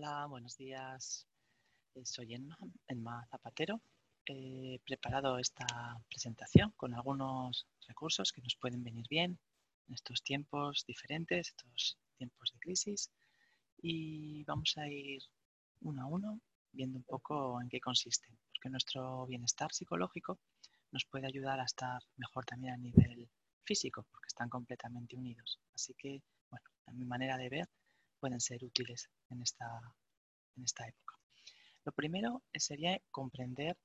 Hola, 0.00 0.26
buenos 0.26 0.56
días. 0.56 1.26
Soy 2.04 2.32
Enma, 2.86 3.26
Zapatero. 3.32 3.80
He 4.26 4.78
preparado 4.86 5.40
esta 5.40 5.66
presentación 6.08 6.72
con 6.76 6.94
algunos 6.94 7.66
recursos 7.88 8.30
que 8.30 8.40
nos 8.40 8.54
pueden 8.54 8.84
venir 8.84 9.06
bien 9.10 9.40
en 9.88 9.94
estos 9.94 10.22
tiempos 10.22 10.84
diferentes, 10.86 11.48
estos 11.48 11.98
tiempos 12.16 12.52
de 12.52 12.60
crisis. 12.60 13.10
Y 13.82 14.44
vamos 14.44 14.74
a 14.76 14.86
ir 14.86 15.20
uno 15.80 16.02
a 16.02 16.06
uno 16.06 16.40
viendo 16.70 16.98
un 16.98 17.04
poco 17.04 17.60
en 17.60 17.68
qué 17.68 17.80
consisten, 17.80 18.38
porque 18.52 18.70
nuestro 18.70 19.26
bienestar 19.26 19.72
psicológico 19.72 20.38
nos 20.92 21.06
puede 21.06 21.26
ayudar 21.26 21.58
a 21.58 21.64
estar 21.64 22.00
mejor 22.18 22.44
también 22.44 22.74
a 22.74 22.76
nivel 22.76 23.28
físico, 23.64 24.06
porque 24.12 24.28
están 24.28 24.48
completamente 24.48 25.16
unidos. 25.16 25.58
Así 25.74 25.92
que, 25.94 26.22
bueno, 26.50 26.70
a 26.86 26.92
mi 26.92 27.04
manera 27.04 27.36
de 27.36 27.48
ver, 27.48 27.68
pueden 28.18 28.40
ser 28.40 28.64
útiles 28.64 29.08
en 29.30 29.42
esta, 29.42 29.66
en 30.56 30.64
esta 30.64 30.86
época. 30.86 31.18
Lo 31.84 31.92
primero 31.92 32.42
sería 32.54 33.00
comprender 33.10 33.76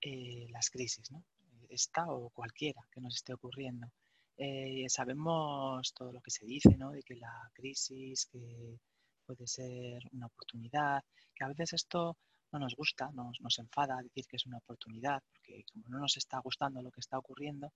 eh, 0.00 0.46
las 0.50 0.70
crisis, 0.70 1.10
¿no? 1.10 1.24
esta 1.68 2.06
o 2.08 2.30
cualquiera 2.30 2.80
que 2.90 3.00
nos 3.00 3.16
esté 3.16 3.34
ocurriendo. 3.34 3.88
Eh, 4.36 4.86
sabemos 4.88 5.92
todo 5.94 6.12
lo 6.12 6.20
que 6.20 6.30
se 6.30 6.44
dice, 6.44 6.76
¿no? 6.76 6.90
de 6.90 7.02
que 7.02 7.16
la 7.16 7.50
crisis 7.54 8.26
que 8.26 8.78
puede 9.24 9.46
ser 9.46 10.02
una 10.12 10.26
oportunidad, 10.26 11.02
que 11.34 11.44
a 11.44 11.48
veces 11.48 11.72
esto 11.72 12.16
no 12.52 12.58
nos 12.58 12.74
gusta, 12.76 13.10
nos, 13.12 13.40
nos 13.40 13.58
enfada 13.58 14.02
decir 14.02 14.26
que 14.26 14.36
es 14.36 14.46
una 14.46 14.58
oportunidad, 14.58 15.22
porque 15.32 15.64
como 15.72 15.88
no 15.88 15.98
nos 15.98 16.16
está 16.16 16.38
gustando 16.38 16.80
lo 16.82 16.90
que 16.90 17.00
está 17.00 17.18
ocurriendo, 17.18 17.72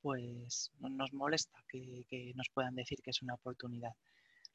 pues 0.00 0.70
nos 0.80 1.12
molesta 1.12 1.62
que, 1.68 2.04
que 2.08 2.32
nos 2.34 2.48
puedan 2.50 2.74
decir 2.74 3.00
que 3.02 3.10
es 3.10 3.22
una 3.22 3.34
oportunidad 3.34 3.94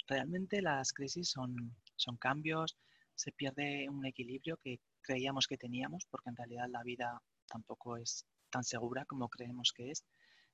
realmente 0.09 0.61
las 0.61 0.91
crisis 0.91 1.29
son, 1.29 1.75
son 1.95 2.17
cambios, 2.17 2.75
se 3.15 3.31
pierde 3.31 3.87
un 3.89 4.05
equilibrio 4.05 4.57
que 4.57 4.79
creíamos 5.01 5.47
que 5.47 5.57
teníamos, 5.57 6.05
porque 6.09 6.29
en 6.29 6.35
realidad 6.35 6.65
la 6.69 6.83
vida 6.83 7.21
tampoco 7.47 7.97
es 7.97 8.25
tan 8.49 8.63
segura 8.63 9.05
como 9.05 9.29
creemos 9.29 9.71
que 9.73 9.91
es. 9.91 10.03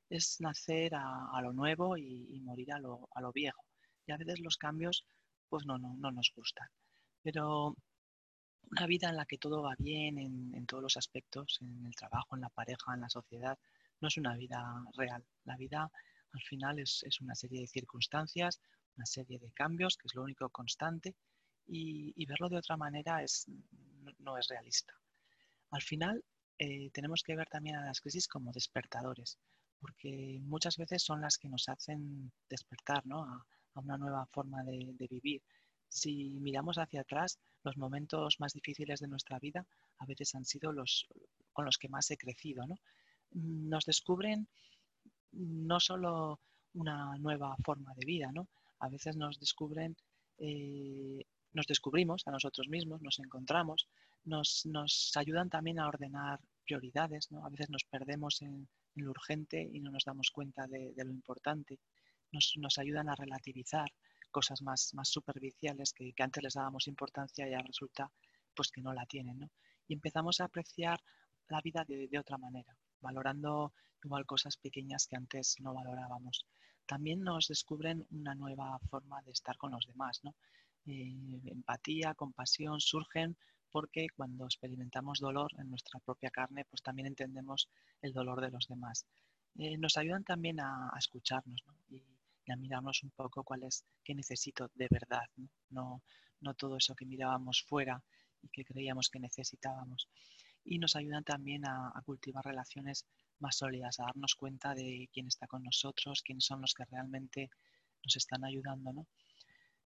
Es 0.09 0.39
nacer 0.39 0.93
a, 0.93 1.41
lo 1.41 1.53
nuevo 1.53 1.97
y, 1.97 2.39
morir 2.41 2.73
a 2.73 2.79
lo, 2.79 3.09
a 3.15 3.21
lo, 3.21 3.31
viejo. 3.31 3.63
Y 4.05 4.11
a 4.11 4.17
veces 4.17 4.39
los 4.39 4.57
cambios 4.57 5.05
pues 5.49 5.65
no, 5.65 5.77
no, 5.77 5.95
no 5.97 6.11
nos 6.11 6.31
gustan. 6.35 6.67
Pero 7.23 7.75
una 8.69 8.85
vida 8.87 9.09
en 9.09 9.15
la 9.15 9.25
que 9.25 9.37
todo 9.37 9.63
va 9.63 9.75
bien 9.79 10.17
en, 10.17 10.53
en, 10.53 10.65
todos 10.65 10.83
los 10.83 10.97
aspectos, 10.97 11.59
en 11.61 11.85
el 11.85 11.95
trabajo, 11.95 12.35
en 12.35 12.41
la 12.41 12.49
pareja, 12.49 12.93
en 12.93 13.01
la 13.01 13.09
sociedad, 13.09 13.57
no 14.01 14.09
es 14.09 14.17
una 14.17 14.35
vida 14.35 14.61
real. 14.95 15.25
La 15.45 15.55
vida 15.55 15.89
al 16.33 16.41
final 16.41 16.79
es, 16.79 17.01
es 17.03 17.21
una 17.21 17.33
serie 17.35 17.61
de 17.61 17.67
circunstancias, 17.67 18.59
una 18.95 19.05
serie 19.05 19.39
de 19.39 19.51
cambios, 19.51 19.97
que 19.97 20.07
es 20.07 20.15
lo 20.15 20.23
único 20.23 20.49
constante, 20.49 21.15
y, 21.67 22.25
verlo 22.25 22.49
de 22.49 22.57
otra 22.57 22.77
manera 22.77 23.23
es, 23.23 23.47
no, 24.19 24.37
es 24.37 24.47
realista. 24.47 24.93
Al 25.71 25.81
final, 25.81 26.23
eh, 26.57 26.89
tenemos 26.91 27.23
que 27.23 27.35
ver 27.35 27.47
también 27.49 27.75
a 27.75 27.85
las 27.85 28.01
crisis 28.01 28.27
como 28.27 28.51
despertadores, 28.51 29.37
porque 29.79 30.39
muchas 30.41 30.77
veces 30.77 31.03
son 31.03 31.21
las 31.21 31.37
que 31.37 31.49
nos 31.49 31.67
hacen 31.67 32.31
despertar 32.49 33.03
a, 33.11 33.45
una 33.75 33.97
nueva 33.97 34.25
forma 34.27 34.63
de, 34.63 35.07
vivir. 35.09 35.41
Si 35.89 36.29
miramos 36.39 36.77
hacia 36.77 37.01
atrás, 37.01 37.39
los 37.63 37.77
momentos 37.77 38.39
más 38.39 38.53
difíciles 38.53 38.99
de 38.99 39.07
nuestra 39.07 39.39
vida 39.39 39.65
a 39.99 40.05
veces 40.05 40.33
han 40.35 40.45
sido 40.45 40.71
los 40.71 41.07
con 41.51 41.65
los 41.65 41.77
que 41.77 41.89
más 41.89 42.09
he 42.11 42.17
crecido. 42.17 42.65
Nos 43.31 43.85
descubren 43.85 44.47
no 45.31 45.79
solo 45.79 46.39
una 46.73 47.17
nueva 47.17 47.55
forma 47.63 47.93
de 47.95 48.05
vida, 48.05 48.31
¿no? 48.31 48.47
A 48.85 48.89
veces 48.89 49.15
nos 49.15 49.39
descubren, 49.39 49.97
eh, 50.37 51.25
nos 51.53 51.65
descubrimos 51.65 52.27
a 52.27 52.31
nosotros 52.31 52.67
mismos, 52.67 53.01
nos 53.01 53.17
encontramos, 53.19 53.87
nos, 54.25 55.11
ayudan 55.15 55.49
también 55.49 55.79
a 55.79 55.87
ordenar 55.87 56.39
prioridades, 56.65 57.31
¿no? 57.31 57.45
A 57.45 57.49
veces 57.49 57.69
nos 57.69 57.83
perdemos 57.85 58.41
en, 58.41 58.67
lo 58.95 59.11
urgente 59.11 59.61
y 59.61 59.81
no 59.81 59.91
nos 59.91 60.05
damos 60.05 60.31
cuenta 60.31 60.67
de, 60.67 60.93
lo 60.95 61.11
importante. 61.11 61.79
Nos, 62.31 62.77
ayudan 62.77 63.09
a 63.09 63.15
relativizar 63.15 63.89
cosas 64.31 64.61
más, 64.61 64.93
más 64.93 65.09
superficiales 65.09 65.91
que, 65.93 66.13
antes 66.19 66.43
les 66.43 66.53
dábamos 66.53 66.87
importancia 66.87 67.47
y 67.47 67.53
ahora 67.53 67.67
resulta 67.67 68.11
pues 68.55 68.71
que 68.71 68.81
no 68.81 68.93
la 68.93 69.05
tienen, 69.05 69.49
Y 69.87 69.93
empezamos 69.93 70.39
a 70.39 70.45
apreciar 70.45 70.99
la 71.49 71.59
vida 71.61 71.83
de, 71.85 72.07
de 72.07 72.19
otra 72.19 72.37
manera, 72.37 72.73
valorando 73.01 73.73
igual 74.03 74.25
cosas 74.25 74.55
pequeñas 74.57 75.07
que 75.07 75.17
antes 75.17 75.55
no 75.59 75.73
valorábamos 75.73 76.45
también 76.85 77.21
nos 77.21 77.47
descubren 77.47 78.05
una 78.11 78.35
nueva 78.35 78.79
forma 78.89 79.21
de 79.23 79.31
estar 79.31 79.57
con 79.57 79.71
los 79.71 79.85
demás. 79.87 80.21
¿no? 80.23 80.35
Eh, 80.85 81.41
empatía, 81.45 82.13
compasión 82.13 82.79
surgen 82.79 83.37
porque 83.71 84.07
cuando 84.15 84.45
experimentamos 84.45 85.19
dolor 85.19 85.51
en 85.57 85.69
nuestra 85.69 85.99
propia 85.99 86.29
carne, 86.29 86.65
pues 86.65 86.81
también 86.81 87.07
entendemos 87.07 87.69
el 88.01 88.13
dolor 88.13 88.39
de 88.41 88.51
los 88.51 88.67
demás. 88.67 89.05
Eh, 89.57 89.77
nos 89.77 89.97
ayudan 89.97 90.23
también 90.23 90.59
a, 90.59 90.91
escucharnos 90.97 91.63
y, 91.89 92.01
a 92.49 92.55
mirarnos 92.55 93.03
un 93.03 93.11
poco 93.11 93.43
cuál 93.43 93.63
es, 93.63 93.83
qué 94.03 94.13
necesito 94.15 94.69
de 94.75 94.87
verdad, 94.89 95.27
¿no? 95.69 96.01
No, 96.39 96.53
todo 96.53 96.77
eso 96.77 96.95
que 96.95 97.05
mirábamos 97.05 97.63
fuera 97.67 98.01
y 98.41 98.49
que 98.49 98.63
creíamos 98.63 99.09
que 99.09 99.19
necesitábamos. 99.19 100.07
Y 100.63 100.77
nos 100.77 100.95
ayudan 100.95 101.23
también 101.23 101.65
a 101.65 102.01
cultivar 102.05 102.45
relaciones 102.45 103.05
más 103.39 103.57
sólidas, 103.57 103.99
a 103.99 104.05
darnos 104.05 104.35
cuenta 104.35 104.73
de 104.73 105.09
quién 105.11 105.27
está 105.27 105.47
con 105.47 105.63
nosotros, 105.63 106.21
quiénes 106.23 106.45
son 106.45 106.61
los 106.61 106.73
que 106.73 106.85
realmente 106.85 107.49
nos 108.03 108.15
están 108.15 108.43
ayudando, 108.45 108.93
¿no? 108.93 109.07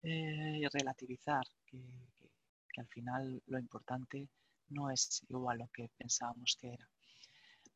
Eh, 0.02 0.60
y 0.60 0.66
relativizar 0.68 1.44
que, 1.66 1.78
al 2.76 2.88
final 2.88 3.42
lo 3.46 3.58
importante 3.58 4.28
no 4.68 4.90
es 4.90 5.22
igual 5.30 5.58
lo 5.58 5.68
que 5.68 5.88
pensábamos 5.96 6.56
que 6.60 6.74
era. 6.74 6.88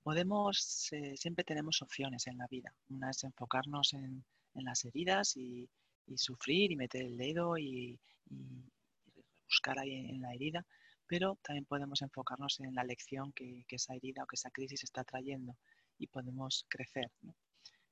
Podemos, 0.03 0.93
eh, 0.93 1.17
siempre 1.17 1.43
tenemos 1.43 1.81
opciones 1.81 2.27
en 2.27 2.37
la 2.37 2.47
vida. 2.47 2.75
Una 2.91 3.11
es 3.11 3.25
enfocarnos 3.25 3.95
en, 3.95 4.25
las 4.55 4.85
heridas 4.85 5.37
y, 5.37 5.69
sufrir 6.17 6.73
y 6.73 6.77
meter 6.77 7.03
el 7.03 7.17
dedo 7.17 7.57
y, 7.57 7.99
buscar 9.47 9.79
ahí 9.79 9.95
en 9.95 10.21
la 10.21 10.35
herida, 10.35 10.65
pero 11.11 11.37
también 11.43 11.65
podemos 11.65 12.03
enfocarnos 12.03 12.61
en 12.61 12.73
la 12.73 12.85
lección 12.85 13.33
que, 13.33 13.65
esa 13.69 13.97
herida 13.97 14.23
o 14.23 14.27
que 14.29 14.37
esa 14.37 14.53
crisis 14.53 14.85
está 14.85 15.03
trayendo 15.03 15.57
y 15.99 16.07
podemos 16.07 16.65
crecer. 16.69 17.11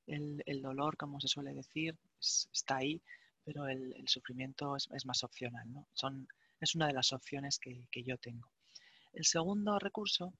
El, 0.07 0.61
dolor, 0.61 0.95
como 0.95 1.19
se 1.19 1.27
suele 1.27 1.53
decir, 1.53 1.97
está 2.17 2.77
ahí, 2.77 3.01
pero 3.43 3.67
el, 3.67 4.07
sufrimiento 4.07 4.77
es, 4.77 5.05
más 5.05 5.21
opcional. 5.25 5.67
Son, 5.93 6.29
es 6.61 6.75
una 6.75 6.87
de 6.87 6.93
las 6.93 7.11
opciones 7.11 7.59
que, 7.59 8.03
yo 8.05 8.17
tengo. 8.17 8.49
El 9.11 9.25
segundo 9.25 9.77
recurso 9.79 10.31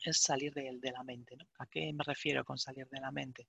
es 0.00 0.20
salir 0.20 0.52
de, 0.54 0.90
la 0.90 1.04
mente. 1.04 1.36
¿A 1.60 1.66
qué 1.66 1.92
me 1.92 2.02
refiero 2.02 2.44
con 2.44 2.58
salir 2.58 2.88
de 2.88 3.00
la 3.00 3.12
mente? 3.12 3.46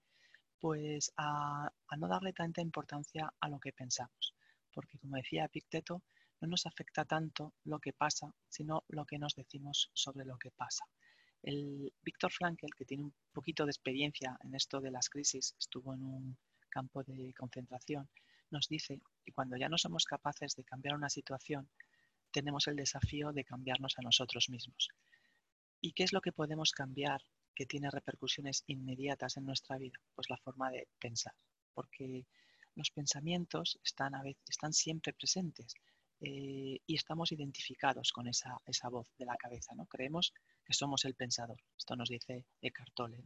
Pues 0.60 1.12
a, 1.18 1.72
a 1.88 1.98
no 1.98 2.08
darle 2.08 2.34
tanta 2.34 2.62
importancia 2.62 3.34
a 3.40 3.50
lo 3.50 3.60
que 3.60 3.74
pensamos, 3.74 4.36
porque 4.72 5.00
como 5.00 5.16
decía 5.16 5.46
Epicteto, 5.46 6.04
no 6.42 6.48
nos 6.48 6.66
afecta 6.66 7.06
tanto 7.06 7.54
lo 7.64 7.80
que 7.80 7.94
pasa, 7.94 8.34
sino 8.50 8.84
lo 8.90 9.06
que 9.06 9.20
nos 9.20 9.36
decimos 9.36 9.90
sobre 9.94 10.26
lo 10.26 10.38
que 10.38 10.52
pasa. 10.52 10.86
El 11.44 11.94
Víctor 12.02 12.32
Frankl, 12.32 12.74
que 12.76 12.86
tiene 12.86 13.04
un 13.04 13.14
poquito 13.32 13.66
de 13.66 13.72
experiencia 13.72 14.38
en 14.44 14.56
esto 14.56 14.82
de 14.82 14.92
las 14.92 15.10
crisis, 15.10 15.56
estuvo 15.60 15.94
en 15.94 16.04
un 16.04 16.38
campo 16.70 17.04
de 17.04 17.34
concentración, 17.34 18.10
nos 18.50 18.68
dice 18.68 19.02
que 19.24 19.32
cuando 19.32 19.58
ya 19.58 19.70
no 19.70 19.78
somos 19.78 20.06
capaces 20.06 20.56
de 20.56 20.64
cambiar 20.64 20.96
una 20.96 21.10
situación, 21.10 21.70
tenemos 22.32 22.68
el 22.68 22.76
desafío 22.76 23.32
de 23.32 23.44
cambiarnos 23.44 23.98
a 23.98 24.02
nosotros 24.02 24.50
mismos. 24.50 24.90
¿Y 25.82 25.94
qué 25.94 26.04
es 26.04 26.14
lo 26.14 26.22
que 26.22 26.32
podemos 26.32 26.72
cambiar 26.72 27.22
que 27.56 27.66
tiene 27.66 27.90
repercusiones 27.90 28.64
inmediatas 28.68 29.38
en 29.38 29.46
nuestra 29.46 29.78
vida? 29.78 30.00
Pues 30.16 30.30
la 30.30 30.38
forma 30.38 30.70
de 30.70 30.88
pensar, 31.00 31.34
porque 31.74 32.26
los 32.76 32.92
pensamientos 32.92 33.80
están, 33.84 34.16
a 34.16 34.24
veces, 34.24 34.44
están 34.50 34.74
siempre 34.74 35.14
presentes, 35.14 35.74
eh, 36.20 36.80
y 36.86 36.96
estamos 36.96 37.32
identificados 37.32 38.12
con 38.12 38.28
esa, 38.28 38.60
voz 38.90 39.08
de 39.18 39.26
la 39.26 39.36
cabeza. 39.36 39.76
¿no? 39.76 39.86
Creemos 39.86 40.34
que 40.66 40.74
somos 40.74 41.06
el 41.06 41.16
pensador. 41.16 41.62
Esto 41.78 41.96
nos 41.96 42.10
dice 42.10 42.46
Eckhart 42.62 42.94
Tolle. 42.94 43.24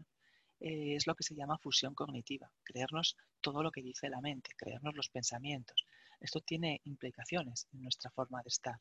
Eh, 0.59 0.95
es 0.95 1.07
lo 1.07 1.15
que 1.15 1.23
se 1.23 1.33
llama 1.33 1.57
fusión 1.57 1.95
cognitiva, 1.95 2.51
creernos 2.63 3.17
todo 3.39 3.63
lo 3.63 3.71
que 3.71 3.81
dice 3.81 4.09
la 4.09 4.21
mente, 4.21 4.51
creernos 4.55 4.95
los 4.95 5.09
pensamientos. 5.09 5.85
Esto 6.19 6.39
tiene 6.41 6.81
implicaciones 6.83 7.67
en 7.73 7.81
nuestra 7.81 8.11
forma 8.11 8.43
de 8.43 8.49
estar, 8.49 8.79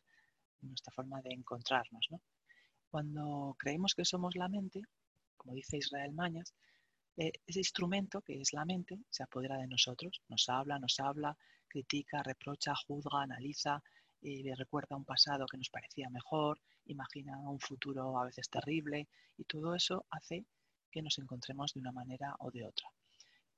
en 0.60 0.68
nuestra 0.68 0.92
forma 0.92 1.22
de 1.22 1.32
encontrarnos. 1.32 2.08
Cuando 2.90 3.56
creemos 3.58 3.94
que 3.94 4.04
somos 4.04 4.34
la 4.36 4.48
mente, 4.48 4.82
como 5.38 5.54
dice 5.54 5.78
Israel 5.78 6.12
Mañas, 6.12 6.52
eh, 7.16 7.32
ese 7.46 7.60
instrumento 7.60 8.20
que 8.20 8.40
es 8.40 8.52
la 8.52 8.64
mente 8.64 8.98
se 9.08 9.22
apodera 9.22 9.56
de 9.56 9.66
nosotros, 9.66 10.20
nos 10.28 10.48
habla, 10.48 10.78
nos 10.78 11.00
habla, 11.00 11.36
critica, 11.66 12.22
reprocha, 12.22 12.74
juzga, 12.74 13.22
analiza, 13.22 13.82
y 14.22 14.52
recuerda 14.55 14.96
un 14.96 15.05
pasado 15.05 15.46
que 15.46 15.56
nos 15.56 15.70
parecía 15.70 16.08
mejor, 16.11 16.61
imagina 16.87 17.38
un 17.38 17.61
futuro 17.61 18.19
a 18.19 18.25
veces 18.25 18.49
terrible 18.49 19.08
y 19.37 19.44
todo 19.44 19.75
eso 19.75 20.05
hace 20.11 20.44
que 20.90 21.02
nos 21.02 21.19
encontremos 21.19 21.72
de 21.72 21.81
una 21.81 21.93
manera 21.93 22.34
o 22.40 22.50
de 22.50 22.64
otra. 22.64 22.88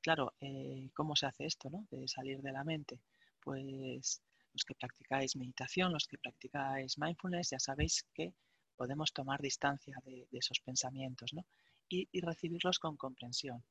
Claro, 0.00 0.34
eh, 0.40 0.90
¿cómo 0.94 1.16
se 1.16 1.26
hace 1.26 1.46
esto, 1.46 1.70
no? 1.70 1.86
De 1.90 2.08
salir 2.08 2.40
de 2.42 2.52
la 2.52 2.64
mente. 2.64 3.00
Pues 3.40 4.20
Los 4.52 4.64
que 4.64 4.74
practicáis 4.74 5.36
meditación, 5.36 5.92
los 5.92 6.06
que 6.06 6.18
practicáis 6.18 6.98
mindfulness, 6.98 7.50
ya 7.50 7.58
sabéis 7.58 8.04
que 8.12 8.34
podemos 8.76 9.12
tomar 9.12 9.40
distancia 9.40 9.96
de, 10.04 10.26
esos 10.32 10.60
pensamientos 10.60 11.32
¿no? 11.32 11.44
y, 11.88 12.08
recibirlos 12.20 12.78
con 12.78 12.96
comprensión. 12.96 13.64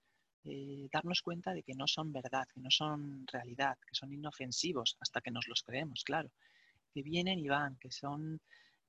Eh, 0.44 0.88
darnos 0.92 1.22
cuenta 1.22 1.54
de 1.54 1.64
que 1.64 1.76
no 1.76 1.86
son 1.88 2.12
verdad, 2.12 2.48
que 2.52 2.62
no 2.62 2.72
son 2.72 3.28
realidad, 3.28 3.78
que 3.88 3.94
son 3.94 4.12
inofensivos 4.12 4.98
hasta 5.00 5.22
que 5.22 5.32
nos 5.32 5.48
los 5.48 5.62
creemos, 5.62 6.04
claro, 6.04 6.32
que 6.94 7.02
vienen 7.04 7.40
y 7.40 7.48
van, 7.48 7.78
que 7.78 7.92
son 7.92 8.40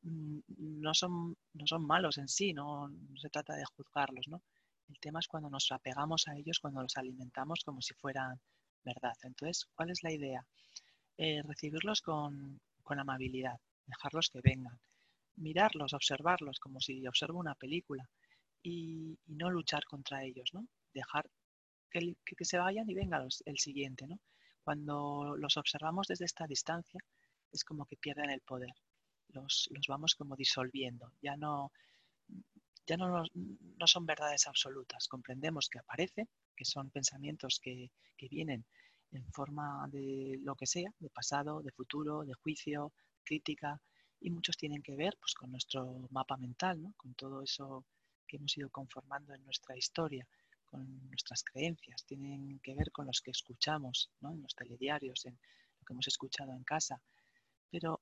mm, 0.02 0.38
no 0.56 0.94
son, 0.94 1.36
no 1.54 1.66
son 1.66 1.86
malos 1.86 2.18
en 2.18 2.28
sí, 2.28 2.52
no, 2.52 2.90
se 3.16 3.30
trata 3.30 3.54
de 3.56 3.64
juzgarlos, 3.64 4.28
¿no? 4.28 4.42
El 4.88 4.98
tema 5.00 5.20
es 5.20 5.28
cuando 5.28 5.48
nos 5.48 5.70
apegamos 5.72 6.28
a 6.28 6.36
ellos, 6.36 6.60
cuando 6.60 6.82
los 6.82 6.96
alimentamos 6.96 7.64
como 7.64 7.80
si 7.80 7.94
fueran 7.94 8.40
verdad. 8.84 9.14
Entonces, 9.22 9.66
¿cuál 9.74 9.90
es 9.90 10.02
la 10.02 10.12
idea? 10.12 10.44
Eh, 11.16 11.42
recibirlos 11.42 12.02
con, 12.02 12.60
amabilidad, 12.84 13.58
dejarlos 13.86 14.28
que 14.28 14.40
vengan, 14.42 14.78
mirarlos, 15.36 15.94
observarlos 15.94 16.60
como 16.60 16.78
si 16.80 17.06
observo 17.06 17.38
una 17.38 17.54
película 17.54 18.06
y, 18.62 19.18
no 19.26 19.50
luchar 19.50 19.84
contra 19.84 20.24
ellos, 20.24 20.50
¿no? 20.52 20.66
Dejar 20.92 21.30
que, 21.90 22.44
se 22.44 22.58
vayan 22.58 22.90
y 22.90 22.94
venga 22.94 23.26
el 23.46 23.58
siguiente, 23.58 24.06
¿no? 24.06 24.18
Cuando 24.62 25.36
los 25.38 25.56
observamos 25.56 26.06
desde 26.08 26.26
esta 26.26 26.46
distancia 26.46 27.00
es 27.52 27.64
como 27.64 27.86
que 27.86 27.96
pierden 27.96 28.30
el 28.30 28.40
poder, 28.40 28.74
los, 29.28 29.68
vamos 29.88 30.14
como 30.14 30.36
disolviendo, 30.36 31.12
ya 31.20 31.36
no, 31.36 31.72
ya 32.86 32.96
no, 32.96 33.24
no, 33.34 33.86
son 33.86 34.06
verdades 34.06 34.46
absolutas, 34.46 35.08
comprendemos 35.08 35.68
que 35.68 35.78
aparecen, 35.78 36.28
que 36.56 36.64
son 36.64 36.90
pensamientos 36.90 37.60
que, 37.62 37.90
que 38.16 38.28
vienen 38.28 38.64
en 39.12 39.30
forma 39.32 39.86
de 39.90 40.38
lo 40.42 40.54
que 40.56 40.66
sea, 40.66 40.90
de 40.98 41.10
pasado, 41.10 41.62
de 41.62 41.70
futuro, 41.70 42.24
de 42.24 42.34
juicio, 42.34 42.92
crítica, 43.24 43.80
y 44.20 44.30
muchos 44.30 44.56
tienen 44.56 44.82
que 44.82 44.96
ver 44.96 45.16
pues, 45.20 45.34
con 45.34 45.50
nuestro 45.50 46.08
mapa 46.10 46.36
mental, 46.36 46.80
¿no? 46.80 46.94
con 46.96 47.14
todo 47.14 47.42
eso 47.42 47.84
que 48.26 48.36
hemos 48.36 48.56
ido 48.56 48.70
conformando 48.70 49.34
en 49.34 49.44
nuestra 49.44 49.76
historia, 49.76 50.26
con 50.64 51.06
nuestras 51.08 51.42
creencias, 51.44 52.04
tienen 52.06 52.60
que 52.60 52.74
ver 52.74 52.90
con 52.92 53.06
los 53.06 53.20
que 53.20 53.32
escuchamos 53.32 54.10
¿no? 54.20 54.32
en 54.32 54.42
los 54.42 54.54
telediarios, 54.54 55.26
en 55.26 55.38
lo 55.78 55.84
que 55.84 55.92
hemos 55.92 56.08
escuchado 56.08 56.52
en 56.52 56.64
casa, 56.64 57.02
pero 57.72 58.00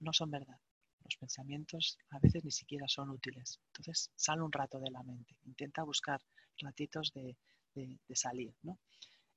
no 0.00 0.12
son 0.12 0.30
verdad. 0.30 0.58
Los 1.04 1.16
pensamientos 1.16 1.98
a 2.10 2.18
veces 2.18 2.42
ni 2.44 2.50
siquiera 2.50 2.88
son 2.88 3.10
útiles. 3.10 3.60
Entonces, 3.66 4.10
sal 4.16 4.42
un 4.42 4.50
rato 4.50 4.80
de 4.80 4.90
la 4.90 5.02
mente, 5.02 5.36
intenta 5.44 5.82
buscar 5.82 6.20
ratitos 6.58 7.12
de, 7.12 7.36
de, 7.74 8.16
salir. 8.16 8.54
¿no? 8.62 8.78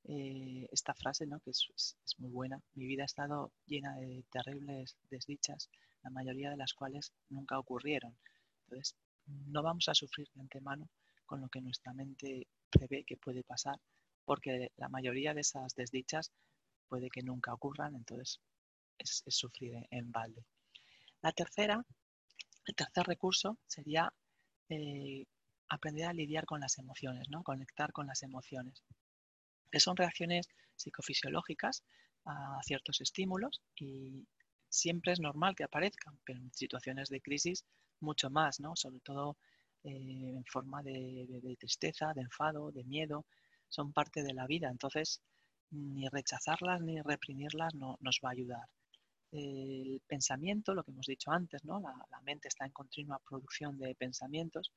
Eh, 0.06 0.68
esta 0.72 0.94
frase, 0.94 1.28
¿no? 1.28 1.42
que 1.42 1.50
es, 1.52 1.98
muy 2.20 2.32
buena. 2.32 2.62
Mi 2.76 2.86
vida 2.86 3.04
ha 3.04 3.06
estado 3.06 3.52
llena 3.66 3.96
de 3.98 4.24
terribles 4.32 4.96
desdichas, 5.10 5.70
la 6.04 6.10
mayoría 6.10 6.50
de 6.50 6.58
las 6.58 6.74
cuales 6.74 7.12
nunca 7.30 7.60
ocurrieron. 7.60 8.16
Entonces, 8.64 8.96
no 9.26 9.62
vamos 9.62 9.90
a 9.90 9.94
sufrir 9.94 10.30
de 10.34 10.42
antemano 10.42 10.90
con 11.26 11.42
lo 11.42 11.50
que 11.50 11.62
nuestra 11.62 11.94
mente 11.94 12.48
prevé 12.70 13.04
que 13.04 13.18
puede 13.18 13.44
pasar, 13.44 13.80
porque 14.24 14.72
la 14.78 14.88
mayoría 14.88 15.34
de 15.34 15.42
esas 15.42 15.76
desdichas 15.76 16.32
puede 16.88 17.10
que 17.10 17.24
nunca 17.24 17.54
ocurran, 17.54 17.96
entonces 17.96 18.40
es, 18.98 19.24
sufrir 19.28 19.76
en, 19.90 20.12
balde. 20.12 20.46
La 21.22 21.32
tercera, 21.32 21.86
el 22.66 22.76
tercer 22.76 23.06
recurso 23.06 23.58
sería 23.68 24.14
eh, 24.70 25.26
aprender 25.70 26.06
a 26.08 26.14
lidiar 26.14 26.46
con 26.46 26.60
las 26.60 26.78
emociones, 26.78 27.30
¿no? 27.30 27.44
conectar 27.44 27.92
con 27.92 28.08
las 28.08 28.24
emociones 28.24 28.84
que 29.72 29.80
son 29.80 29.98
reacciones 29.98 30.48
psicofisiológicas 30.76 31.84
a 32.26 32.60
ciertos 32.64 33.02
estímulos 33.02 33.62
y 33.76 34.28
siempre 34.70 35.14
es 35.14 35.20
normal 35.20 35.56
que 35.56 35.64
aparezcan, 35.64 36.20
pero 36.24 36.40
en 36.40 36.54
situaciones 36.54 37.10
de 37.10 37.22
crisis 37.22 37.66
mucho 38.00 38.30
más, 38.30 38.60
¿no? 38.60 38.76
sobre 38.76 39.00
todo 39.00 39.38
eh, 39.84 40.34
en 40.36 40.46
forma 40.46 40.82
de, 40.82 41.56
tristeza, 41.60 42.14
de 42.14 42.22
enfado, 42.22 42.72
de 42.72 42.84
miedo, 42.84 43.26
son 43.70 43.94
parte 43.94 44.24
de 44.24 44.34
la 44.34 44.48
vida, 44.48 44.70
entonces 44.70 45.22
ni 45.72 46.08
rechazarlas 46.10 46.82
ni 46.82 47.02
reprimirlas 47.02 47.74
no, 47.76 47.98
nos 48.02 48.20
va 48.24 48.30
a 48.30 48.32
ayudar. 48.32 48.68
El 49.32 50.02
pensamiento, 50.08 50.74
lo 50.74 50.84
que 50.84 50.92
hemos 50.92 51.06
dicho 51.06 51.32
antes, 51.32 51.64
¿no? 51.66 51.80
la, 51.80 52.22
mente 52.22 52.48
está 52.48 52.66
en 52.66 52.72
continua 52.72 53.20
producción 53.20 53.78
de 53.78 53.94
pensamientos, 53.96 54.72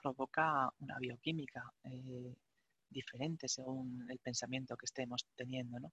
provoca 0.00 0.70
una 0.78 0.98
bioquímica 0.98 1.62
eh, 1.84 2.34
diferente 2.88 3.48
según 3.48 4.06
el 4.08 4.18
pensamiento 4.18 4.76
que 4.76 4.86
estemos 4.86 5.26
teniendo. 5.34 5.80
¿no? 5.80 5.92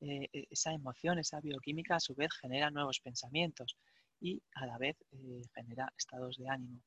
Eh, 0.00 0.28
e, 0.32 0.46
esa 0.50 0.72
emoción, 0.72 1.18
esa 1.18 1.40
bioquímica, 1.40 1.96
a 1.96 2.00
su 2.00 2.14
vez 2.14 2.30
genera 2.40 2.70
nuevos 2.70 3.00
pensamientos 3.00 3.76
y 4.20 4.42
a 4.54 4.66
la 4.66 4.78
vez 4.78 4.96
eh, 5.12 5.42
genera 5.54 5.92
estados 5.96 6.36
de 6.36 6.48
ánimo 6.48 6.80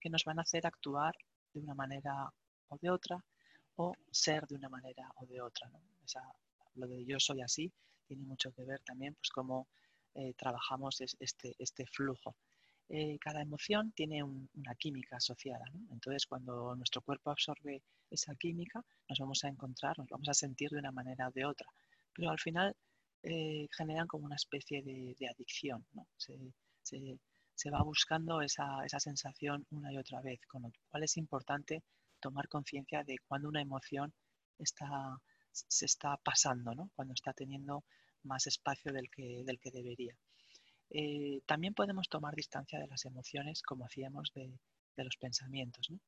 que 0.00 0.10
nos 0.10 0.24
van 0.24 0.38
a 0.38 0.42
hacer 0.42 0.66
actuar 0.66 1.14
de 1.52 1.60
una 1.60 1.74
manera 1.74 2.32
o 2.68 2.78
de 2.78 2.90
otra 2.90 3.22
o 3.76 3.94
ser 4.10 4.46
de 4.46 4.56
una 4.56 4.68
manera 4.68 5.10
o 5.16 5.26
de 5.26 5.40
otra. 5.40 5.68
¿no? 5.68 5.80
lo 6.74 6.86
de 6.86 7.04
yo 7.04 7.18
soy 7.18 7.42
así 7.42 7.72
tiene 8.06 8.24
mucho 8.24 8.52
que 8.52 8.64
ver 8.64 8.80
también 8.80 9.14
pues 9.14 9.30
cómo 9.30 9.68
eh, 10.14 10.34
trabajamos 10.36 11.00
este, 11.00 11.54
este 11.58 11.86
flujo. 11.86 12.36
cada 13.20 13.40
emoción 13.40 13.92
tiene 13.92 14.22
una 14.24 14.74
química 14.76 15.16
asociada. 15.16 15.64
Entonces, 15.92 16.26
cuando 16.26 16.74
nuestro 16.74 17.02
cuerpo 17.02 17.30
absorbe 17.30 17.82
esa 18.10 18.34
química, 18.34 18.84
nos 19.08 19.18
vamos 19.18 19.44
a 19.44 19.48
encontrar, 19.48 19.98
nos 19.98 20.08
vamos 20.08 20.28
a 20.28 20.34
sentir 20.34 20.70
de 20.70 20.78
una 20.78 20.90
manera 20.90 21.28
o 21.28 21.30
de 21.30 21.44
otra. 21.44 21.68
Pero 22.12 22.30
al 22.30 22.38
final 22.40 22.74
eh, 23.22 23.68
generan 23.76 24.06
como 24.06 24.24
una 24.24 24.36
especie 24.36 24.82
de, 24.82 25.28
adicción, 25.28 25.84
¿no? 25.92 26.06
se, 26.16 27.70
va 27.70 27.82
buscando 27.82 28.40
esa, 28.40 28.82
sensación 28.98 29.66
una 29.70 29.92
y 29.92 29.98
otra 29.98 30.22
vez, 30.22 30.40
con 30.46 30.62
lo 30.62 30.72
cual 30.88 31.02
es 31.02 31.18
importante 31.18 31.82
tomar 32.18 32.48
conciencia 32.48 33.04
de 33.04 33.18
cuando 33.28 33.48
una 33.48 33.60
emoción 33.60 34.14
está, 34.58 35.20
se 35.52 35.84
está 35.84 36.16
pasando, 36.16 36.74
¿no? 36.74 36.90
cuando 36.94 37.12
está 37.12 37.34
teniendo 37.34 37.84
más 38.22 38.46
espacio 38.46 38.92
del 38.92 39.10
que, 39.10 39.42
del 39.44 39.58
que 39.58 39.70
debería. 39.70 40.16
Eh, 40.90 41.40
también 41.46 41.74
podemos 41.74 42.08
tomar 42.08 42.34
distancia 42.34 42.78
de 42.78 42.88
las 42.88 43.04
emociones 43.04 43.62
como 43.62 43.84
hacíamos 43.84 44.32
de, 44.34 44.58
de 44.96 45.04
los 45.04 45.16
pensamientos. 45.16 45.90
¿no? 45.90 46.00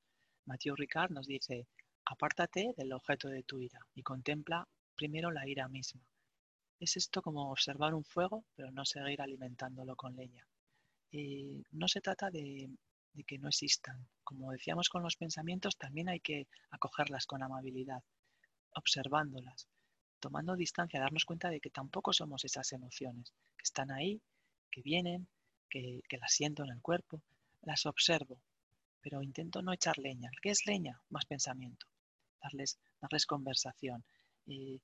Mathieu 0.45 0.75
Ricard 0.75 1.11
nos 1.11 1.27
dice, 1.27 1.67
Apártate 2.05 2.75
del 2.77 2.93
objeto 2.93 3.29
de 3.29 3.45
tu 3.45 3.61
ira 3.61 3.79
y 3.95 4.03
contempla 4.03 4.69
primero 4.97 5.31
la 5.31 5.49
ira 5.49 5.69
misma. 5.69 6.03
Es 6.81 6.97
esto 6.97 7.23
como 7.23 7.51
observar 7.53 7.95
un 7.95 8.05
fuego, 8.05 8.45
pero 8.57 8.73
no 8.73 8.85
seguir 8.85 9.23
alimentándolo 9.23 9.95
con 9.95 10.17
leña. 10.17 10.45
Eh, 11.13 11.63
no 11.71 11.87
se 11.87 12.01
trata 12.01 12.29
de, 12.31 12.69
que 13.27 13.39
no 13.39 13.49
existan. 13.49 14.09
Como 14.25 14.51
decíamos 14.51 14.89
con 14.89 15.03
los 15.05 15.17
pensamientos, 15.17 15.77
también 15.77 16.09
hay 16.09 16.19
que 16.21 16.49
acogerlas 16.71 17.27
con 17.27 17.43
amabilidad, 17.43 18.03
observándolas, 18.75 19.69
tomando 20.23 20.57
distancia, 20.57 21.01
darnos 21.01 21.27
cuenta 21.27 21.51
de 21.51 21.61
que 21.61 21.71
tampoco 21.71 22.13
somos 22.15 22.45
esas 22.45 22.73
emociones, 22.73 23.33
que 23.59 23.65
están 23.65 23.91
ahí, 23.91 24.21
que 24.71 24.81
vienen, 24.81 25.27
que, 25.69 26.01
que 26.09 26.17
las 26.17 26.33
siento 26.33 26.65
en 26.65 26.71
el 26.71 26.81
cuerpo, 26.81 27.21
las 27.63 27.85
observo, 27.85 28.39
pero 29.03 29.23
intento 29.23 29.61
no 29.61 29.73
echar 29.73 29.99
leña. 29.99 30.31
¿Qué 30.41 30.51
es 30.51 30.65
leña? 30.67 31.01
Más 31.11 31.27
pensamiento 31.27 31.87
darles, 32.43 32.79
darles 33.01 33.27
conversación, 33.27 34.05
y 34.47 34.81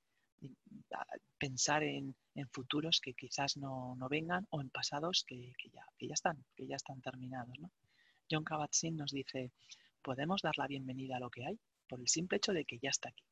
pensar 1.37 1.83
en, 1.83 2.15
futuros 2.51 3.01
que 3.01 3.13
quizás 3.13 3.57
no, 3.57 3.97
vengan 4.09 4.47
o 4.51 4.61
en 4.61 4.69
pasados 4.69 5.25
que, 5.27 5.53
ya, 5.73 5.85
ya, 5.99 6.13
están, 6.13 6.45
que 6.55 6.65
ya 6.65 6.77
están 6.77 7.01
terminados. 7.01 7.57
John 8.31 8.45
Kabat-Zinn 8.45 8.95
nos 8.95 9.11
dice, 9.11 9.51
podemos 10.01 10.41
dar 10.41 10.57
la 10.57 10.67
bienvenida 10.67 11.17
a 11.17 11.19
lo 11.19 11.29
que 11.29 11.45
hay 11.45 11.59
por 11.89 11.99
el 11.99 12.07
simple 12.07 12.37
hecho 12.37 12.53
de 12.53 12.63
que 12.63 12.79
ya 12.79 12.89
está 12.89 13.09
aquí. 13.09 13.25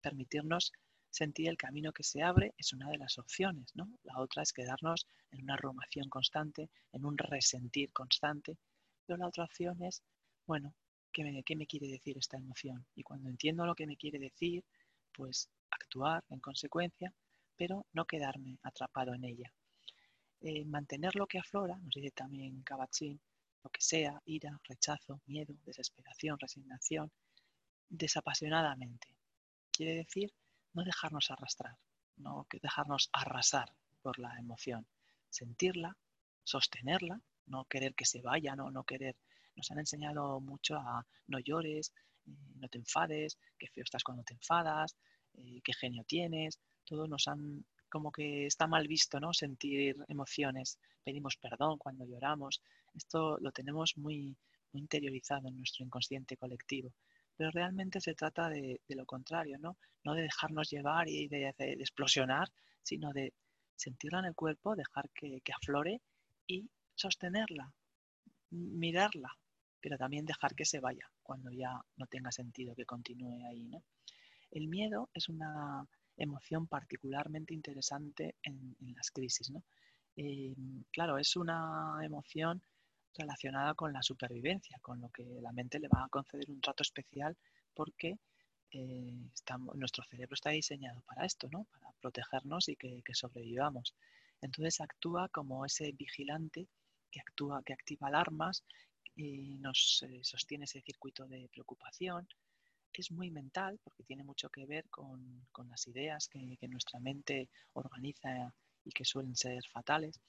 Permitirnos 0.00 0.72
sentir 1.10 1.48
el 1.48 1.56
camino 1.56 1.92
que 1.92 2.02
se 2.02 2.22
abre 2.22 2.54
es 2.58 2.72
una 2.72 2.88
de 2.90 2.98
las 2.98 3.18
opciones, 3.18 3.74
¿no? 3.74 3.88
La 4.04 4.20
otra 4.20 4.42
es 4.42 4.52
quedarnos 4.52 5.06
en 5.30 5.42
una 5.42 5.56
rumación 5.56 6.08
constante, 6.08 6.70
en 6.92 7.04
un 7.04 7.16
resentir 7.18 7.92
constante, 7.92 8.56
pero 9.06 9.16
la 9.16 9.28
otra 9.28 9.44
opción 9.44 9.82
es, 9.82 10.02
bueno, 10.46 10.74
¿qué 11.12 11.24
me, 11.24 11.66
quiere 11.66 11.88
decir 11.88 12.18
esta 12.18 12.36
emoción? 12.36 12.86
Y 12.94 13.02
cuando 13.02 13.28
entiendo 13.28 13.66
lo 13.66 13.74
que 13.74 13.86
me 13.86 13.96
quiere 13.96 14.18
decir, 14.18 14.64
pues 15.12 15.48
actuar 15.70 16.24
en 16.28 16.40
consecuencia, 16.40 17.12
pero 17.56 17.86
no 17.92 18.04
quedarme 18.04 18.58
atrapado 18.62 19.14
en 19.14 19.24
ella. 19.24 19.52
Eh, 20.40 20.64
mantener 20.64 21.16
lo 21.16 21.26
que 21.26 21.38
aflora, 21.38 21.76
nos 21.78 21.94
dice 21.94 22.10
también 22.12 22.62
Kabat-Zinn, 22.62 23.18
lo 23.64 23.70
que 23.70 23.80
sea, 23.80 24.20
ira, 24.24 24.60
rechazo, 24.64 25.20
miedo, 25.26 25.54
desesperación, 25.64 26.38
resignación, 26.38 27.10
desapasionadamente. 27.88 29.08
Quiere 29.72 29.94
decir 29.94 30.32
no 30.78 30.84
dejarnos 30.84 31.30
arrastrar, 31.30 31.76
no 32.16 32.46
dejarnos 32.62 33.10
arrasar 33.12 33.74
por 34.00 34.18
la 34.18 34.38
emoción, 34.38 34.86
sentirla, 35.28 35.96
sostenerla, 36.44 37.20
no 37.46 37.64
querer 37.64 37.94
que 37.94 38.04
se 38.04 38.22
vaya, 38.22 38.54
no, 38.54 38.70
no 38.70 38.84
querer 38.84 39.16
nos 39.56 39.70
han 39.72 39.80
enseñado 39.80 40.40
mucho 40.40 40.76
a 40.76 41.04
no 41.26 41.40
llores, 41.40 41.92
eh, 42.26 42.30
no 42.60 42.68
te 42.68 42.78
enfades, 42.78 43.36
qué 43.58 43.66
feo 43.66 43.82
estás 43.82 44.04
cuando 44.04 44.22
te 44.22 44.34
enfadas, 44.34 44.96
eh, 45.34 45.60
qué 45.64 45.72
genio 45.72 46.04
tienes. 46.04 46.60
Todos 46.84 47.08
nos 47.08 47.26
han 47.26 47.66
como 47.88 48.12
que 48.12 48.46
está 48.46 48.68
mal 48.68 48.86
visto, 48.86 49.18
¿no? 49.18 49.32
Sentir 49.32 49.96
emociones. 50.06 50.78
Pedimos 51.02 51.36
perdón 51.36 51.78
cuando 51.78 52.04
lloramos. 52.04 52.62
Esto 52.94 53.38
lo 53.40 53.50
tenemos 53.50 53.96
muy, 53.96 54.36
interiorizado 54.72 55.48
en 55.48 55.56
nuestro 55.56 55.84
inconsciente 55.84 56.36
colectivo. 56.36 56.92
Pero 57.38 57.50
realmente 57.50 58.00
se 58.00 58.14
trata 58.14 58.50
de, 58.50 58.82
lo 58.88 59.06
contrario, 59.06 59.58
¿no? 59.58 59.78
No 60.04 60.12
de 60.12 60.22
dejarnos 60.22 60.68
llevar 60.68 61.08
y 61.08 61.28
de, 61.28 61.54
explosionar, 61.58 62.48
sino 62.82 63.12
de 63.14 63.32
sentirla 63.76 64.18
en 64.18 64.26
el 64.26 64.34
cuerpo, 64.34 64.76
dejar 64.76 65.08
que, 65.10 65.40
que 65.40 65.52
aflore 65.54 66.02
y 66.46 66.68
sostenerla, 66.94 67.72
mirarla, 68.50 69.30
pero 69.80 69.96
también 69.96 70.26
dejar 70.26 70.54
que 70.54 70.66
se 70.66 70.80
vaya 70.80 71.10
cuando 71.22 71.50
ya 71.50 71.80
no 71.96 72.06
tenga 72.06 72.32
sentido 72.32 72.74
que 72.74 72.84
continúe 72.84 73.46
ahí, 73.48 73.64
¿no? 73.64 73.82
El 74.50 74.68
miedo 74.68 75.08
es 75.14 75.30
una 75.30 75.86
emoción 76.18 76.66
particularmente 76.66 77.54
interesante 77.54 78.36
en, 78.42 78.76
las 78.94 79.10
crisis. 79.10 79.50
¿no? 79.50 79.62
Eh, 80.16 80.54
claro, 80.90 81.18
es 81.18 81.36
una 81.36 81.98
emoción 82.02 82.62
relacionada 83.14 83.74
con 83.74 83.92
la 83.92 84.02
supervivencia, 84.02 84.78
con 84.80 85.00
lo 85.00 85.08
que 85.10 85.24
la 85.40 85.52
mente 85.52 85.78
le 85.78 85.88
va 85.88 86.04
a 86.04 86.08
conceder 86.08 86.50
un 86.50 86.60
trato 86.60 86.82
especial 86.82 87.36
porque 87.74 88.18
eh, 88.70 89.18
nuestro 89.74 90.04
cerebro 90.04 90.34
está 90.34 90.50
diseñado 90.50 91.00
para 91.02 91.24
esto, 91.24 91.48
¿no? 91.50 91.64
para 91.72 91.92
protegernos 92.00 92.68
y 92.68 92.76
que, 92.76 93.02
sobrevivamos. 93.12 93.94
Entonces 94.40 94.80
actúa 94.80 95.28
como 95.28 95.64
ese 95.64 95.92
vigilante 95.92 96.68
que 97.10 97.20
actúa, 97.20 97.62
que 97.64 97.72
activa 97.72 98.08
alarmas 98.08 98.64
y 99.16 99.58
nos 99.58 100.04
eh, 100.08 100.20
sostiene 100.22 100.64
ese 100.64 100.80
circuito 100.82 101.26
de 101.26 101.48
preocupación, 101.50 102.28
es 103.00 103.10
muy 103.10 103.30
mental 103.30 103.78
porque 103.82 104.02
tiene 104.02 104.24
mucho 104.24 104.48
que 104.48 104.66
ver 104.66 104.88
con, 104.90 105.46
las 105.68 105.86
ideas 105.86 106.28
que, 106.28 106.56
nuestra 106.68 107.00
mente 107.00 107.48
organiza 107.72 108.52
y 108.84 108.90
que 108.90 109.04
suelen 109.04 109.36
ser 109.36 109.62
fatales, 109.66 110.20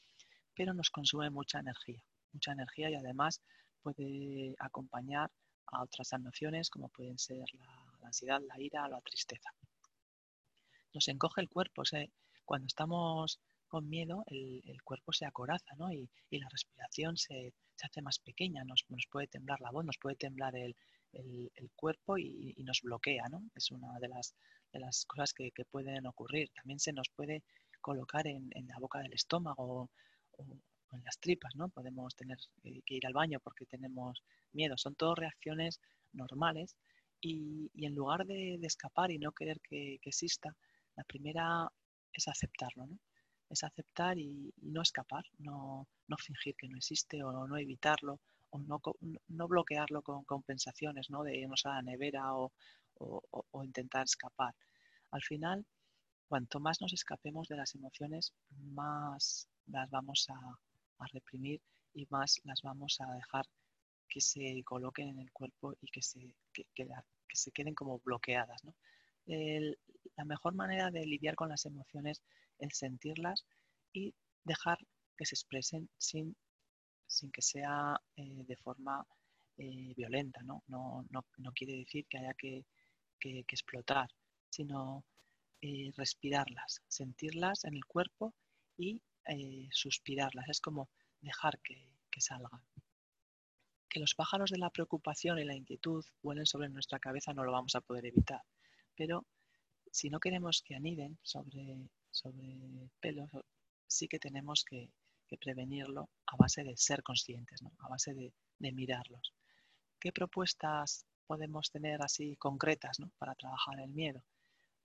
pero 0.55 0.73
nos 0.73 0.89
consume 0.89 1.29
mucha 1.29 1.59
energía, 1.59 2.01
mucha 2.33 2.51
energía 2.51 2.89
y 2.89 2.95
además 2.95 3.41
puede 3.81 4.55
acompañar 4.59 5.31
a 5.67 5.83
otras 5.83 6.11
emociones 6.13 6.69
como 6.69 6.89
pueden 6.89 7.17
ser 7.17 7.45
la, 7.53 8.07
ansiedad, 8.07 8.39
la 8.41 8.59
ira, 8.59 8.87
la 8.87 9.01
tristeza. 9.01 9.49
Nos 10.93 11.07
encoge 11.07 11.41
el 11.41 11.49
cuerpo, 11.49 11.83
cuando 12.45 12.65
estamos 12.65 13.39
con 13.67 13.87
miedo 13.87 14.23
el, 14.25 14.81
cuerpo 14.83 15.13
se 15.13 15.25
acoraza 15.25 15.75
y, 15.91 16.09
la 16.39 16.49
respiración 16.49 17.15
se, 17.17 17.53
hace 17.83 18.01
más 18.01 18.19
pequeña, 18.19 18.63
nos, 18.63 18.83
puede 19.11 19.27
temblar 19.27 19.61
la 19.61 19.71
voz, 19.71 19.85
nos 19.85 19.97
puede 19.99 20.15
temblar 20.15 20.55
el, 20.55 20.75
el, 21.13 21.69
cuerpo 21.75 22.17
y, 22.17 22.55
nos 22.63 22.81
bloquea, 22.81 23.25
¿no? 23.29 23.43
Es 23.55 23.71
una 23.71 23.99
de 23.99 24.09
las, 24.09 24.33
de 24.73 24.79
las 24.79 25.05
cosas 25.05 25.33
que, 25.33 25.51
pueden 25.71 26.05
ocurrir. 26.07 26.49
También 26.53 26.79
se 26.79 26.93
nos 26.93 27.09
puede 27.09 27.43
colocar 27.81 28.27
en, 28.27 28.49
la 28.67 28.79
boca 28.79 28.99
del 28.99 29.13
estómago 29.13 29.89
o, 30.37 30.45
en 30.91 31.03
las 31.03 31.19
tripas, 31.19 31.55
¿no? 31.55 31.69
Podemos 31.69 32.15
tener 32.15 32.37
eh, 32.63 32.81
que 32.85 32.95
ir 32.95 33.05
al 33.05 33.13
baño 33.13 33.39
porque 33.39 33.65
tenemos 33.65 34.23
miedo. 34.53 34.77
Son 34.77 34.95
todas 34.95 35.19
reacciones 35.19 35.79
normales 36.13 36.75
y, 37.21 37.69
en 37.75 37.95
lugar 37.95 38.25
de, 38.25 38.59
escapar 38.63 39.11
y 39.11 39.19
no 39.19 39.31
querer 39.31 39.59
que, 39.61 39.99
exista, 40.03 40.55
la 40.95 41.03
primera 41.03 41.69
es 42.13 42.27
aceptarlo, 42.27 42.87
¿no? 42.87 42.99
Es 43.49 43.63
aceptar 43.63 44.17
y, 44.17 44.53
no 44.61 44.81
escapar, 44.81 45.25
no, 45.39 45.87
no, 46.07 46.17
fingir 46.17 46.55
que 46.55 46.67
no 46.67 46.77
existe 46.77 47.23
o 47.23 47.47
no 47.47 47.57
evitarlo 47.57 48.19
o 48.51 48.59
no, 48.59 49.47
bloquearlo 49.47 50.01
con 50.01 50.23
compensaciones, 50.23 51.09
¿no? 51.09 51.23
de 51.23 51.37
irnos 51.37 51.65
a 51.65 51.75
la 51.75 51.81
nevera 51.81 52.35
o, 52.35 52.51
intentar 53.63 54.03
escapar. 54.03 54.53
Al 55.11 55.21
final, 55.21 55.65
cuanto 56.27 56.59
más 56.59 56.81
nos 56.81 56.93
escapemos 56.93 57.47
de 57.47 57.55
las 57.55 57.75
emociones, 57.75 58.33
más 58.49 59.47
las 59.67 59.89
vamos 59.89 60.27
a, 60.29 60.59
reprimir 61.07 61.61
y 61.93 62.05
más 62.09 62.39
las 62.43 62.61
vamos 62.61 62.97
a 63.01 63.13
dejar 63.13 63.45
que 64.07 64.21
se 64.21 64.63
coloquen 64.63 65.09
en 65.09 65.19
el 65.19 65.31
cuerpo 65.31 65.73
y 65.81 65.87
que 65.87 66.01
se, 66.01 66.35
que, 66.53 66.65
se 67.33 67.51
queden 67.51 67.75
como 67.75 67.99
bloqueadas. 67.99 68.61
la 69.25 70.25
mejor 70.25 70.55
manera 70.55 70.91
de 70.91 71.05
lidiar 71.05 71.35
con 71.35 71.49
las 71.49 71.65
emociones 71.65 72.21
es 72.57 72.77
sentirlas 72.77 73.45
y 73.93 74.13
dejar 74.43 74.79
que 75.17 75.25
se 75.25 75.35
expresen 75.35 75.89
sin 75.97 76.35
sin 77.09 77.31
que 77.31 77.41
sea 77.41 77.99
eh, 78.15 78.43
de 78.47 78.55
forma 78.57 79.05
eh, 79.57 79.93
violenta. 79.95 80.41
¿no? 80.43 80.63
No, 80.67 81.05
no, 81.09 81.51
quiere 81.53 81.73
decir 81.73 82.05
que 82.07 82.19
haya 82.19 82.33
que, 82.33 82.65
explotar, 83.21 84.09
sino 84.49 85.03
eh, 85.61 85.91
respirarlas, 85.97 86.81
sentirlas 86.87 87.65
en 87.65 87.73
el 87.73 87.85
cuerpo 87.85 88.33
y 88.77 89.01
suspirarlas. 89.71 90.49
Es 90.49 90.61
como 90.61 90.89
dejar 91.21 91.59
que, 91.59 91.89
que 92.09 92.21
salgan. 92.21 92.61
Que 93.89 93.99
los 93.99 94.15
pájaros 94.15 94.51
de 94.51 94.57
la 94.57 94.69
preocupación 94.69 95.39
y 95.39 95.45
la 95.45 95.55
inquietud 95.55 96.05
vuelen 96.21 96.45
sobre 96.45 96.69
nuestra 96.69 96.99
cabeza 96.99 97.33
no 97.33 97.43
lo 97.43 97.51
vamos 97.51 97.75
a 97.75 97.81
poder 97.81 98.05
evitar, 98.05 98.43
pero 98.95 99.25
si 99.91 100.09
no 100.09 100.19
queremos 100.19 100.61
que 100.61 100.75
aniden 100.75 101.17
sobre, 101.23 101.89
sobre 102.11 102.89
pelos, 102.99 103.29
sí 103.87 104.07
que 104.07 104.19
tenemos 104.19 104.63
que, 104.63 104.91
prevenirlo 105.39 106.09
a 106.25 106.35
base 106.37 106.63
de 106.63 106.75
ser 106.75 107.03
conscientes, 107.03 107.61
a 107.61 107.87
base 107.87 108.15
de, 108.15 108.33
mirarlos. 108.71 109.33
¿Qué 109.99 110.11
propuestas 110.11 111.05
podemos 111.27 111.69
tener 111.69 112.01
así 112.01 112.35
concretas 112.37 112.97
para 113.19 113.35
trabajar 113.35 113.79
el 113.79 113.91
miedo? 113.91 114.23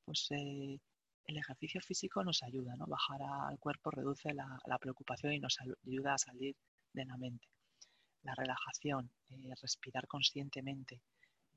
Pues 0.05 0.27
eh, 0.33 0.79
el 1.27 1.39
ejercicio 1.39 1.81
físico 1.81 2.23
nos 2.23 2.43
ayuda, 2.43 2.77
¿no? 2.77 2.87
bajar 2.87 3.23
al 3.23 3.59
cuerpo 3.59 3.91
reduce 3.91 4.33
la, 4.35 4.79
preocupación 4.79 5.33
y 5.33 5.39
nos 5.39 5.59
ayuda 5.61 6.15
a 6.15 6.19
salir 6.19 6.57
de 6.93 7.05
la 7.05 7.17
mente. 7.17 7.49
La 8.23 8.35
relajación, 8.35 9.11
eh, 9.31 9.55
respirar 9.61 10.07
conscientemente, 10.07 11.01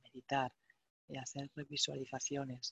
meditar, 0.03 0.51
eh, 1.09 1.17
hacer 1.17 1.49
visualizaciones. 1.69 2.71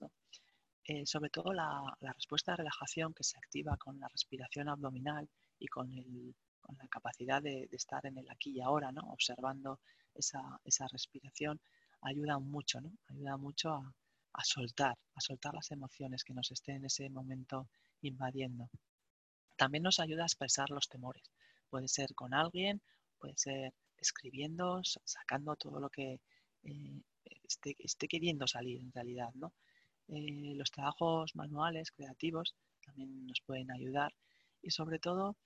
sobre 1.05 1.29
todo 1.29 1.51
la, 1.51 1.97
la 1.99 2.13
respuesta 2.13 2.51
de 2.51 2.57
relajación 2.57 3.13
que 3.13 3.23
se 3.23 3.37
activa 3.37 3.75
con 3.77 3.99
la 3.99 4.07
respiración 4.07 4.69
abdominal 4.69 5.27
y 5.59 5.67
con, 5.67 5.91
la 5.91 6.87
capacidad 6.89 7.41
de, 7.41 7.67
estar 7.71 8.05
en 8.05 8.17
el 8.17 8.29
aquí 8.29 8.51
y 8.51 8.61
ahora, 8.61 8.91
¿no? 8.91 9.01
observando 9.11 9.79
esa, 10.13 10.87
respiración, 10.91 11.59
ayuda 12.01 12.39
mucho, 12.39 12.81
¿no? 12.81 12.91
ayuda 13.09 13.37
mucho 13.37 13.71
a, 13.71 13.93
soltar, 14.43 14.97
a 15.15 15.21
soltar 15.21 15.53
las 15.53 15.71
emociones 15.71 16.23
que 16.23 16.33
nos 16.33 16.51
estén 16.51 16.77
en 16.77 16.85
ese 16.85 17.09
momento 17.09 17.69
invadiendo. 18.01 18.69
También 19.55 19.83
nos 19.83 19.99
ayuda 19.99 20.23
a 20.23 20.25
expresar 20.25 20.69
los 20.69 20.89
temores. 20.89 21.23
Puede 21.69 21.87
ser 21.87 22.13
con 22.13 22.33
alguien, 22.33 22.81
puede 23.17 23.37
ser 23.37 23.73
escribiendo, 23.97 24.81
sacando 24.83 25.55
todo 25.55 25.79
lo 25.79 25.89
que 25.89 26.19
eh, 26.63 27.01
esté, 27.47 28.07
queriendo 28.07 28.47
salir 28.47 28.81
en 28.81 28.91
realidad. 28.91 29.33
¿no? 29.35 29.53
Eh, 30.09 30.53
los 30.55 30.71
trabajos 30.71 31.35
manuales, 31.35 31.91
creativos, 31.91 32.55
también 32.85 33.25
nos 33.25 33.41
pueden 33.41 33.71
ayudar 33.71 34.13
y 34.61 34.71
sobre 34.71 34.99
todo 34.99 35.37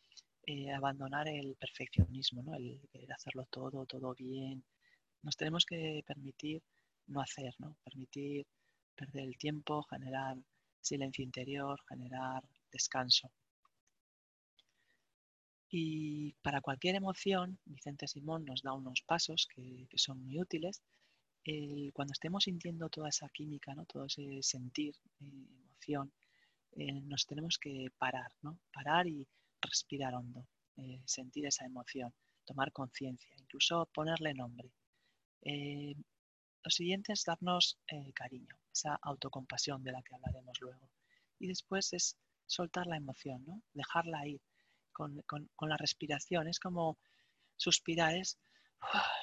eh, 0.46 0.72
abandonar 0.72 1.27
el 1.27 1.55
perfeccionismo, 1.55 2.43
¿no? 2.43 2.55
el 2.55 2.81
querer 2.91 3.13
hacerlo 3.13 3.46
todo, 3.50 3.86
todo 3.86 4.13
bien. 4.15 4.63
Nos 5.22 5.38
tenemos 5.38 5.65
que 5.65 6.03
permitir 6.08 6.63
no 7.08 7.22
hacer, 7.22 7.53
¿no? 7.60 7.77
permitir 7.84 8.48
perder 9.00 9.24
el 9.24 9.38
tiempo, 9.38 9.84
generar 9.84 10.38
silencio 10.82 11.24
interior, 11.24 11.79
generar 11.88 12.44
descanso. 12.72 13.32
Y 15.72 16.34
para 16.41 16.62
cualquier 16.62 16.96
emoción, 16.96 17.60
Vicente 17.65 18.08
Simón 18.08 18.44
nos 18.46 18.62
da 18.63 18.74
unos 18.74 19.01
pasos 19.03 19.48
que, 19.53 19.88
son 19.96 20.18
muy 20.24 20.39
útiles. 20.41 20.82
cuando 21.94 22.13
estemos 22.13 22.44
sintiendo 22.44 22.89
toda 22.89 23.10
esa 23.10 23.29
química, 23.29 23.74
¿no? 23.74 23.86
todo 23.86 24.06
ese 24.06 24.41
sentir, 24.41 24.94
eh, 25.22 25.48
emoción, 25.65 26.12
eh, 26.74 27.01
nos 27.12 27.25
tenemos 27.25 27.58
que 27.58 27.88
parar, 27.98 28.32
¿no? 28.41 28.60
Parar 28.74 29.08
y 29.08 29.27
respirar 29.62 30.13
hondo, 30.13 30.46
eh, 30.77 31.01
sentir 31.06 31.46
esa 31.46 31.65
emoción, 31.65 32.13
tomar 32.46 32.72
conciencia, 32.72 33.34
incluso 33.38 33.88
ponerle 33.94 34.34
nombre. 34.34 34.70
Lo 36.63 36.70
siguiente 36.70 37.13
es 37.13 37.24
darnos 37.24 37.79
cariño, 38.13 38.56
esa 38.79 39.00
autocompasión 39.01 39.83
de 39.83 39.91
la 39.91 40.01
que 40.01 40.15
hablaremos 40.15 40.59
luego. 40.62 40.89
Y 41.39 41.48
después 41.48 41.93
es 41.93 42.17
soltar 42.45 42.88
la 42.88 42.98
emoción, 42.98 43.43
¿no? 43.45 43.62
Dejarla 43.74 44.27
ir 44.27 44.41
con, 44.91 45.24
la 45.62 45.77
respiración. 45.77 46.48
Es 46.48 46.59
como 46.59 46.98
suspirar, 47.55 48.15
es 48.15 48.38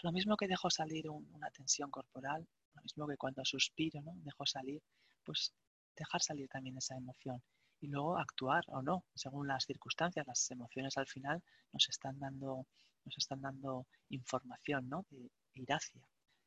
lo 0.02 0.12
mismo 0.12 0.36
que 0.36 0.48
dejo 0.48 0.70
salir 0.70 1.08
una 1.08 1.50
tensión 1.50 1.90
corporal, 1.90 2.46
lo 2.75 2.82
mismo 2.82 3.06
que 3.08 3.16
cuando 3.16 3.44
suspiro, 3.44 4.00
¿no? 4.02 4.12
Dejo 4.16 4.46
salir, 4.46 4.82
pues 5.25 5.52
dejar 5.96 6.22
salir 6.22 6.48
también 6.48 6.76
esa 6.76 6.96
emoción 6.96 7.42
y 7.80 7.88
luego 7.88 8.18
actuar 8.18 8.64
o 8.68 8.82
no, 8.82 9.04
según 9.14 9.48
las 9.48 9.64
circunstancias. 9.64 10.26
Las 10.26 10.50
emociones 10.50 10.96
al 10.96 11.06
final 11.06 11.42
nos 11.72 11.88
están 11.88 12.18
dando, 12.18 12.66
nos 13.04 13.18
están 13.18 13.40
dando 13.40 13.86
información 14.10 14.88
¿no? 14.88 15.04
de 15.10 15.30
iracia. 15.54 16.02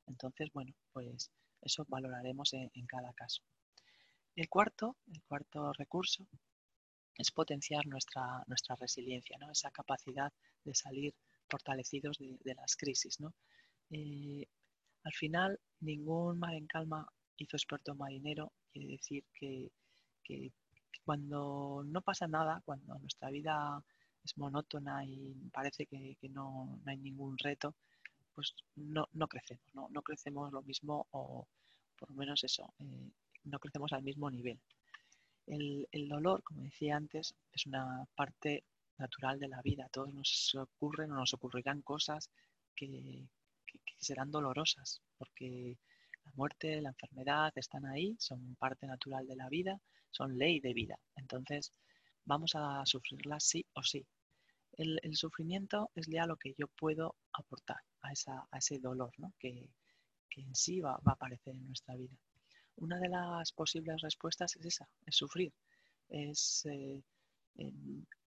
Entonces, 0.08 0.50
bueno, 0.54 0.74
pues 0.92 1.32
eso 1.62 1.86
valoraremos 1.88 2.54
en, 2.54 2.86
cada 2.88 3.14
caso. 3.14 3.44
El 4.36 4.48
cuarto, 4.50 4.98
el 5.14 5.22
cuarto 5.24 5.74
recurso 5.74 6.28
es 7.16 7.32
potenciar 7.32 7.86
nuestra, 7.88 8.44
nuestra 8.48 8.76
resiliencia, 8.76 9.38
¿no? 9.38 9.52
esa 9.52 9.72
capacidad 9.72 10.32
de 10.64 10.74
salir 10.74 11.14
fortalecidos 11.50 12.18
de, 12.20 12.56
las 12.56 12.76
crisis. 12.76 13.20
¿no? 13.20 13.34
Eh, 13.90 14.48
al 15.04 15.14
final, 15.14 15.60
ningún 15.80 16.40
mar 16.40 16.54
en 16.54 16.68
calma 16.68 17.08
hizo 17.38 17.58
experto 17.58 17.96
marinero, 17.96 18.52
quiere 18.72 18.90
decir 18.90 19.24
que, 19.34 19.72
cuando 21.04 21.82
no 21.86 22.02
pasa 22.02 22.28
nada, 22.28 22.62
cuando 22.66 22.94
nuestra 23.00 23.32
vida 23.32 23.84
es 24.24 24.38
monótona 24.38 25.04
y 25.06 25.34
parece 25.52 25.88
que, 25.88 26.18
no, 26.30 26.80
hay 26.86 26.98
ningún 26.98 27.38
reto, 27.38 27.76
pues 28.40 28.56
no, 28.78 29.28
crecemos, 29.28 29.66
¿no? 29.74 30.02
crecemos 30.02 30.54
lo 30.54 30.62
mismo 30.62 31.08
o 31.12 31.46
por 31.98 32.10
lo 32.10 32.16
menos 32.16 32.42
eso, 32.46 32.74
eh, 32.80 33.12
no 33.44 33.60
crecemos 33.60 33.92
al 33.92 34.02
mismo 34.02 34.32
nivel. 34.32 34.58
El, 35.46 36.08
dolor, 36.08 36.42
como 36.44 36.64
decía 36.64 36.96
antes, 36.96 37.36
es 37.52 37.66
una 37.66 38.06
parte 38.16 38.64
natural 38.98 39.40
de 39.42 39.50
la 39.50 39.62
vida. 39.62 39.90
Todos 39.92 40.14
nos 40.14 40.56
ocurren 40.56 41.12
o 41.12 41.16
nos 41.16 41.34
ocurrirán 41.34 41.82
cosas 41.82 42.30
que, 42.74 43.28
serán 43.98 44.32
dolorosas, 44.32 45.02
porque 45.18 45.78
la 46.24 46.32
muerte, 46.36 46.82
la 46.82 46.90
enfermedad 46.90 47.52
están 47.58 47.86
ahí, 47.88 48.16
son 48.20 48.56
parte 48.56 48.88
natural 48.88 49.28
de 49.28 49.36
la 49.36 49.50
vida, 49.50 49.82
son 50.12 50.38
ley 50.38 50.62
de 50.62 50.74
vida. 50.74 50.98
Entonces, 51.18 51.74
vamos 52.24 52.56
a 52.56 52.86
sufrirlas 52.86 53.44
sí 53.44 53.66
o 53.74 53.84
sí. 53.84 54.06
El, 54.80 55.16
sufrimiento 55.16 55.92
es 55.94 56.08
ya 56.08 56.26
lo 56.26 56.38
que 56.38 56.54
yo 56.58 56.68
puedo 56.68 57.16
aportar 57.34 57.82
a, 58.02 58.12
ese 58.58 58.80
dolor 58.80 59.12
que, 59.38 59.70
en 60.38 60.56
sí 60.56 60.80
va 60.80 60.94
a 60.94 61.12
aparecer 61.12 61.54
en 61.56 61.68
nuestra 61.68 61.96
vida 61.96 62.16
una 62.80 62.98
de 62.98 63.10
las 63.10 63.52
posibles 63.52 64.02
respuestas 64.02 64.56
es 64.56 64.66
esa, 64.66 64.90
es 65.06 65.16
sufrir, 65.16 65.54
es 66.08 66.66
eh, 66.66 67.02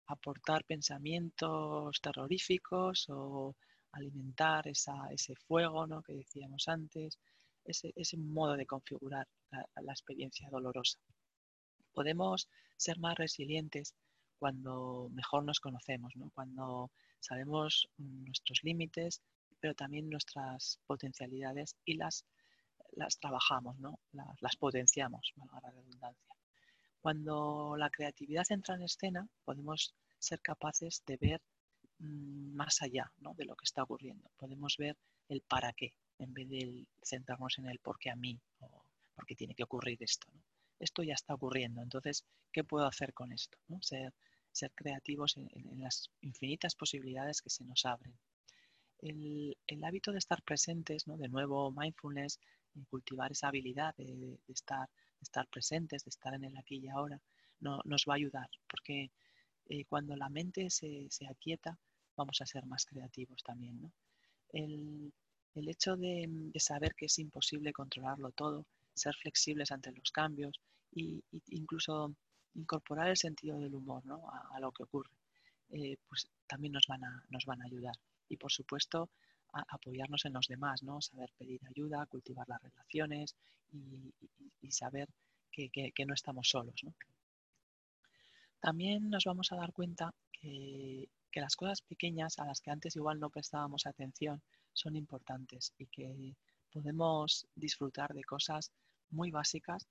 aportar 0.07 0.65
pensamientos 0.65 2.01
terroríficos 2.01 3.07
o 3.09 3.57
alimentar 3.93 4.69
ese 4.69 5.35
fuego 5.47 5.87
¿no? 5.87 6.03
que 6.03 6.15
decíamos 6.15 6.69
antes, 6.69 7.19
ese, 7.65 7.93
ese 7.97 8.17
modo 8.19 8.57
de 8.57 8.67
configurar 8.67 9.27
la, 9.51 9.93
experiencia 9.93 10.49
dolorosa. 10.51 10.99
Podemos 11.93 12.49
ser 12.77 12.99
más 12.99 13.17
resilientes 13.17 13.95
cuando 14.45 15.09
mejor 15.15 15.43
nos 15.43 15.59
conocemos, 15.59 16.13
cuando 16.35 16.91
sabemos 17.19 17.89
nuestros 17.97 18.63
límites, 18.63 19.23
pero 19.59 19.75
también 19.75 20.11
nuestras 20.11 20.79
potencialidades 20.87 21.77
y 21.87 21.95
las 21.95 22.27
las 22.93 23.19
trabajamos, 23.19 23.79
¿no? 23.79 23.99
las, 24.13 24.57
potenciamos, 24.57 25.33
valga 25.37 25.61
la 25.63 25.71
redundancia. 25.71 26.35
Cuando 27.01 27.75
la 27.79 27.89
creatividad 27.89 28.45
entra 28.51 28.75
en 28.75 28.83
escena, 28.83 29.27
podemos 29.47 29.95
ser 30.19 30.43
capaces 30.43 31.03
de 31.07 31.17
ver 31.17 31.41
mm, 32.01 32.55
más 32.55 32.83
allá 32.83 33.11
de 33.17 33.47
lo 33.47 33.57
que 33.57 33.65
está 33.65 33.83
ocurriendo. 33.83 34.31
Podemos 34.37 34.77
ver 34.77 34.99
el 35.31 35.41
para 35.41 35.73
qué, 35.73 35.95
en 36.19 36.35
vez 36.35 36.51
de 36.51 36.87
centrarnos 37.03 37.57
en 37.57 37.67
el 37.71 37.79
por 37.79 37.99
qué 37.99 38.11
a 38.11 38.17
mí 38.17 38.39
o 38.61 38.85
por 39.15 39.25
qué 39.25 39.35
tiene 39.35 39.55
que 39.55 39.65
ocurrir 39.65 40.03
esto. 40.03 40.27
Esto 40.79 41.03
ya 41.03 41.15
está 41.15 41.33
ocurriendo, 41.33 41.81
entonces, 41.81 42.27
¿qué 42.53 42.63
puedo 42.63 42.87
hacer 42.87 43.15
con 43.15 43.33
esto? 43.33 43.57
Ser, 43.81 44.13
ser 44.55 44.73
creativos 44.75 45.37
en, 45.37 45.51
las 45.81 46.11
infinitas 46.23 46.75
posibilidades 46.75 47.43
que 47.43 47.51
se 47.51 47.65
nos 47.65 47.85
abren. 47.85 48.17
El, 49.01 49.57
el, 49.67 49.85
hábito 49.85 50.13
de 50.13 50.19
estar 50.19 50.43
presentes, 50.43 51.07
¿no? 51.07 51.17
de 51.19 51.29
nuevo, 51.29 51.71
mindfulness, 51.73 52.39
cultivar 52.89 53.33
esa 53.33 53.49
habilidad 53.49 53.95
de, 53.97 54.39
estar, 54.49 54.89
estar 55.21 55.47
presentes, 55.49 56.05
de 56.05 56.11
estar 56.11 56.35
en 56.35 56.45
el 56.45 56.57
aquí 56.57 56.77
y 56.77 56.89
ahora, 56.89 57.21
no, 57.61 57.81
nos 57.85 58.05
va 58.09 58.15
a 58.15 58.17
ayudar, 58.17 58.49
porque 58.69 59.11
eh, 59.67 59.85
cuando 59.87 60.17
la 60.17 60.29
mente 60.29 60.71
se, 60.71 61.09
aquieta, 61.31 61.79
vamos 62.17 62.41
a 62.41 62.47
ser 62.47 62.67
más 62.67 62.85
creativos 62.85 63.43
también. 63.43 63.93
El, 64.53 65.13
hecho 65.55 65.97
de, 65.97 66.51
saber 66.57 66.95
que 66.95 67.07
es 67.07 67.19
imposible 67.19 67.73
controlarlo 67.73 68.33
todo, 68.33 68.67
ser 68.95 69.15
flexibles 69.15 69.71
ante 69.71 69.93
los 69.93 70.11
cambios 70.11 70.61
e 70.97 71.21
incluso 71.49 72.15
incorporar 72.55 73.09
el 73.09 73.17
sentido 73.17 73.59
del 73.59 73.75
humor 73.75 74.03
a, 74.51 74.61
lo 74.61 74.73
que 74.73 74.85
ocurre, 74.85 75.11
eh, 75.71 75.97
pues 76.09 76.29
también 76.47 76.73
nos 76.73 76.87
van, 76.87 77.05
a, 77.05 77.25
nos 77.31 77.45
van 77.47 77.63
a 77.63 77.67
ayudar. 77.67 77.95
Y 78.29 78.37
por 78.37 78.53
supuesto, 78.53 79.11
apoyarnos 79.69 80.25
en 80.25 80.33
los 80.33 80.49
demás, 80.49 80.83
¿no? 80.83 81.01
Saber 81.01 81.31
pedir 81.39 81.61
ayuda, 81.67 82.07
cultivar 82.07 82.49
las 82.49 82.63
relaciones 82.63 83.37
y, 83.73 84.71
saber 84.71 85.09
que, 85.51 85.93
no 86.07 86.15
estamos 86.15 86.49
solos, 86.49 86.75
También 88.61 89.11
nos 89.11 89.25
vamos 89.25 89.53
a 89.53 89.57
dar 89.57 89.73
cuenta 89.73 90.13
que, 90.33 91.09
las 91.35 91.57
cosas 91.57 91.83
pequeñas 91.83 92.39
a 92.39 92.45
las 92.45 92.61
que 92.61 92.71
antes 92.71 92.95
igual 92.95 93.19
no 93.19 93.29
prestábamos 93.29 93.87
atención 93.87 94.41
son 94.73 94.95
importantes 94.95 95.73
y 95.79 95.87
que 95.87 96.37
podemos 96.71 97.49
disfrutar 97.57 98.15
de 98.15 98.23
cosas 98.23 98.71
muy 99.11 99.33
básicas 99.33 99.89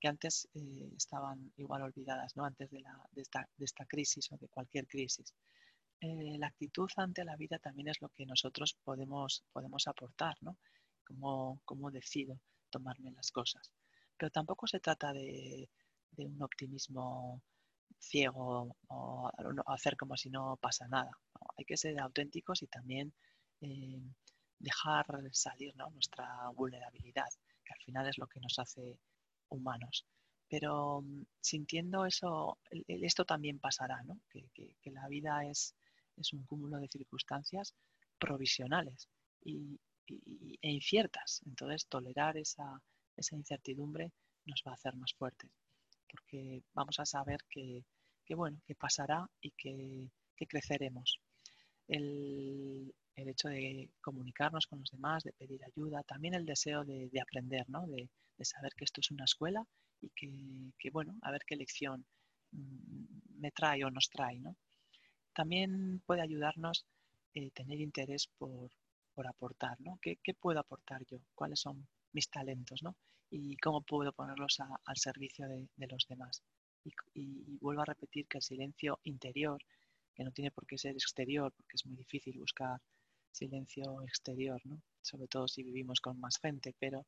que, 0.00 0.08
antes 0.08 0.48
eh, 0.54 0.90
estaban 0.96 1.52
igual 1.56 1.82
olvidadas, 1.82 2.36
¿no? 2.36 2.44
antes 2.44 2.70
de, 2.70 2.82
esta, 3.16 3.48
de, 3.56 3.64
esta, 3.64 3.86
crisis 3.86 4.30
o 4.32 4.36
de 4.36 4.48
cualquier 4.48 4.86
crisis. 4.86 5.34
Eh, 6.00 6.36
la 6.38 6.48
actitud 6.48 6.88
ante 6.96 7.24
la 7.24 7.36
vida 7.36 7.58
también 7.58 7.88
es 7.88 8.00
lo 8.00 8.08
que 8.10 8.26
nosotros 8.26 8.76
podemos, 8.84 9.44
podemos 9.52 9.86
aportar, 9.88 10.36
¿no? 10.42 10.56
Cómo, 11.64 11.90
decido 11.90 12.38
tomarme 12.70 13.10
las 13.12 13.30
cosas. 13.30 13.72
Pero 14.16 14.30
tampoco 14.30 14.66
se 14.66 14.80
trata 14.80 15.12
de, 15.12 15.70
un 16.18 16.42
optimismo 16.42 17.40
ciego 17.98 18.76
o 18.88 19.30
hacer 19.66 19.96
como 19.96 20.16
si 20.16 20.28
no 20.28 20.58
pasa 20.60 20.86
nada. 20.88 21.10
Hay 21.56 21.64
que 21.64 21.76
ser 21.76 21.98
auténticos 21.98 22.62
y 22.62 22.66
también 22.66 23.14
eh, 23.62 24.02
dejar 24.58 25.06
salir 25.32 25.74
nuestra 25.76 26.50
vulnerabilidad, 26.54 27.28
que 27.64 27.72
al 27.72 27.80
final 27.80 28.06
es 28.08 28.18
lo 28.18 28.26
que 28.26 28.40
nos 28.40 28.58
hace 28.58 28.98
humanos. 29.50 30.06
Pero 30.48 31.02
mm, 31.02 31.24
sintiendo 31.40 32.06
eso, 32.06 32.58
esto 32.86 33.24
también 33.24 33.58
pasará, 33.58 34.02
¿no? 34.04 34.18
que 34.30 34.90
la 34.90 35.08
vida 35.08 35.44
es, 35.46 35.74
un 36.32 36.44
cúmulo 36.44 36.78
de 36.78 36.88
circunstancias 36.88 37.74
provisionales 38.18 39.08
y, 39.44 39.78
e 40.62 40.70
inciertas. 40.70 41.42
Entonces, 41.46 41.86
tolerar 41.86 42.36
esa, 42.36 42.80
incertidumbre 43.32 44.12
nos 44.46 44.62
va 44.66 44.72
a 44.72 44.74
hacer 44.74 44.94
más 44.96 45.12
fuertes, 45.14 45.50
porque 46.08 46.62
vamos 46.72 46.98
a 47.00 47.04
saber 47.06 47.40
que, 47.50 47.84
bueno, 48.30 48.60
que 48.66 48.74
pasará 48.74 49.28
y 49.40 49.50
que, 49.52 50.10
creceremos. 50.46 51.18
El, 51.88 52.94
hecho 53.16 53.48
de 53.48 53.90
comunicarnos 54.00 54.66
con 54.68 54.78
los 54.78 54.90
demás, 54.90 55.24
de 55.24 55.32
pedir 55.32 55.60
ayuda, 55.64 56.02
también 56.04 56.34
el 56.34 56.46
deseo 56.46 56.84
de, 56.84 57.10
aprender, 57.20 57.66
de, 57.66 58.08
saber 58.44 58.72
que 58.76 58.84
esto 58.84 59.00
es 59.00 59.10
una 59.10 59.24
escuela 59.24 59.66
y 60.00 60.10
que, 60.10 60.90
bueno, 60.90 61.18
a 61.22 61.30
ver 61.30 61.42
qué 61.46 61.56
lección 61.56 62.06
mm, 62.52 63.40
me 63.40 63.50
trae 63.50 63.84
o 63.84 63.90
nos 63.90 64.08
trae. 64.10 64.38
¿no? 64.40 64.56
también 65.38 66.02
puede 66.04 66.20
ayudarnos 66.20 66.84
eh, 67.32 67.52
tener 67.52 67.78
interés 67.80 68.28
por, 68.38 68.72
aportar, 69.24 69.80
¿no? 69.80 69.98
¿Qué, 70.02 70.18
puedo 70.34 70.58
aportar 70.58 71.04
yo? 71.06 71.18
¿Cuáles 71.36 71.60
son 71.60 71.86
mis 72.12 72.28
talentos, 72.28 72.82
¿no? 72.82 72.96
Y 73.30 73.56
cómo 73.58 73.82
puedo 73.82 74.12
ponerlos 74.12 74.58
al 74.60 74.96
servicio 74.96 75.46
de, 75.46 75.68
los 75.86 76.06
demás. 76.08 76.42
Y, 77.14 77.56
vuelvo 77.60 77.82
a 77.82 77.84
repetir 77.84 78.26
que 78.26 78.38
el 78.38 78.42
silencio 78.42 78.98
interior, 79.04 79.60
que 80.12 80.24
no 80.24 80.32
tiene 80.32 80.50
por 80.50 80.66
qué 80.66 80.76
ser 80.76 80.94
exterior, 80.94 81.52
porque 81.56 81.76
es 81.76 81.86
muy 81.86 81.96
difícil 81.96 82.36
buscar 82.38 82.80
silencio 83.30 84.02
exterior, 84.02 84.60
¿no? 84.64 84.82
Sobre 85.02 85.28
todo 85.28 85.46
si 85.46 85.62
vivimos 85.62 86.00
con 86.00 86.18
más 86.18 86.38
gente, 86.40 86.74
pero 86.80 87.06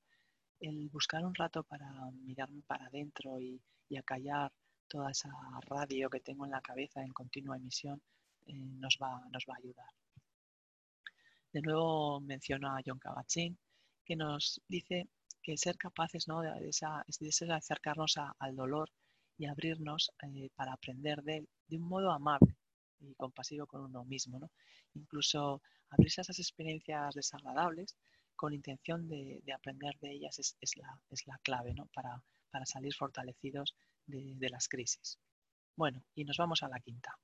el 0.61 0.89
buscar 0.91 1.25
un 1.25 1.35
rato 1.35 1.63
para 1.65 1.89
mirarme 2.13 2.63
para 2.63 2.87
adentro 2.87 3.41
y, 3.41 3.61
y 3.89 3.97
acallar 3.97 4.53
toda 4.91 5.11
esa 5.11 5.31
radio 5.63 6.11
que 6.11 6.21
tengo 6.21 6.45
en 6.45 6.51
la 6.51 6.61
cabeza 6.61 7.01
en 7.03 7.13
continua 7.13 7.57
emisión, 7.57 8.03
eh, 8.47 8.55
nos, 8.55 8.99
va, 9.01 9.23
nos 9.31 9.45
va 9.49 9.55
a 9.55 9.59
ayudar. 9.59 9.93
De 11.53 11.63
nuevo 11.63 12.21
menciono 12.21 12.69
a 12.69 12.81
John 12.85 12.99
kabat 12.99 13.29
que 14.05 14.17
nos 14.17 14.61
dice 14.69 15.09
que 15.43 15.57
ser 15.57 15.77
capaces 15.77 16.29
¿no? 16.29 16.41
de, 16.41 16.69
esa, 16.69 17.05
de 17.19 17.53
acercarnos 17.53 18.17
al 18.39 18.57
dolor 18.57 18.91
y 19.39 19.47
abrirnos 19.47 20.11
eh, 20.23 20.51
para 20.55 20.73
aprender 20.73 21.23
de 21.23 21.39
él 21.39 21.49
de 21.69 21.77
un 21.77 21.89
modo 21.89 22.11
amable 22.11 22.57
y 23.01 23.15
compasivo 23.15 23.67
con 23.67 23.83
uno 23.83 24.05
mismo. 24.05 24.39
¿no? 24.39 24.51
Incluso 24.95 25.63
abrirse 25.91 26.21
a 26.21 26.23
esas 26.23 26.39
experiencias 26.39 27.15
desagradables 27.15 27.97
con 28.41 28.55
intención 28.55 29.07
de, 29.07 29.43
aprender 29.55 29.99
de 30.01 30.13
ellas 30.13 30.39
es, 30.39 30.57
la, 31.27 31.39
clave 31.43 31.75
para, 31.93 32.65
salir 32.65 32.95
fortalecidos 32.95 33.77
de, 34.07 34.49
las 34.49 34.67
crisis. 34.67 35.19
Bueno, 35.77 36.03
y 36.15 36.25
nos 36.25 36.39
vamos 36.39 36.63
a 36.63 36.69
la 36.69 36.81
quinta. 36.81 37.15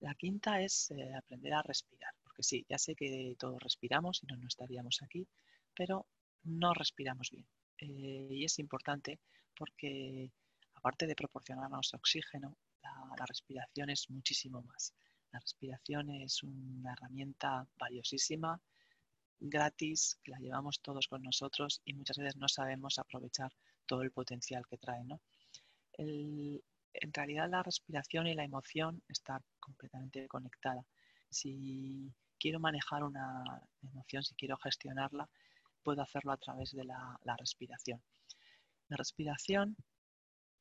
La 0.00 0.14
quinta 0.14 0.60
es 0.60 0.90
eh, 0.90 1.14
aprender 1.14 1.54
a 1.54 1.62
respirar, 1.62 2.12
porque 2.22 2.42
sí, 2.42 2.66
ya 2.68 2.76
sé 2.76 2.94
que 2.94 3.34
todos 3.38 3.62
respiramos, 3.62 4.22
y 4.22 4.26
no, 4.26 4.36
no 4.36 4.46
estaríamos 4.46 5.00
aquí, 5.00 5.26
pero 5.74 6.06
no 6.42 6.74
respiramos 6.74 7.30
bien. 7.30 7.46
Eh, 7.78 8.28
y 8.32 8.44
es 8.44 8.58
importante 8.58 9.20
porque, 9.56 10.30
aparte 10.74 11.06
de 11.06 11.14
proporcionarnos 11.14 11.94
oxígeno, 11.94 12.58
la 12.82 13.24
respiración 13.24 13.88
es 13.88 14.10
muchísimo 14.10 14.60
más. 14.60 14.92
La 15.32 15.38
respiración 15.40 16.10
es 16.10 16.42
una 16.42 16.92
herramienta 16.92 17.66
valiosísima, 17.78 18.60
gratis, 19.40 20.18
que 20.22 20.32
la 20.32 20.38
llevamos 20.38 20.80
todos 20.80 21.08
con 21.08 21.22
nosotros 21.22 21.80
y 21.84 21.94
muchas 21.94 22.18
veces 22.18 22.36
no 22.36 22.48
sabemos 22.48 22.98
aprovechar 22.98 23.52
todo 23.86 24.02
el 24.02 24.10
potencial 24.10 24.66
que 24.66 24.78
trae. 24.78 25.04
en 25.98 27.12
realidad 27.12 27.50
la 27.50 27.62
respiración 27.62 28.26
y 28.26 28.34
la 28.34 28.44
emoción 28.44 29.02
están 29.08 29.42
completamente 29.60 30.26
conectada. 30.28 30.84
Si 31.30 32.12
quiero 32.38 32.60
manejar 32.60 33.04
una 33.04 33.44
emoción, 33.82 34.22
si 34.22 34.34
quiero 34.34 34.56
gestionarla, 34.56 35.28
puedo 35.82 36.02
hacerlo 36.02 36.32
a 36.32 36.36
través 36.36 36.72
de 36.72 36.84
la, 36.84 37.18
respiración. 37.38 38.02
La 38.88 38.96
respiración 38.96 39.76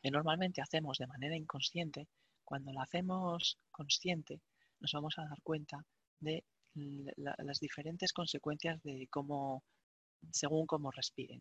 que 0.02 0.12
normalmente 0.12 0.62
hacemos 0.62 0.98
de 0.98 1.08
manera 1.08 1.36
inconsciente, 1.36 2.08
cuando 2.44 2.72
la 2.72 2.84
hacemos 2.84 3.58
consciente, 3.72 4.42
nos 4.80 4.92
vamos 4.94 5.18
a 5.18 5.26
dar 5.26 5.42
cuenta 5.42 5.84
de 6.20 6.44
las 6.76 7.60
diferentes 7.60 8.12
consecuencias 8.14 8.82
de 8.84 9.08
cómo, 9.10 9.64
según 10.32 10.66
cómo 10.66 10.92
respire. 10.92 11.40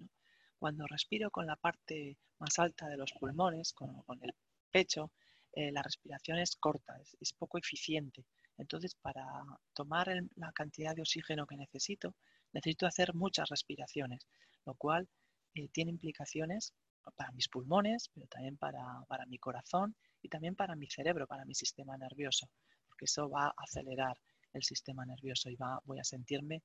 Cuando 0.58 0.86
respiro 0.86 1.30
con 1.30 1.46
la 1.46 1.56
parte 1.56 2.16
más 2.38 2.58
alta 2.58 2.88
de 2.88 2.96
los 2.96 3.12
pulmones, 3.12 3.72
con, 3.72 4.04
el 4.22 4.34
pecho, 4.70 5.12
eh, 5.52 5.72
la 5.72 5.82
respiración 5.82 6.38
es 6.38 6.56
corta, 6.56 6.96
es, 7.20 7.32
poco 7.32 7.58
eficiente. 7.58 8.24
Entonces, 8.56 8.94
para 8.94 9.24
tomar 9.72 10.08
la 10.36 10.52
cantidad 10.52 10.94
de 10.94 11.02
oxígeno 11.02 11.46
que 11.46 11.56
necesito, 11.56 12.14
necesito 12.52 12.86
hacer 12.86 13.14
muchas 13.14 13.48
respiraciones, 13.48 14.26
lo 14.64 14.74
cual 14.74 15.08
eh, 15.54 15.68
tiene 15.68 15.90
implicaciones 15.90 16.72
para 17.16 17.32
mis 17.32 17.48
pulmones, 17.48 18.10
pero 18.14 18.26
también 18.28 18.56
para, 18.56 19.04
mi 19.26 19.38
corazón 19.38 19.94
y 20.22 20.28
también 20.28 20.54
para 20.54 20.76
mi 20.76 20.88
cerebro, 20.88 21.26
para 21.26 21.44
mi 21.44 21.54
sistema 21.54 21.96
nervioso, 21.96 22.48
porque 22.88 23.04
eso 23.04 23.28
va 23.28 23.46
a 23.48 23.54
acelerar 23.58 24.16
el 24.54 24.62
sistema 24.62 25.04
nervioso 25.04 25.50
y 25.50 25.56
va, 25.56 25.80
voy 25.84 25.98
a 25.98 26.04
sentirme 26.04 26.62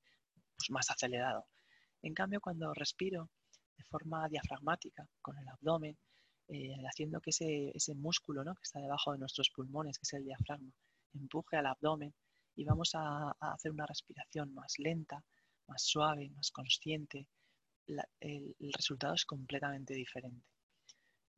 pues, 0.56 0.70
más 0.70 0.90
acelerado. 0.90 1.46
En 2.02 2.14
cambio, 2.14 2.40
cuando 2.40 2.72
respiro 2.72 3.30
de 3.76 3.84
forma 3.84 4.28
diafragmática 4.28 5.06
con 5.20 5.36
el 5.38 5.48
abdomen, 5.48 5.98
eh, 6.48 6.74
haciendo 6.88 7.20
que 7.20 7.30
ese, 7.30 7.70
ese 7.74 7.94
músculo 7.94 8.42
¿no? 8.42 8.54
que 8.54 8.62
está 8.62 8.80
debajo 8.80 9.12
de 9.12 9.18
nuestros 9.18 9.50
pulmones, 9.50 9.98
que 9.98 10.04
es 10.04 10.12
el 10.14 10.24
diafragma, 10.24 10.72
empuje 11.14 11.56
al 11.56 11.66
abdomen 11.66 12.14
y 12.56 12.64
vamos 12.64 12.90
a, 12.94 13.30
hacer 13.40 13.72
una 13.72 13.86
respiración 13.86 14.52
más 14.54 14.78
lenta, 14.78 15.24
más 15.66 15.82
suave, 15.82 16.30
más 16.30 16.50
consciente, 16.50 17.26
el, 17.86 18.72
resultado 18.74 19.14
es 19.14 19.24
completamente 19.24 19.94
diferente. 19.94 20.46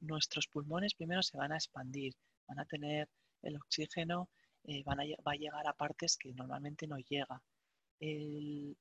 Nuestros 0.00 0.48
pulmones 0.48 0.94
primero 0.94 1.22
se 1.22 1.36
van 1.36 1.52
a 1.52 1.56
expandir, 1.56 2.14
van 2.48 2.58
a 2.58 2.64
tener 2.64 3.08
el 3.42 3.56
oxígeno, 3.56 4.28
eh, 4.64 4.82
van 4.84 5.00
a, 5.00 5.04
va 5.26 5.32
a 5.32 5.36
llegar 5.36 5.66
a 5.66 5.72
partes 5.72 6.16
que 6.16 6.32
normalmente 6.32 6.86
no 6.86 6.98
llega. 6.98 7.42
El, 7.98 8.76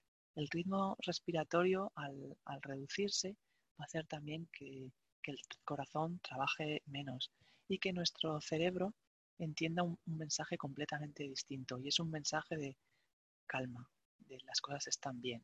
ritmo 0.50 0.98
respiratorio 1.06 1.92
al, 1.96 2.38
reducirse 2.62 3.36
va 3.80 3.84
a 3.84 3.86
hacer 3.86 4.06
también 4.08 4.48
que, 4.52 4.92
el 5.24 5.38
corazón 5.64 6.20
trabaje 6.20 6.82
menos 6.88 7.32
y 7.68 7.78
que 7.78 7.94
nuestro 7.94 8.42
cerebro 8.42 8.96
entienda 9.38 9.84
un, 9.84 10.00
mensaje 10.06 10.58
completamente 10.58 11.24
distinto 11.24 11.80
y 11.80 11.88
es 11.90 12.00
un 12.00 12.10
mensaje 12.10 12.58
de 12.58 12.76
calma, 13.46 13.88
de 14.20 14.40
las 14.46 14.62
cosas 14.62 14.88
están 14.88 15.22
bien. 15.22 15.44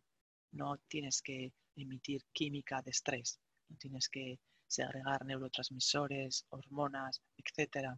No 0.51 0.77
tienes 0.87 1.21
que 1.21 1.53
emitir 1.75 2.23
química 2.33 2.81
de 2.81 2.91
estrés, 2.91 3.39
no 3.69 3.77
tienes 3.77 4.09
que 4.09 4.39
segregar 4.67 5.25
neurotransmisores, 5.25 6.45
hormonas, 6.49 7.21
etcétera, 7.37 7.97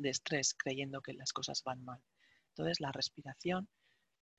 de 0.00 0.10
estrés 0.10 0.54
creyendo 0.54 1.00
que 1.00 1.12
las 1.14 1.32
cosas 1.32 1.62
van 1.64 1.84
mal. 1.84 2.00
Entonces 2.50 2.80
la 2.80 2.92
respiración 2.92 3.68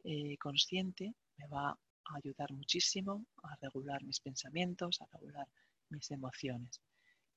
eh, 0.04 0.38
consciente 0.38 1.14
me 1.38 1.48
va 1.48 1.70
a 1.70 2.16
ayudar 2.16 2.52
muchísimo 2.52 3.26
a 3.44 3.56
regular 3.62 4.04
mis 4.04 4.20
pensamientos, 4.20 5.02
a 5.02 5.06
regular 5.18 5.48
mis 5.90 6.10
emociones. 6.12 6.82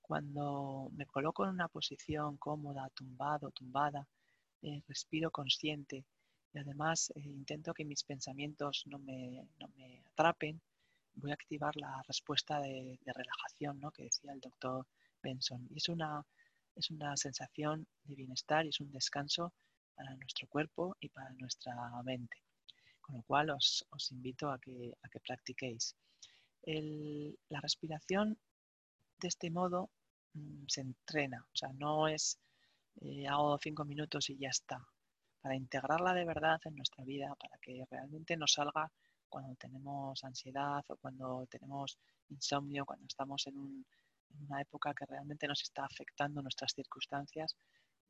Cuando 0.00 0.90
me 0.92 1.06
coloco 1.06 1.44
en 1.44 1.50
una 1.50 1.68
posición 1.68 2.36
cómoda, 2.36 2.88
tumbado, 2.94 3.50
tumbada, 3.50 4.06
eh, 4.62 4.82
respiro 4.88 5.30
consciente 5.30 6.04
y 6.52 6.58
además 6.58 7.10
eh, 7.14 7.20
intento 7.20 7.74
que 7.74 7.84
mis 7.84 8.04
pensamientos 8.04 8.84
no 8.86 8.98
me, 8.98 9.46
atrapen, 10.06 10.60
voy 11.14 11.30
a 11.30 11.34
activar 11.34 11.76
la 11.76 12.02
respuesta 12.06 12.60
de, 12.60 12.98
relajación 13.04 13.80
¿no? 13.80 13.90
que 13.90 14.04
decía 14.04 14.32
el 14.32 14.40
doctor 14.40 14.86
Benson. 15.22 15.66
Y 15.70 15.78
es 15.78 15.88
una, 15.88 16.24
es 16.76 16.90
una 16.90 17.16
sensación 17.16 17.86
de 18.04 18.14
bienestar 18.14 18.64
y 18.66 18.70
es 18.70 18.80
un 18.80 18.90
descanso 18.90 19.52
para 19.94 20.14
nuestro 20.16 20.48
cuerpo 20.48 20.96
y 21.00 21.08
para 21.08 21.30
nuestra 21.34 21.74
mente. 22.04 22.36
Con 23.00 23.16
lo 23.16 23.22
cual 23.22 23.50
os, 23.50 23.86
invito 24.10 24.50
a 24.50 24.58
que, 24.58 24.92
a 25.02 25.08
que 25.08 25.20
practiquéis. 25.20 25.96
la 26.64 27.60
respiración 27.60 28.38
de 29.18 29.28
este 29.28 29.50
modo 29.50 29.90
mm, 30.34 30.64
se 30.68 30.80
entrena, 30.80 31.46
o 31.52 31.56
sea, 31.56 31.70
no 31.74 32.08
es 32.08 32.38
eh, 33.00 33.26
hago 33.26 33.58
cinco 33.58 33.84
minutos 33.84 34.30
y 34.30 34.38
ya 34.38 34.48
está. 34.48 34.78
Para 35.40 35.56
integrarla 35.56 36.14
de 36.14 36.24
verdad 36.24 36.60
en 36.64 36.76
nuestra 36.76 37.04
vida, 37.04 37.34
para 37.36 37.58
que 37.58 37.84
realmente 37.90 38.36
nos 38.36 38.52
salga 38.52 38.90
cuando 39.28 39.54
tenemos 39.56 40.22
ansiedad 40.24 40.84
o 40.88 40.96
cuando 40.96 41.46
tenemos 41.50 41.98
insomnio, 42.30 42.86
cuando 42.86 43.06
estamos 43.06 43.46
en, 43.46 43.84
una 44.40 44.60
época 44.60 44.94
que 44.94 45.06
realmente 45.06 45.46
nos 45.46 45.62
está 45.62 45.84
afectando 45.84 46.42
nuestras 46.42 46.72
circunstancias, 46.72 47.56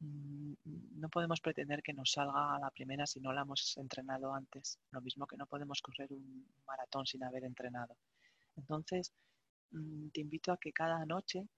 mm, 0.00 0.54
no 1.00 1.08
podemos 1.08 1.40
pretender 1.40 1.82
que 1.82 1.92
nos 1.92 2.12
salga 2.12 2.56
a 2.56 2.58
la 2.58 2.70
primera 2.70 3.06
si 3.06 3.20
no 3.20 3.32
la 3.32 3.42
hemos 3.42 3.76
entrenado 3.76 4.32
antes. 4.34 4.78
Lo 4.90 5.00
mismo 5.00 5.26
que 5.26 5.36
no 5.36 5.46
podemos 5.46 5.80
correr 5.82 6.12
un 6.12 6.46
maratón 6.66 7.06
sin 7.06 7.24
haber 7.24 7.44
entrenado. 7.44 7.96
Entonces, 8.56 9.12
Mm, 9.74 10.10
te 10.10 10.20
invito 10.20 10.52
a 10.52 10.56
que 10.56 10.72
cada 10.72 11.04
noche, 11.04 11.48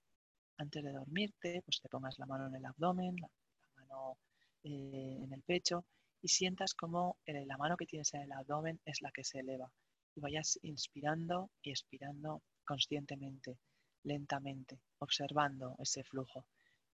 antes 0.57 0.83
de 0.83 0.91
dormirte, 0.91 1.61
pues 1.63 1.79
te 1.81 1.89
pongas 1.89 2.17
la 2.17 2.25
mano 2.25 2.47
en 2.47 2.55
el 2.55 2.65
abdomen, 2.65 3.15
la, 3.17 3.29
mano 3.75 4.17
eh, 4.63 5.19
en 5.23 5.31
el 5.33 5.43
pecho 5.43 5.85
y 6.21 6.27
sientas 6.29 6.73
como 6.73 7.17
eh, 7.27 7.45
la 7.45 7.57
mano 7.57 7.77
que 7.77 7.85
tienes 7.85 8.13
en 8.15 8.21
el 8.23 8.31
abdomen 8.31 8.79
es 8.85 9.01
la 9.01 9.11
que 9.11 9.23
se 9.23 9.39
eleva. 9.39 9.71
Y 10.15 10.19
vayas 10.21 10.57
inspirando 10.63 11.51
y 11.61 11.69
expirando 11.69 12.41
conscientemente, 12.65 13.59
lentamente, 14.07 14.79
observando 14.99 15.75
ese 15.79 16.03
flujo. 16.03 16.45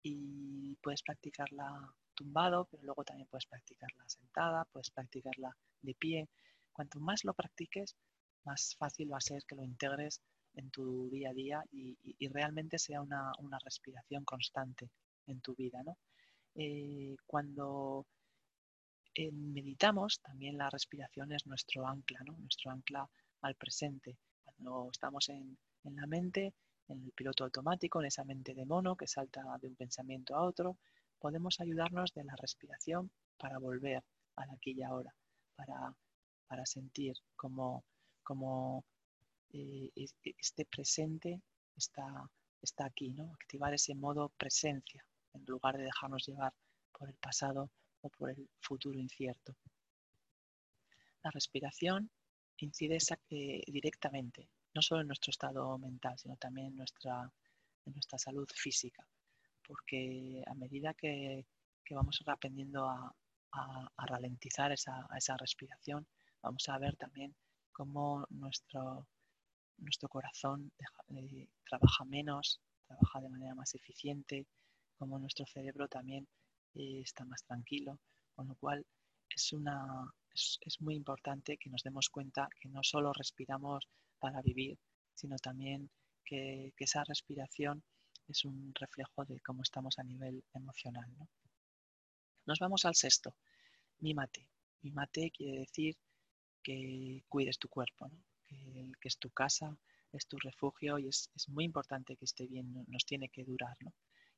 Y 0.02 0.76
puedes 0.82 1.04
practicarla 1.04 1.93
tumbado, 2.15 2.65
pero 2.71 2.84
luego 2.84 3.04
también 3.04 3.28
puedes 3.30 3.45
practicarla 3.45 4.08
sentada, 4.08 4.65
puedes 4.71 4.89
practicarla 4.89 5.56
de 5.82 5.93
pie. 5.93 6.30
Cuanto 6.71 7.00
más 7.00 7.24
lo 7.26 7.34
practiques, 7.34 7.95
más 8.45 8.76
fácil 8.78 9.12
va 9.12 9.17
a 9.17 9.21
ser 9.30 9.43
que 9.45 9.56
lo 9.56 9.63
integres 9.63 10.21
en 10.54 10.69
tu 10.71 11.10
día 11.10 11.30
a 11.30 11.34
día 11.34 11.63
y, 11.71 12.28
realmente 12.30 12.80
sea 12.80 13.02
una, 13.02 13.32
respiración 13.63 14.24
constante 14.26 14.89
en 15.28 15.41
tu 15.41 15.54
vida. 15.56 15.84
Eh, 16.56 17.15
cuando 17.26 18.06
eh, 19.15 19.32
meditamos, 19.32 20.19
también 20.21 20.58
la 20.58 20.69
respiración 20.69 21.32
es 21.32 21.45
nuestro 21.45 21.88
ancla, 21.88 22.19
nuestro 22.26 22.71
ancla 22.71 23.10
al 23.41 23.56
presente. 23.56 24.17
Cuando 24.43 24.89
estamos 24.91 25.30
en, 25.30 25.58
en 25.84 25.95
la 25.95 26.08
mente, 26.08 26.54
en 26.91 27.04
el 27.04 27.12
piloto 27.12 27.43
automático, 27.43 27.99
en 27.99 28.08
esa 28.08 28.23
mente 28.23 28.54
de 28.54 28.65
mono 28.65 28.95
que 28.95 29.08
salta 29.08 29.43
de 29.62 29.67
un 29.67 29.75
pensamiento 29.75 30.36
a 30.36 30.43
otro, 30.43 30.77
podemos 31.19 31.60
ayudarnos 31.60 32.13
de 32.13 32.23
la 32.23 32.36
respiración 32.36 33.12
para 33.38 33.60
volver 33.60 34.04
al 34.36 34.49
aquí 34.51 34.71
y 34.71 34.84
ahora, 34.84 35.13
para, 35.56 35.95
para 36.47 36.65
sentir 36.65 37.15
como, 37.36 37.84
como 38.23 38.84
eh, 39.54 39.91
este 39.95 40.65
presente 40.65 41.41
está, 41.75 42.30
está 42.62 42.86
aquí, 42.86 43.12
¿no? 43.12 43.34
Activar 43.34 43.73
ese 43.73 43.95
modo 43.95 44.30
presencia 44.38 45.06
en 45.34 45.45
lugar 45.45 45.77
de 45.77 45.84
dejarnos 45.84 46.25
llevar 46.25 46.54
por 46.91 47.10
el 47.10 47.15
pasado 47.15 47.69
o 48.01 48.10
por 48.10 48.30
el 48.32 48.49
futuro 48.60 48.99
incierto. 48.99 49.56
La 51.23 51.32
respiración 51.32 52.10
incide 52.58 52.97
eh, 53.30 53.62
directamente, 53.67 54.49
no 54.73 54.81
solo 54.81 55.01
en 55.01 55.07
nuestro 55.07 55.31
estado 55.31 55.77
mental, 55.77 56.17
sino 56.17 56.36
también 56.38 56.67
en 56.67 56.75
nuestra, 56.77 57.31
nuestra 57.86 58.17
salud 58.17 58.47
física, 58.53 59.05
porque 59.67 60.43
a 60.47 60.53
medida 60.53 60.93
que, 60.93 61.45
vamos 61.89 62.23
aprendiendo 62.25 62.88
a, 62.88 63.13
ralentizar 63.97 64.71
esa, 64.71 65.05
esa, 65.17 65.36
respiración, 65.36 66.07
vamos 66.41 66.69
a 66.69 66.77
ver 66.77 66.95
también 66.95 67.36
cómo 67.73 68.25
nuestro, 68.29 69.07
nuestro 69.77 70.07
corazón 70.07 70.71
eh, 71.10 71.49
trabaja 71.67 72.05
menos, 72.05 72.62
trabaja 72.88 73.19
de 73.19 73.29
manera 73.29 73.53
más 73.53 73.75
eficiente, 73.75 74.47
como 74.95 75.19
nuestro 75.19 75.45
cerebro 75.45 75.88
también 75.88 76.27
eh, 76.75 77.01
está 77.01 77.25
más 77.25 77.43
tranquilo, 77.43 77.99
con 78.36 78.47
lo 78.47 78.55
cual 78.55 78.86
es, 79.29 79.51
una, 79.51 80.13
es, 80.33 80.81
muy 80.81 80.95
importante 80.95 81.57
que 81.57 81.69
nos 81.69 81.83
demos 81.83 82.09
cuenta 82.09 82.49
que 82.59 82.69
no 82.69 82.83
solo 82.83 83.13
respiramos 83.13 83.87
para 84.19 84.41
vivir, 84.41 84.77
sino 85.13 85.37
también 85.37 85.89
que, 86.23 86.73
esa 86.77 87.03
respiración 87.03 87.83
es 88.27 88.45
un 88.45 88.73
reflejo 88.75 89.25
de 89.25 89.39
cómo 89.41 89.63
estamos 89.63 89.99
a 89.99 90.03
nivel 90.03 90.43
emocional. 90.53 91.09
Nos 92.45 92.59
vamos 92.59 92.85
al 92.85 92.95
sexto, 92.95 93.35
mímate. 93.99 94.47
Mímate 94.81 95.31
quiere 95.31 95.59
decir 95.59 95.95
que 96.63 97.23
cuides 97.27 97.59
tu 97.59 97.67
cuerpo, 97.67 98.09
que, 98.47 98.91
que, 98.99 99.07
es 99.07 99.17
tu 99.17 99.29
casa, 99.29 99.77
es 100.11 100.27
tu 100.27 100.37
refugio 100.37 100.97
y 100.97 101.07
es, 101.07 101.29
es, 101.35 101.49
muy 101.49 101.65
importante 101.65 102.15
que 102.15 102.25
esté 102.25 102.47
bien, 102.47 102.85
nos 102.87 103.05
tiene 103.05 103.29
que 103.29 103.43
durar. 103.43 103.75
¿no? 103.81 103.93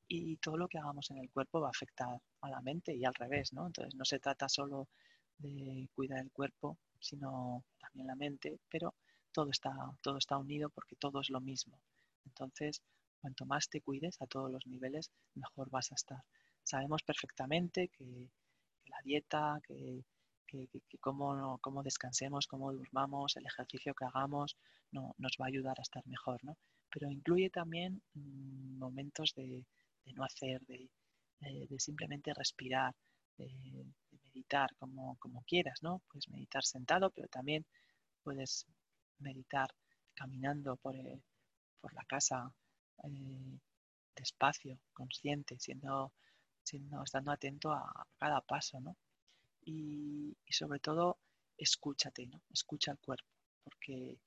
Y 0.08 0.38
todo 0.38 0.58
lo 0.58 0.68
que 0.68 0.80
hagamos 0.80 1.12
en 1.12 1.18
el 1.20 1.30
cuerpo 1.30 1.62
va 1.62 1.68
a 1.68 1.72
afectar 1.72 2.22
a 2.42 2.50
la 2.50 2.62
mente 2.62 2.94
y 2.94 3.06
al 3.06 3.14
revés. 3.14 3.54
¿no? 3.54 3.68
Entonces 3.68 3.96
no 3.96 4.06
se 4.06 4.20
trata 4.20 4.50
solo 4.50 4.90
de 5.38 5.90
cuidar 5.96 6.20
el 6.20 6.32
cuerpo, 6.32 6.78
sino 7.00 7.64
también 7.80 8.08
la 8.08 8.16
mente, 8.16 8.60
pero 8.70 8.94
todo 9.32 9.50
está, 9.52 9.74
todo 10.02 10.18
está 10.18 10.38
unido 10.38 10.70
porque 10.70 10.96
todo 10.96 11.22
es 11.22 11.30
lo 11.30 11.42
mismo. 11.42 11.80
Entonces, 12.26 12.82
cuanto 13.20 13.46
más 13.46 13.70
te 13.70 13.82
cuides 13.82 14.22
a 14.22 14.28
todos 14.28 14.52
los 14.52 14.66
niveles, 14.68 15.12
mejor 15.36 15.70
vas 15.70 15.92
a 15.92 15.96
estar. 15.96 16.24
Sabemos 16.64 17.04
perfectamente 17.04 17.90
que, 17.90 18.30
la 18.86 18.98
dieta, 19.04 19.60
que, 19.66 20.04
que, 20.48 20.68
cómo, 21.00 21.58
cómo, 21.62 21.84
descansemos, 21.84 22.48
cómo 22.48 22.72
durmamos, 22.72 23.36
el 23.38 23.46
ejercicio 23.46 23.94
que 23.94 24.06
hagamos, 24.06 24.56
no, 24.92 25.16
nos 25.18 25.38
va 25.40 25.46
a 25.46 25.48
ayudar 25.48 25.80
a 25.80 25.82
estar 25.82 26.06
mejor, 26.06 26.44
¿no? 26.44 26.58
Pero 26.90 27.10
incluye 27.10 27.50
también 27.50 28.02
mm, 28.14 28.78
momentos 28.78 29.34
de, 29.36 29.66
no 30.14 30.24
hacer, 30.24 30.62
de, 30.66 30.90
simplemente 31.80 32.34
respirar, 32.34 32.94
de, 33.38 33.86
meditar 34.34 34.76
como, 34.78 35.16
como, 35.20 35.44
quieras, 35.44 35.84
¿no? 35.84 36.02
Puedes 36.08 36.28
meditar 36.30 36.64
sentado, 36.64 37.12
pero 37.12 37.28
también 37.28 37.66
puedes 38.24 38.66
meditar 39.20 39.70
caminando 40.16 40.76
por, 40.78 40.96
eh, 40.96 41.22
por 41.80 41.94
la 41.94 42.04
casa 42.06 42.52
eh, 43.04 43.60
despacio, 44.16 44.80
consciente, 44.94 45.60
siendo, 45.60 46.14
siendo, 46.64 47.04
estando 47.04 47.32
atento 47.32 47.72
a 47.72 48.08
cada 48.18 48.42
paso, 48.42 48.80
¿no? 48.80 48.96
Y, 49.66 50.36
sobre 50.50 50.80
todo, 50.80 51.18
escúchate, 51.58 52.28
¿no? 52.28 52.42
Escucha 52.52 52.92
el 52.92 53.00
cuerpo, 53.00 53.30
porque 53.64 54.18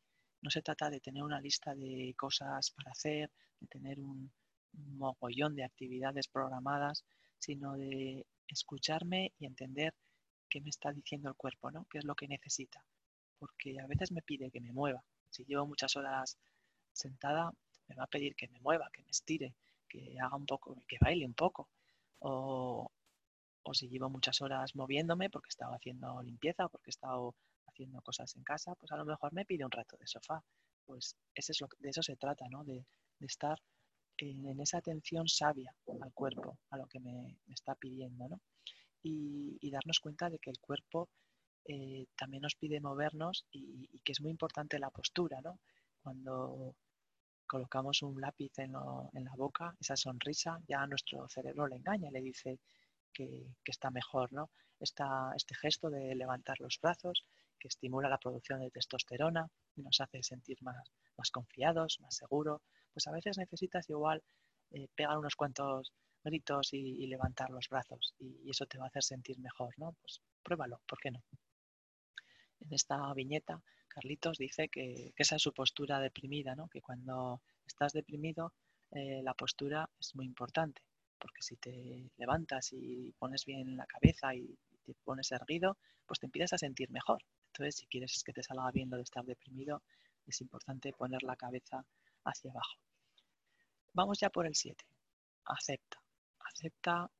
no 0.42 0.51
se 0.51 0.62
trata 0.62 0.90
de 0.90 1.01
tener 1.01 1.23
una 1.23 1.40
lista 1.40 1.75
de 1.75 2.14
cosas 2.16 2.71
para 2.71 2.92
hacer, 2.92 3.31
de 3.61 3.66
tener 3.66 4.01
un 4.01 4.31
mogollón 4.73 5.55
de 5.55 5.64
actividades 5.64 6.29
programadas, 6.29 7.05
sino 7.38 7.75
de 7.75 8.27
escucharme 8.49 9.33
y 9.39 9.47
entender 9.47 9.95
qué 10.49 10.61
me 10.61 10.71
está 10.71 10.93
diciendo 10.93 11.29
el 11.29 11.35
cuerpo, 11.35 11.71
¿no? 11.71 11.87
¿Qué 11.91 11.99
es 11.99 12.05
lo 12.05 12.15
que 12.15 12.29
necesita? 12.29 12.85
Porque 13.39 13.79
a 13.81 13.87
veces 13.87 14.13
me 14.13 14.23
pide 14.23 14.51
que 14.51 14.61
me 14.61 14.73
mueva. 14.73 15.05
Si 15.31 15.45
llevo 15.45 15.67
muchas 15.67 15.97
horas 15.97 16.39
sentada, 16.93 17.53
me 17.89 17.95
va 17.97 18.05
a 18.05 18.09
pedir 18.09 18.35
que 18.35 18.49
me 18.49 18.61
mueva, 18.61 18.91
que 18.93 19.03
me 19.03 19.11
estire, 19.11 19.55
que 19.89 20.19
haga 20.21 20.37
un 20.37 20.47
poco, 20.47 20.83
que 20.89 20.97
baile 21.01 21.27
un 21.27 21.35
poco. 21.35 21.69
O, 22.21 22.91
o 23.63 23.75
si 23.75 23.89
llevo 23.89 24.09
muchas 24.09 24.41
horas 24.41 24.75
moviéndome 24.75 25.29
porque 25.31 25.49
he 25.49 25.55
estado 25.57 25.75
haciendo 25.75 26.23
limpieza 26.23 26.67
o 26.67 26.69
porque 26.69 26.91
he 26.91 26.97
estado 26.99 27.35
haciendo 27.67 28.01
cosas 28.03 28.35
en 28.37 28.45
casa, 28.45 28.75
pues 28.77 28.91
a 28.93 28.97
lo 28.97 29.05
mejor 29.05 29.33
me 29.33 29.45
pide 29.45 29.65
un 29.65 29.71
rato 29.71 29.97
de 29.97 30.07
sofá. 30.07 30.43
Pues 30.87 31.17
ese 31.35 31.53
es 31.53 31.61
lo, 31.61 31.69
de 31.79 31.91
eso 31.91 32.03
se 32.03 32.17
trata, 32.17 32.49
¿no? 32.49 32.65
De, 32.65 32.87
de 33.19 33.27
estar 33.27 33.59
en, 34.18 34.61
esa 34.61 34.79
atención 34.79 35.29
sabia 35.29 35.74
al 36.00 36.12
cuerpo, 36.12 36.59
a 36.70 36.76
lo 36.76 36.87
que 36.87 37.00
me, 37.00 37.38
me 37.46 37.55
está 37.55 37.74
pidiendo, 37.74 38.29
¿no? 38.29 38.40
Y, 39.02 39.70
darnos 39.70 40.00
cuenta 40.00 40.31
de 40.31 40.38
que 40.38 40.50
el 40.50 40.59
cuerpo 40.59 41.11
eh, 41.64 42.07
también 42.16 42.42
nos 42.42 42.55
pide 42.55 42.81
movernos 42.81 43.44
y, 43.50 43.88
y, 43.92 44.00
que 44.00 44.12
es 44.12 44.20
muy 44.20 44.31
importante 44.31 44.79
la 44.79 44.90
postura, 44.90 45.40
¿no? 45.42 45.59
Cuando 46.02 46.74
colocamos 47.46 48.02
un 48.02 48.20
lápiz 48.20 48.59
en, 48.59 48.72
lo, 48.72 49.11
en, 49.12 49.24
la 49.24 49.35
boca, 49.37 49.76
esa 49.81 49.96
sonrisa 49.96 50.59
ya 50.66 50.83
a 50.83 50.87
nuestro 50.87 51.29
cerebro 51.29 51.66
le 51.66 51.76
engaña, 51.76 52.11
le 52.11 52.22
dice 52.22 52.59
que, 53.12 53.55
que 53.64 53.70
está 53.70 53.90
mejor, 53.90 54.33
¿no? 54.33 54.50
Esta, 54.81 55.33
este 55.37 55.55
gesto 55.55 55.90
de 55.90 56.14
levantar 56.14 56.61
los 56.61 56.79
brazos 56.83 57.24
que 57.59 57.68
estimula 57.68 58.09
la 58.09 58.18
producción 58.18 58.61
de 58.61 58.70
testosterona 58.70 59.48
y 59.74 59.83
nos 59.83 60.00
hace 60.00 60.22
sentir 60.22 60.59
más, 60.62 60.90
más 61.16 61.31
confiados, 61.31 61.98
más 62.00 62.16
seguros, 62.16 62.61
pues 62.97 63.07
a 63.09 63.13
veces 63.13 63.37
necesitas 63.37 63.91
igual 63.91 64.23
eh, 64.71 64.89
pegar 64.95 65.19
unos 65.19 65.37
cuantos 65.37 65.93
gritos 66.25 66.73
y, 66.73 67.07
levantar 67.07 67.51
los 67.51 67.69
brazos 67.69 68.15
y, 68.19 68.49
eso 68.49 68.65
te 68.65 68.79
va 68.79 68.85
a 68.85 68.89
hacer 68.89 69.03
sentir 69.03 69.39
mejor, 69.39 69.75
¿no? 69.77 69.93
Pues 70.01 70.23
pruébalo, 70.43 70.81
¿por 70.89 70.99
qué 70.99 71.11
no? 71.11 71.23
En 72.61 72.73
esta 72.73 73.13
viñeta, 73.13 73.63
Carlitos 73.87 74.39
dice 74.39 74.71
que, 74.71 75.13
que 75.15 75.23
esa 75.23 75.37
es 75.37 75.43
su 75.43 75.53
postura 75.53 76.01
deprimida, 76.01 76.55
¿no? 76.55 76.69
Que 76.69 76.81
cuando 76.81 77.43
estás 77.67 77.93
deprimido, 77.93 78.55
eh, 78.93 79.21
la 79.23 79.35
postura 79.35 79.91
es 80.01 80.15
muy 80.15 80.25
importante, 80.25 80.81
porque 81.19 81.43
si 81.43 81.57
te 81.57 82.11
levantas 82.17 82.73
y 82.73 83.13
pones 83.19 83.45
bien 83.45 83.77
la 83.77 83.85
cabeza 83.85 84.35
y 84.35 84.59
te 84.85 84.95
pones 85.05 85.33
erguido, 85.33 85.77
pues 86.07 86.19
te 86.19 86.25
empiezas 86.25 86.55
a 86.55 86.59
sentir 86.59 86.91
mejor. 86.91 87.23
Entonces, 87.49 87.77
si 87.77 87.87
quieres 87.89 88.23
que 88.25 88.33
te 88.33 88.43
salga 88.43 88.71
bien 88.71 88.89
lo 88.89 88.97
de 88.97 89.03
estar 89.03 89.27
deprimido, 89.27 89.83
es 90.27 90.41
importante 90.41 90.95
poner 90.95 91.23
la 91.25 91.37
cabeza 91.37 91.85
hacia 92.27 92.51
abajo. 92.51 92.77
Vamos 93.93 94.19
ya 94.19 94.31
por 94.31 94.47
el 94.47 94.55
7. 94.55 94.85
Acepta. 95.47 95.99
Acepta 96.41 97.11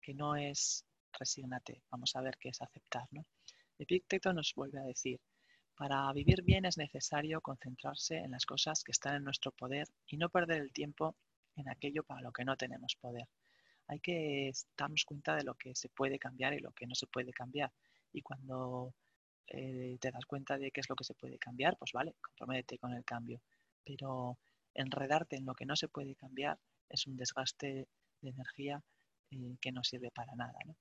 que 0.00 0.14
no 0.14 0.36
es 0.36 0.84
resígnate. 1.18 1.82
Vamos 1.90 2.14
a 2.14 2.20
ver 2.20 2.36
qué 2.38 2.50
es 2.50 2.60
aceptar. 2.60 3.06
¿no? 3.10 3.24
Epicteto 3.78 4.32
nos 4.32 4.52
vuelve 4.54 4.78
a 4.78 4.84
decir, 4.84 5.20
para 5.76 6.12
vivir 6.12 6.42
bien 6.42 6.64
es 6.64 6.78
necesario 6.78 7.40
concentrarse 7.40 8.16
en 8.16 8.30
las 8.30 8.46
cosas 8.46 8.82
que 8.82 8.92
están 8.92 9.16
en 9.16 9.24
nuestro 9.24 9.52
poder 9.52 9.88
y 10.06 10.16
no 10.16 10.28
perder 10.28 10.62
el 10.62 10.72
tiempo 10.72 11.16
en 11.54 11.68
aquello 11.68 12.02
para 12.02 12.22
lo 12.22 12.32
que 12.32 12.44
no 12.44 12.56
tenemos 12.56 12.96
poder. 12.96 13.28
Hay 13.88 14.00
que 14.00 14.52
darnos 14.76 15.04
cuenta 15.04 15.36
de 15.36 15.44
lo 15.44 15.54
que 15.54 15.74
se 15.74 15.88
puede 15.88 16.18
cambiar 16.18 16.54
y 16.54 16.60
lo 16.60 16.72
que 16.72 16.86
no 16.86 16.94
se 16.94 17.06
puede 17.06 17.32
cambiar. 17.32 17.72
Y 18.12 18.22
cuando 18.22 18.94
eh, 19.46 19.96
te 20.00 20.10
das 20.10 20.24
cuenta 20.26 20.58
de 20.58 20.70
qué 20.70 20.80
es 20.80 20.88
lo 20.88 20.96
que 20.96 21.04
se 21.04 21.14
puede 21.14 21.38
cambiar, 21.38 21.76
pues 21.76 21.92
vale, 21.92 22.14
comprométete 22.20 22.78
con 22.78 22.92
el 22.92 23.04
cambio. 23.04 23.40
Pero 23.84 24.38
enredarte 24.76 25.36
en 25.36 25.46
lo 25.46 25.54
que 25.54 25.66
no 25.66 25.76
se 25.76 25.88
puede 25.88 26.14
cambiar 26.14 26.58
es 26.88 27.06
un 27.06 27.16
desgaste 27.16 27.88
de 28.20 28.30
energía 28.30 28.82
eh, 29.30 29.56
que 29.60 29.72
no 29.72 29.82
sirve 29.82 30.10
para 30.10 30.34
nada. 30.34 30.58
¿no? 30.64 30.76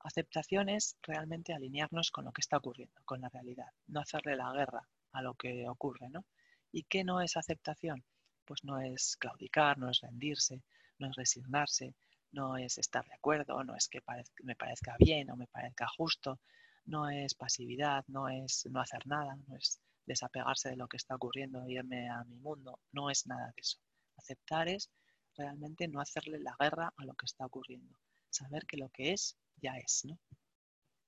Aceptación 0.00 0.68
es 0.68 0.96
realmente 1.02 1.52
alinearnos 1.52 2.10
con 2.10 2.24
lo 2.24 2.32
que 2.32 2.40
está 2.40 2.56
ocurriendo, 2.56 3.00
con 3.04 3.20
la 3.20 3.28
realidad, 3.28 3.68
no 3.86 4.00
hacerle 4.00 4.36
la 4.36 4.52
guerra 4.52 4.88
a 5.12 5.22
lo 5.22 5.34
que 5.34 5.68
ocurre. 5.68 6.08
¿no? 6.08 6.24
¿Y 6.72 6.84
qué 6.84 7.04
no 7.04 7.20
es 7.20 7.36
aceptación? 7.36 8.04
Pues 8.44 8.64
no 8.64 8.80
es 8.80 9.16
claudicar, 9.18 9.78
no 9.78 9.90
es 9.90 10.00
rendirse, 10.00 10.62
no 10.98 11.10
es 11.10 11.16
resignarse, 11.16 11.94
no 12.32 12.56
es 12.56 12.78
estar 12.78 13.04
de 13.06 13.14
acuerdo, 13.14 13.62
no 13.64 13.74
es 13.74 13.88
que 13.88 14.00
me 14.42 14.54
parezca 14.54 14.96
bien 14.98 15.30
o 15.30 15.36
me 15.36 15.46
parezca 15.46 15.86
justo, 15.88 16.40
no 16.84 17.08
es 17.10 17.34
pasividad, 17.34 18.04
no 18.08 18.28
es 18.28 18.66
no 18.70 18.80
hacer 18.80 19.06
nada, 19.06 19.36
no 19.46 19.56
es 19.56 19.80
desapegarse 20.08 20.70
de 20.70 20.76
lo 20.76 20.88
que 20.88 20.96
está 20.96 21.14
ocurriendo 21.14 21.68
irme 21.68 22.08
a 22.08 22.24
mi 22.24 22.36
mundo. 22.38 22.80
No 22.92 23.10
es 23.10 23.26
nada 23.26 23.46
de 23.54 23.60
eso. 23.60 23.78
Aceptar 24.16 24.68
es 24.68 24.90
realmente 25.36 25.86
no 25.86 26.00
hacerle 26.00 26.40
la 26.40 26.56
guerra 26.58 26.92
a 26.96 27.04
lo 27.04 27.14
que 27.14 27.26
está 27.26 27.46
ocurriendo. 27.46 27.96
Saber 28.30 28.66
que 28.66 28.78
lo 28.78 28.88
que 28.88 29.12
es, 29.12 29.36
ya 29.62 29.76
es. 29.76 30.04
¿no? 30.04 30.18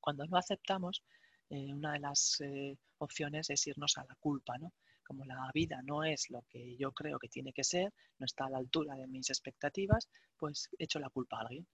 Cuando 0.01 0.25
no 0.27 0.37
aceptamos, 0.37 1.03
eh, 1.49 1.73
una 1.75 1.93
de 1.95 2.01
las 2.01 2.41
eh, 2.41 2.77
opciones 2.99 3.51
es 3.51 3.67
irnos 3.67 3.97
a 3.99 4.05
la 4.05 4.15
culpa. 4.17 4.59
¿no? 4.59 4.73
Como 5.05 5.25
la 5.25 5.51
vida 5.53 5.81
no 5.83 6.05
es 6.05 6.31
lo 6.31 6.43
que 6.49 6.77
yo 6.77 6.93
creo 6.93 7.19
que 7.19 7.29
tiene 7.29 7.53
que 7.53 7.65
ser, 7.65 7.93
no 8.19 8.27
está 8.27 8.45
a 8.45 8.51
la 8.51 8.59
altura 8.59 8.95
de 8.95 9.09
mis 9.09 9.31
expectativas, 9.31 10.09
pues 10.37 10.69
echo 10.79 11.01
la 11.01 11.11
culpa 11.11 11.39
a 11.39 11.41
alguien. 11.41 11.67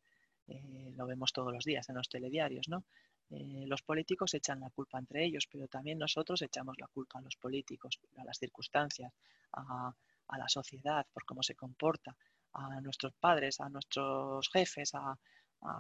Eh, 0.49 0.93
lo 0.97 1.07
vemos 1.07 1.33
todos 1.33 1.53
los 1.53 1.65
días 1.65 1.89
en 1.89 1.97
los 1.97 2.09
telediarios, 2.09 2.69
¿no? 2.69 2.85
Eh, 3.31 3.65
los 3.67 3.83
políticos 3.83 4.35
echan 4.35 4.61
la 4.61 4.71
culpa 4.71 4.99
entre 4.99 5.25
ellos, 5.25 5.49
pero 5.51 5.67
también 5.67 5.99
nosotros 5.99 6.43
echamos 6.43 6.77
la 6.79 6.87
culpa 6.87 7.19
a 7.19 7.23
los 7.23 7.37
políticos, 7.37 7.99
a 8.17 8.25
las 8.25 8.39
circunstancias, 8.39 9.13
a, 9.53 9.93
la 10.39 10.49
sociedad, 10.49 11.07
por 11.13 11.25
cómo 11.25 11.43
se 11.43 11.55
comporta, 11.55 12.17
a 12.53 12.81
nuestros 12.81 13.15
padres, 13.15 13.61
a 13.61 13.69
nuestros 13.69 14.49
jefes, 14.51 14.95
a, 14.95 15.19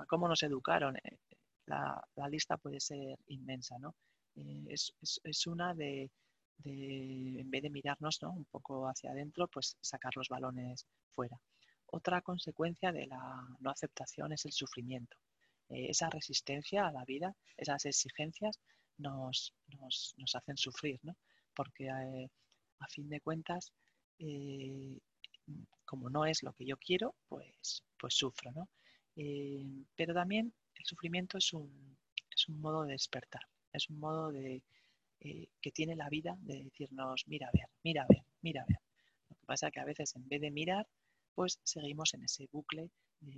cómo 0.08 0.28
nos 0.28 0.42
educaron. 0.42 0.96
Eh, 0.96 1.18
la, 1.66 2.02
lista 2.28 2.56
puede 2.56 2.80
ser 2.80 3.18
inmensa, 3.28 3.78
¿no? 3.78 3.94
Eh, 4.36 4.64
es, 4.68 5.46
una 5.46 5.74
de, 5.74 6.10
en 6.64 7.50
vez 7.50 7.62
de 7.62 7.70
mirarnos 7.70 8.22
un 8.22 8.44
poco 8.46 8.88
hacia 8.88 9.10
adentro, 9.10 9.48
pues 9.48 9.76
sacar 9.80 10.16
los 10.16 10.28
balones 10.28 10.86
fuera. 11.10 11.38
Otra 11.86 12.20
consecuencia 12.22 12.92
de 12.92 13.06
la 13.06 13.46
no 13.60 13.70
aceptación 13.70 14.32
es 14.32 14.44
el 14.46 14.52
sufrimiento. 14.52 15.16
Eh, 15.68 15.90
esa 15.90 16.08
resistencia 16.10 16.86
a 16.86 16.92
la 16.92 17.04
vida, 17.04 17.34
esas 17.56 17.84
exigencias 17.86 18.60
nos, 18.98 19.52
nos, 19.78 20.34
hacen 20.34 20.56
sufrir, 20.56 21.00
¿no? 21.02 21.16
Porque 21.54 21.86
eh, 21.86 22.30
a 22.78 22.88
fin 22.88 23.08
de 23.08 23.20
cuentas, 23.20 23.72
eh, 24.18 24.98
como 25.84 26.08
no 26.10 26.24
es 26.24 26.42
lo 26.42 26.52
que 26.52 26.66
yo 26.66 26.76
quiero, 26.76 27.14
pues, 27.28 27.84
pues 27.98 28.14
sufro, 28.14 28.52
¿no? 28.52 28.68
pero 29.94 30.12
también 30.12 30.52
el 30.74 30.84
sufrimiento 30.84 31.38
es 31.38 31.50
un, 31.54 31.96
es 32.30 32.48
un 32.48 32.60
modo 32.60 32.82
de 32.82 32.92
despertar, 32.92 33.40
es 33.72 33.88
un 33.88 33.98
modo 33.98 34.30
de, 34.30 34.62
que 35.18 35.72
tiene 35.72 35.96
la 35.96 36.10
vida 36.10 36.36
de 36.40 36.64
decirnos, 36.64 37.24
mira 37.26 37.48
a 37.48 37.50
ver, 37.50 37.66
mira 37.82 38.02
a 38.02 38.06
ver, 38.06 38.24
mira 38.42 38.60
a 38.60 38.66
ver. 38.66 38.78
Lo 39.30 39.36
que 39.36 39.46
pasa 39.46 39.68
es 39.68 39.72
que 39.72 39.80
a 39.80 39.86
veces 39.86 40.14
en 40.16 40.28
vez 40.28 40.42
de 40.42 40.50
mirar, 40.50 40.86
pues 41.34 41.58
seguimos 41.64 42.12
en 42.12 42.24
ese 42.24 42.46
bucle 42.52 42.90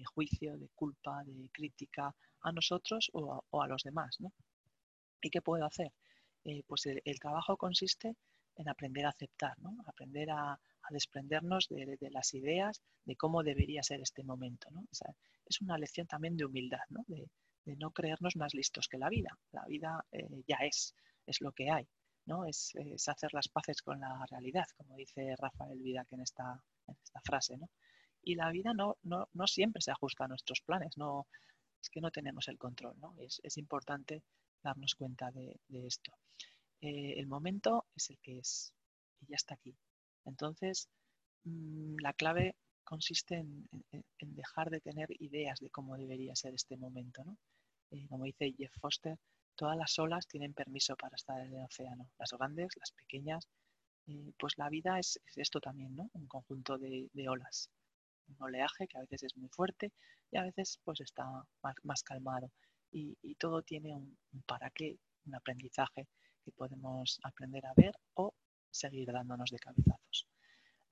juicio, 0.05 0.57
de 0.57 0.69
culpa, 0.75 1.23
de 1.25 1.49
crítica 1.51 2.14
a 2.41 2.53
nosotros 2.53 3.11
o 3.12 3.62
a, 3.62 3.67
los 3.67 3.83
demás. 3.83 4.17
¿no? 4.21 4.33
¿Y 5.21 5.31
qué 5.31 5.43
puedo 5.43 5.64
hacer? 5.64 5.93
Eh, 6.45 6.62
pues 6.67 6.87
el, 6.87 7.19
trabajo 7.21 7.57
consiste 7.57 8.17
en 8.57 8.69
aprender 8.69 9.07
a 9.07 9.11
aceptar, 9.11 9.59
¿no? 9.61 9.77
aprender 9.87 10.31
a, 10.31 10.59
desprendernos 10.91 11.69
de, 11.69 11.99
las 12.11 12.33
ideas 12.33 12.81
de 13.05 13.14
cómo 13.14 13.43
debería 13.43 13.83
ser 13.83 14.01
este 14.01 14.23
momento. 14.23 14.71
¿no? 14.71 14.87
es 14.91 15.61
una 15.61 15.77
lección 15.77 16.07
también 16.07 16.35
de 16.37 16.47
humildad, 16.47 16.81
¿no? 16.88 17.05
De, 17.07 17.29
no 17.77 17.91
creernos 17.91 18.35
más 18.37 18.55
listos 18.55 18.88
que 18.88 18.97
la 18.97 19.11
vida. 19.11 19.29
La 19.53 19.62
vida 19.67 20.03
eh, 20.11 20.43
ya 20.47 20.57
es, 20.62 20.95
es 21.27 21.43
lo 21.43 21.53
que 21.53 21.71
hay. 21.71 21.87
¿no? 22.25 22.47
Es, 22.47 22.73
hacer 23.07 23.35
las 23.35 23.49
paces 23.49 23.83
con 23.83 24.01
la 24.01 24.25
realidad, 24.31 24.67
como 24.77 24.97
dice 24.97 25.35
Rafael 25.37 25.79
Vidac 25.83 26.11
en 26.12 26.21
esta, 26.21 26.62
en 26.87 26.97
esta 27.03 27.21
frase. 27.21 27.57
¿no? 27.57 27.69
Y 28.29 28.35
la 28.35 28.51
vida 28.51 28.75
no, 28.75 28.99
no, 29.05 29.27
no, 29.33 29.47
siempre 29.47 29.81
se 29.81 29.91
ajusta 29.91 30.25
a 30.25 30.29
nuestros 30.29 30.61
planes, 30.61 30.99
no, 30.99 31.27
es 31.81 31.88
que 31.88 32.03
no 32.03 32.11
tenemos 32.11 32.47
el 32.49 32.59
control. 32.59 32.95
¿no? 33.01 33.14
Es, 33.21 33.41
es 33.43 33.57
importante 33.57 34.23
darnos 34.62 34.95
cuenta 34.95 35.31
de, 35.31 35.59
esto. 35.71 36.12
Eh, 36.83 37.14
el 37.17 37.27
momento 37.27 37.87
es 37.97 38.11
el 38.11 38.19
que 38.19 38.38
es 38.38 38.75
y 39.23 39.29
ya 39.29 39.37
está 39.37 39.55
aquí. 39.55 39.75
Entonces, 40.27 40.91
mm, 41.45 41.97
la 42.03 42.12
clave 42.12 42.55
consiste 42.85 43.37
en, 43.37 43.67
dejar 44.21 44.69
de 44.69 44.83
tener 44.83 45.09
ideas 45.21 45.59
de 45.61 45.71
cómo 45.71 45.97
debería 45.97 46.37
ser 46.37 46.53
este 46.53 46.77
momento. 46.77 47.25
¿no? 47.25 47.38
Eh, 47.93 48.07
como 48.09 48.25
dice 48.25 48.53
Jeff 48.59 48.75
Foster, 48.79 49.17
todas 49.55 49.79
las 49.79 49.99
olas 49.99 50.27
tienen 50.27 50.53
permiso 50.53 50.97
para 50.97 51.17
estar 51.17 51.41
en 51.41 51.55
el 51.55 51.64
océano, 51.64 52.11
las 52.19 52.31
grandes, 52.33 52.77
las 52.77 52.93
pequeñas. 52.93 53.49
Eh, 54.07 54.33
pues 54.38 54.59
la 54.59 54.69
vida 54.69 54.99
es, 54.99 55.19
esto 55.35 55.61
también, 55.61 55.97
¿no? 55.97 56.11
un 56.12 56.27
conjunto 56.27 56.77
de, 56.77 57.09
olas. 57.27 57.71
Un 58.29 58.37
oleaje 58.41 58.87
que 58.87 58.99
a 58.99 59.01
veces 59.01 59.25
es 59.25 59.37
muy 59.37 59.49
fuerte 59.49 59.93
y 60.31 60.37
a 60.37 60.43
veces 60.43 60.79
pues 60.85 61.01
está 61.01 61.25
más 61.83 62.03
calmado 62.03 62.51
y, 62.91 63.35
todo 63.37 63.62
tiene 63.62 63.95
un, 63.95 64.19
para 64.47 64.71
qué, 64.71 64.99
un 65.27 65.35
aprendizaje 65.35 66.09
que 66.45 66.53
podemos 66.53 67.21
aprender 67.23 67.67
a 67.67 67.73
ver 67.77 67.95
o 68.14 68.35
seguir 68.71 69.12
dándonos 69.12 69.51
de 69.51 69.59
cabezazos. 69.59 70.27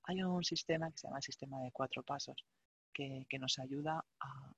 Hay 0.03 0.21
un 0.23 0.43
sistema 0.43 0.89
que 0.91 0.97
se 0.97 1.07
llama 1.07 1.17
el 1.17 1.23
sistema 1.23 1.61
de 1.61 1.71
cuatro 1.71 2.03
pasos 2.03 2.45
que, 2.93 3.25
nos 3.39 3.59
ayuda 3.59 4.03
a, 4.19 4.53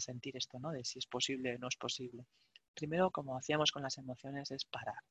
sentir 0.00 0.36
esto, 0.36 0.58
¿no? 0.58 0.70
De 0.72 0.84
si 0.84 0.98
es 0.98 1.06
posible 1.06 1.54
o 1.54 1.58
no 1.58 1.68
es 1.68 1.76
posible. 1.76 2.26
Primero, 2.74 3.10
como 3.12 3.36
hacíamos 3.36 3.70
con 3.70 3.82
las 3.82 3.98
emociones, 3.98 4.50
es 4.50 4.64
parar, 4.64 5.02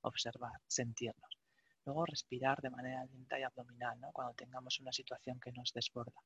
observar, 0.00 0.60
sentirnos. 0.66 1.38
Luego, 1.84 2.04
respirar 2.06 2.60
de 2.60 2.70
manera 2.70 3.04
lenta 3.04 3.38
y 3.38 3.42
abdominal, 3.44 4.00
¿no? 4.00 4.10
Cuando 4.12 4.34
tengamos 4.34 4.80
una 4.80 4.92
situación 4.92 5.38
que 5.38 5.52
nos 5.52 5.72
desborda. 5.72 6.20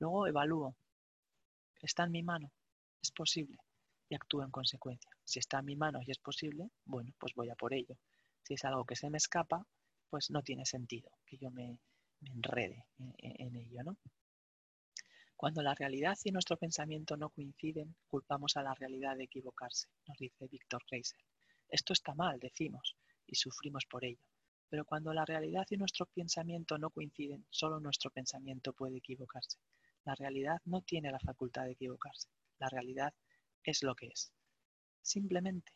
Luego, 0.00 0.26
evalúo. 0.26 0.74
¿Está 1.80 2.04
en 2.04 2.10
mi 2.10 2.22
mano? 2.22 2.50
¿Es 3.00 3.12
posible? 3.12 3.58
y 4.10 4.16
actúo 4.16 4.42
en 4.42 4.50
consecuencia. 4.50 5.10
Si 5.24 5.38
está 5.38 5.60
en 5.60 5.66
mi 5.66 5.76
mano 5.76 6.00
y 6.04 6.10
es 6.10 6.18
posible, 6.18 6.68
bueno, 6.84 7.12
pues 7.18 7.32
voy 7.34 7.48
a 7.48 7.54
por 7.54 7.72
ello. 7.72 7.96
Si 8.42 8.54
es 8.54 8.64
algo 8.64 8.84
que 8.84 8.96
se 8.96 9.08
me 9.08 9.18
escapa, 9.18 9.64
pues 10.10 10.30
no 10.30 10.42
tiene 10.42 10.66
sentido 10.66 11.10
que 11.24 11.38
yo 11.38 11.50
me, 11.50 11.78
enrede 12.22 12.84
en, 13.18 13.56
ello, 13.56 13.82
¿no? 13.84 13.96
Cuando 15.36 15.62
la 15.62 15.74
realidad 15.74 16.18
y 16.24 16.32
nuestro 16.32 16.58
pensamiento 16.58 17.16
no 17.16 17.30
coinciden, 17.30 17.94
culpamos 18.08 18.56
a 18.56 18.62
la 18.62 18.74
realidad 18.74 19.16
de 19.16 19.24
equivocarse, 19.24 19.88
nos 20.06 20.18
dice 20.18 20.48
Víctor 20.48 20.82
Reisel. 20.90 21.20
Esto 21.68 21.94
está 21.94 22.12
mal, 22.14 22.38
decimos, 22.38 22.96
y 23.26 23.36
sufrimos 23.36 23.86
por 23.86 24.04
ello. 24.04 24.26
Pero 24.68 24.84
cuando 24.84 25.14
la 25.14 25.24
realidad 25.24 25.66
y 25.70 25.76
nuestro 25.76 26.04
pensamiento 26.06 26.76
no 26.76 26.90
coinciden, 26.90 27.46
solo 27.48 27.80
nuestro 27.80 28.10
pensamiento 28.10 28.72
puede 28.72 28.98
equivocarse. 28.98 29.56
La 30.04 30.14
realidad 30.14 30.60
no 30.64 30.82
tiene 30.82 31.10
la 31.10 31.20
facultad 31.20 31.64
de 31.64 31.72
equivocarse. 31.72 32.28
La 32.58 32.68
realidad 32.68 33.12
es 33.62 33.82
lo 33.82 33.94
que 33.94 34.06
es. 34.08 34.32
Simplemente, 35.02 35.72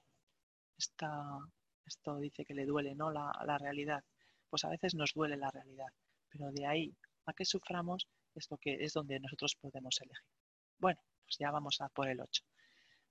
esto 0.76 2.18
dice 2.20 2.44
que 2.44 2.54
le 2.54 2.66
duele, 2.66 2.94
¿no? 2.94 3.10
La, 3.10 3.32
la 3.46 3.58
realidad. 3.58 4.04
Pues 4.48 4.64
a 4.64 4.68
veces 4.68 4.94
nos 4.94 5.12
duele 5.14 5.36
la 5.36 5.50
realidad, 5.50 5.88
pero 6.30 6.50
de 6.52 6.66
ahí 6.66 6.96
a 7.26 7.32
que 7.32 7.44
suframos 7.44 8.08
es 8.34 8.50
lo 8.50 8.58
que 8.58 8.74
es 8.84 8.92
donde 8.92 9.20
nosotros 9.20 9.56
podemos 9.56 10.00
elegir. 10.00 10.24
Bueno, 10.78 11.00
pues 11.24 11.38
ya 11.38 11.50
vamos 11.50 11.80
a 11.80 11.88
por 11.88 12.08
el 12.08 12.20
8. 12.20 12.42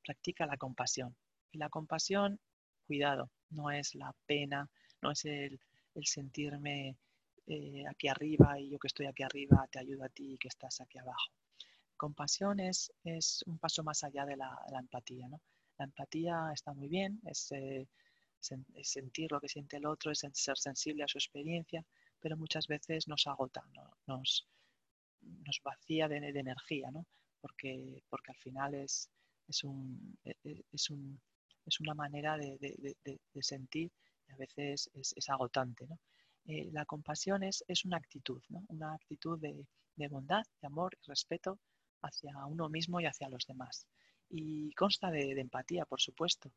Practica 0.03 0.45
la 0.45 0.57
compasión. 0.57 1.15
Y 1.51 1.57
la 1.57 1.69
compasión, 1.69 2.39
cuidado, 2.85 3.31
no 3.49 3.71
es 3.71 3.95
la 3.95 4.13
pena, 4.25 4.69
no 5.01 5.11
es 5.11 5.25
el, 5.25 5.59
sentirme 6.01 6.97
eh, 7.47 7.83
aquí 7.89 8.07
arriba 8.07 8.59
y 8.59 8.69
yo 8.69 8.79
que 8.79 8.87
estoy 8.87 9.05
aquí 9.05 9.23
arriba 9.23 9.67
te 9.71 9.79
ayudo 9.79 10.03
a 10.05 10.09
ti 10.09 10.37
que 10.39 10.47
estás 10.47 10.81
aquí 10.81 10.97
abajo 10.97 11.31
compasión 12.03 12.59
es, 12.59 12.91
un 13.45 13.57
paso 13.59 13.81
más 13.81 14.03
allá 14.03 14.25
de 14.25 14.35
la, 14.35 14.51
empatía. 14.77 15.27
¿no? 15.29 15.39
La 15.77 15.85
empatía 15.85 16.51
está 16.53 16.73
muy 16.73 16.89
bien, 16.89 17.21
es, 17.25 17.49
eh, 17.53 17.87
sentir 18.81 19.31
lo 19.31 19.39
que 19.39 19.47
siente 19.47 19.77
el 19.77 19.85
otro, 19.85 20.11
es 20.11 20.19
ser 20.33 20.57
sensible 20.57 21.03
a 21.03 21.07
su 21.07 21.17
experiencia, 21.17 21.85
pero 22.19 22.35
muchas 22.35 22.67
veces 22.67 23.07
nos 23.07 23.25
agota, 23.25 23.63
nos, 24.05 24.45
nos 25.21 25.61
vacía 25.63 26.09
de, 26.09 26.17
energía, 26.17 26.91
¿no? 26.91 27.05
porque, 27.39 28.03
porque 28.09 28.31
al 28.31 28.37
final 28.37 28.73
es, 28.73 29.09
es, 29.47 29.63
un, 29.63 30.17
e, 30.25 30.35
e, 30.43 30.65
es, 30.73 30.89
un, 30.89 31.21
es 31.65 31.79
una 31.79 31.93
manera 31.93 32.37
de, 32.37 32.59
sentir 33.39 33.89
y 34.27 34.31
a 34.33 34.35
veces 34.35 34.89
es, 34.93 35.29
agotante. 35.29 35.87
¿no? 35.87 35.97
Eh, 36.45 36.69
la 36.71 36.85
compasión 36.85 37.43
es, 37.43 37.63
es 37.67 37.85
una 37.85 37.97
actitud, 37.97 38.41
¿no? 38.49 38.63
una 38.67 38.93
actitud 38.93 39.39
de, 39.39 39.65
bondad, 40.09 40.43
de 40.61 40.67
amor 40.67 40.97
y 41.01 41.09
respeto 41.09 41.59
hacia 42.01 42.45
uno 42.45 42.67
mismo 42.69 42.99
y 42.99 43.05
hacia 43.05 43.29
los 43.29 43.45
demás. 43.45 43.87
Y 44.29 44.73
consta 44.73 45.09
de, 45.09 45.31
empatía, 45.39 45.85
por 45.85 46.01
supuesto, 46.01 46.51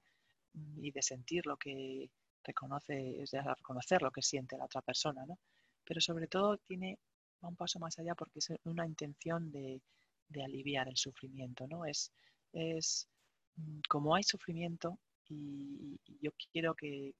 y 0.76 0.90
de 0.90 1.02
sentir 1.02 1.46
lo 1.46 1.56
que 1.56 2.10
reconoce, 2.42 3.22
es 3.22 3.30
de 3.30 3.42
reconocer 3.42 4.02
lo 4.02 4.10
que 4.10 4.22
siente 4.22 4.56
la 4.56 4.64
otra 4.64 4.82
persona, 4.82 5.24
¿no? 5.26 5.38
Pero 5.84 6.00
sobre 6.00 6.26
todo 6.26 6.56
tiene 6.58 6.98
un 7.42 7.56
paso 7.56 7.78
más 7.78 7.98
allá 7.98 8.14
porque 8.14 8.38
es 8.38 8.52
una 8.64 8.86
intención 8.86 9.50
de, 9.50 9.80
aliviar 10.44 10.88
el 10.88 10.96
sufrimiento, 10.96 11.66
¿no? 11.68 11.84
Es, 11.84 12.10
es 12.52 13.08
mm, 13.56 13.80
como 13.88 14.14
hay 14.14 14.24
sufrimiento 14.24 14.98
y, 15.28 16.00
yo 16.20 16.30
quiero 16.52 16.74
que, 16.74 17.14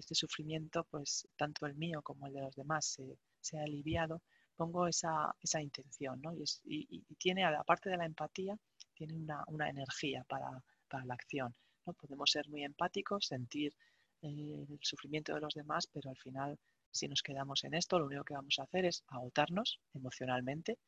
este 0.00 0.14
sufrimiento, 0.14 0.84
pues 0.84 1.28
tanto 1.36 1.66
el 1.66 1.74
mío 1.74 2.02
como 2.02 2.26
el 2.26 2.34
de 2.34 2.40
los 2.42 2.54
demás, 2.54 2.98
sea 3.40 3.62
aliviado, 3.62 4.22
pongo 4.56 4.86
esa, 4.86 5.34
esa 5.40 5.60
intención, 5.60 6.20
¿no? 6.20 6.32
Y, 6.34 6.44
y, 6.64 7.14
tiene, 7.16 7.44
aparte 7.44 7.90
de 7.90 7.96
la 7.96 8.06
empatía, 8.06 8.56
tiene 8.94 9.14
una, 9.14 9.44
una 9.48 9.68
energía 9.68 10.24
para, 10.28 10.62
para, 10.88 11.04
la 11.04 11.14
acción, 11.14 11.54
¿no? 11.86 11.92
Podemos 11.94 12.30
ser 12.30 12.48
muy 12.48 12.64
empáticos, 12.64 13.26
sentir 13.26 13.74
eh, 14.22 14.66
el 14.68 14.78
sufrimiento 14.80 15.34
de 15.34 15.40
los 15.40 15.54
demás, 15.54 15.86
pero 15.92 16.10
al 16.10 16.16
final, 16.16 16.58
si 16.90 17.08
nos 17.08 17.22
quedamos 17.22 17.64
en 17.64 17.74
esto, 17.74 17.98
lo 17.98 18.06
único 18.06 18.24
que 18.24 18.34
vamos 18.34 18.58
a 18.58 18.62
hacer 18.62 18.84
es 18.84 19.02
agotarnos 19.08 19.80
emocionalmente 19.92 20.78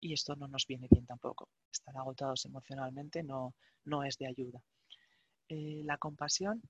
y 0.00 0.12
esto 0.12 0.36
no 0.36 0.48
nos 0.48 0.66
viene 0.66 0.88
bien 0.90 1.06
tampoco. 1.06 1.48
Estar 1.72 1.96
agotados 1.96 2.44
emocionalmente 2.44 3.22
no, 3.22 3.54
no 3.84 4.04
es 4.04 4.18
de 4.18 4.26
ayuda. 4.26 4.60
Eh, 5.48 5.82
la 5.84 5.96
compasión 5.96 6.60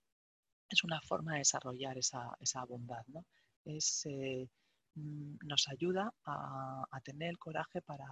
es 0.68 0.84
una 0.84 1.00
forma 1.00 1.32
de 1.32 1.38
desarrollar 1.38 1.98
esa, 1.98 2.36
esa 2.40 2.64
bondad, 2.64 3.04
¿no? 3.08 3.24
Es... 3.64 4.06
Eh, 4.06 4.48
Mm, 4.96 5.36
nos 5.44 5.68
ayuda 5.68 6.12
a, 6.24 7.00
tener 7.04 7.28
el 7.30 7.38
coraje 7.38 7.82
para, 7.82 8.08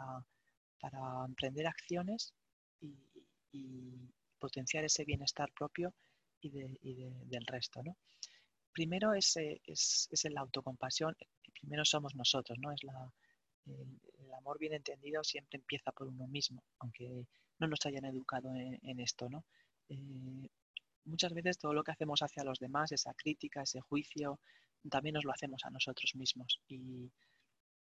emprender 1.27 1.67
acciones 1.67 2.33
y, 2.81 2.93
potenciar 4.38 4.85
ese 4.85 5.05
bienestar 5.05 5.51
propio 5.53 5.95
y, 6.40 6.51
del 6.51 7.47
resto. 7.47 7.83
¿no? 7.83 7.97
Primero 8.73 9.14
es, 9.14 9.37
es, 9.37 10.09
es, 10.11 10.25
la 10.31 10.43
autocompasión, 10.43 11.17
primero 11.61 11.85
somos 11.85 12.15
nosotros, 12.15 12.59
¿no? 12.61 12.71
Es 12.73 12.83
la, 12.85 13.11
el, 13.67 14.35
amor 14.35 14.59
bien 14.59 14.75
entendido 14.75 15.25
siempre 15.25 15.59
empieza 15.59 15.92
por 15.92 16.09
uno 16.09 16.27
mismo, 16.27 16.63
aunque 16.81 17.27
no 17.59 17.69
nos 17.69 17.87
hayan 17.87 18.05
educado 18.05 18.52
en, 18.55 19.00
esto. 19.00 19.31
¿no? 19.31 19.44
Eh, 19.88 20.48
muchas 21.05 21.33
veces 21.33 21.59
todo 21.59 21.73
lo 21.73 21.83
que 21.85 21.92
hacemos 21.92 22.23
hacia 22.23 22.44
los 22.44 22.59
demás, 22.59 22.92
esa 22.92 23.15
crítica, 23.15 23.63
ese 23.63 23.81
juicio, 23.81 24.40
también 24.90 25.15
nos 25.15 25.25
lo 25.25 25.33
hacemos 25.33 25.65
a 25.65 25.71
nosotros 25.71 26.15
mismos 26.15 26.61
y, 26.69 27.11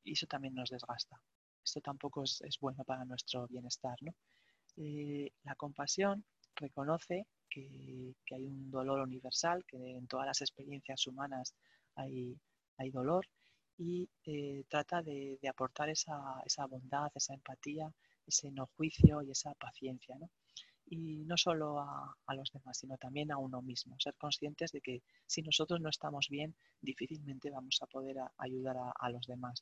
eso 0.05 0.28
también 0.28 0.53
nos 0.53 0.69
desgasta. 0.69 1.21
Esto 1.63 1.80
tampoco 1.80 2.24
es, 2.24 2.57
bueno 2.59 2.84
para 2.84 3.05
nuestro 3.05 3.47
bienestar. 3.47 3.95
¿no? 4.01 4.13
Eh, 4.76 5.32
la 5.43 5.55
compasión 5.55 6.26
reconoce 6.55 7.26
que, 7.49 8.13
hay 8.32 8.45
un 8.45 8.69
dolor 8.69 8.99
universal, 8.99 9.63
que 9.65 9.78
en 9.78 10.07
todas 10.07 10.26
las 10.26 10.41
experiencias 10.41 11.07
humanas 11.07 11.55
hay, 11.95 12.38
hay 12.78 12.89
dolor 12.89 13.26
y 13.78 14.09
eh, 14.26 14.65
trata 14.67 15.01
de, 15.01 15.39
aportar 15.49 15.89
esa, 15.89 16.41
esa, 16.45 16.65
bondad, 16.65 17.09
esa 17.15 17.34
empatía, 17.34 17.89
ese 18.28 18.51
no 18.51 18.69
juicio 18.76 19.21
y 19.21 19.32
esa 19.32 19.53
paciencia. 19.53 20.17
¿no? 20.19 20.30
Y 20.86 21.23
no 21.25 21.38
solo 21.38 21.79
a, 21.79 22.36
los 22.36 22.51
demás, 22.51 22.77
sino 22.77 22.97
también 22.97 23.31
a 23.31 23.38
uno 23.38 23.61
mismo. 23.61 23.95
Ser 23.99 24.15
conscientes 24.15 24.71
de 24.71 24.81
que 24.81 25.01
si 25.25 25.41
nosotros 25.41 25.79
no 25.81 25.89
estamos 25.89 26.27
bien, 26.29 26.55
difícilmente 26.81 27.49
vamos 27.49 27.79
a 27.81 27.88
poder 27.88 28.17
ayudar 28.38 28.77
a, 28.99 29.09
los 29.09 29.25
demás. 29.25 29.61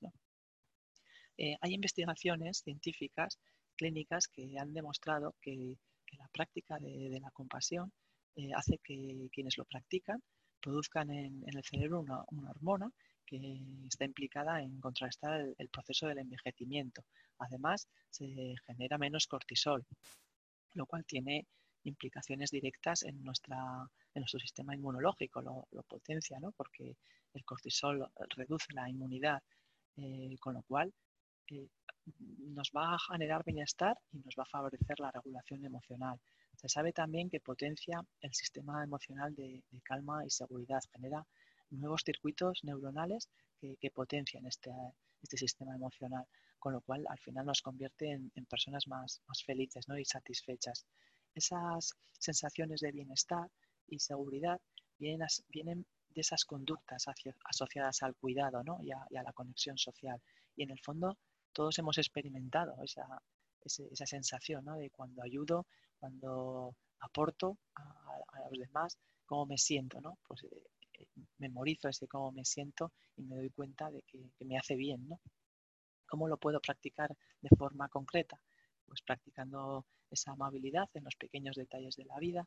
Eh, 1.37 1.55
hay 1.61 1.73
investigaciones 1.73 2.61
científicas 2.63 3.39
clínicas 3.75 4.27
que 4.27 4.57
han 4.59 4.73
demostrado 4.73 5.35
que, 5.41 5.77
la 6.17 6.27
práctica 6.27 6.77
de, 6.77 7.19
la 7.21 7.31
compasión 7.31 7.93
eh, 8.35 8.49
hace 8.53 8.79
que 8.83 9.29
quienes 9.31 9.57
lo 9.57 9.63
practican 9.63 10.21
produzcan 10.59 11.09
en, 11.09 11.43
el 11.47 11.63
cerebro 11.63 12.01
una, 12.01 12.23
hormona 12.49 12.91
que 13.25 13.61
está 13.87 14.03
implicada 14.03 14.61
en 14.61 14.81
contrarrestar 14.81 15.53
el, 15.57 15.69
proceso 15.69 16.07
del 16.07 16.19
envejecimiento. 16.19 17.05
Además, 17.37 17.87
se 18.09 18.55
genera 18.67 18.97
menos 18.97 19.25
cortisol, 19.25 19.85
lo 20.73 20.85
cual 20.85 21.05
tiene 21.05 21.47
implicaciones 21.83 22.51
directas 22.51 23.03
en, 23.03 23.23
nuestra, 23.23 23.57
en 24.13 24.21
nuestro 24.21 24.39
sistema 24.39 24.75
inmunológico, 24.75 25.41
lo, 25.41 25.83
potencia, 25.83 26.39
¿no? 26.39 26.51
porque 26.51 26.95
el 27.33 27.43
cortisol 27.43 28.07
reduce 28.35 28.73
la 28.73 28.89
inmunidad, 28.89 29.41
eh, 29.97 30.35
con 30.39 30.53
lo 30.53 30.63
cual 30.63 30.93
eh, 31.49 31.67
nos 32.55 32.71
va 32.75 32.93
a 32.93 32.99
generar 33.11 33.43
bienestar 33.43 33.97
y 34.11 34.19
nos 34.19 34.35
va 34.37 34.43
a 34.43 34.53
favorecer 34.57 34.99
la 34.99 35.11
regulación 35.11 35.65
emocional. 35.65 36.19
Se 36.55 36.69
sabe 36.69 36.93
también 36.93 37.29
que 37.29 37.39
potencia 37.39 38.01
el 38.21 38.33
sistema 38.33 38.83
emocional 38.83 39.33
de, 39.35 39.63
calma 39.83 40.25
y 40.25 40.29
seguridad, 40.29 40.81
genera 40.93 41.25
nuevos 41.69 42.03
circuitos 42.05 42.59
neuronales 42.63 43.29
que, 43.59 43.91
potencian 43.91 44.45
este, 44.45 44.71
este, 45.21 45.37
sistema 45.37 45.75
emocional, 45.75 46.25
con 46.61 46.73
lo 46.73 46.81
cual 46.81 47.03
al 47.09 47.17
final 47.17 47.47
nos 47.47 47.63
convierte 47.63 48.11
en, 48.11 48.45
personas 48.45 48.87
más, 48.87 49.19
felices 49.43 49.87
y 49.97 50.05
satisfechas. 50.05 50.85
Esas 51.33 51.95
sensaciones 52.19 52.81
de 52.81 52.91
bienestar 52.91 53.49
y 53.87 53.97
seguridad 53.97 54.61
vienen, 54.99 55.27
vienen 55.49 55.87
de 56.09 56.21
esas 56.21 56.45
conductas 56.45 57.05
asociadas 57.45 58.03
al 58.03 58.15
cuidado 58.15 58.61
y, 58.83 58.91
a, 58.91 59.23
la 59.23 59.33
conexión 59.33 59.75
social. 59.79 60.21
Y 60.55 60.61
en 60.61 60.69
el 60.69 60.79
fondo 60.79 61.17
todos 61.51 61.79
hemos 61.79 61.97
experimentado 61.97 62.75
esa, 62.83 63.07
esa 63.65 64.05
sensación 64.05 64.65
de 64.77 64.91
cuando 64.91 65.23
ayudo, 65.23 65.65
cuando 65.99 66.75
aporto 66.99 67.57
a, 67.75 68.49
los 68.51 68.59
demás, 68.59 68.99
cómo 69.25 69.47
me 69.47 69.57
siento, 69.57 69.99
¿no? 69.99 70.19
Pues 70.27 70.43
eh, 70.43 70.49
eh, 70.99 71.07
memorizo 71.39 71.89
ese 71.89 72.07
cómo 72.07 72.31
me 72.31 72.45
siento 72.45 72.91
y 73.17 73.23
me 73.23 73.35
doy 73.35 73.49
cuenta 73.49 73.89
de 73.89 74.03
que, 74.03 74.45
me 74.45 74.57
hace 74.57 74.75
bien, 74.75 75.07
¿no? 75.07 75.19
¿Cómo 76.11 76.27
lo 76.27 76.35
puedo 76.35 76.59
practicar 76.59 77.15
de 77.41 77.49
forma 77.55 77.87
concreta? 77.87 78.37
Pues 78.85 79.01
practicando 79.01 79.85
esa 80.09 80.31
amabilidad 80.33 80.89
en 80.93 81.05
los 81.05 81.15
pequeños 81.15 81.55
detalles 81.55 81.95
de 81.95 82.03
la 82.03 82.19
vida, 82.19 82.45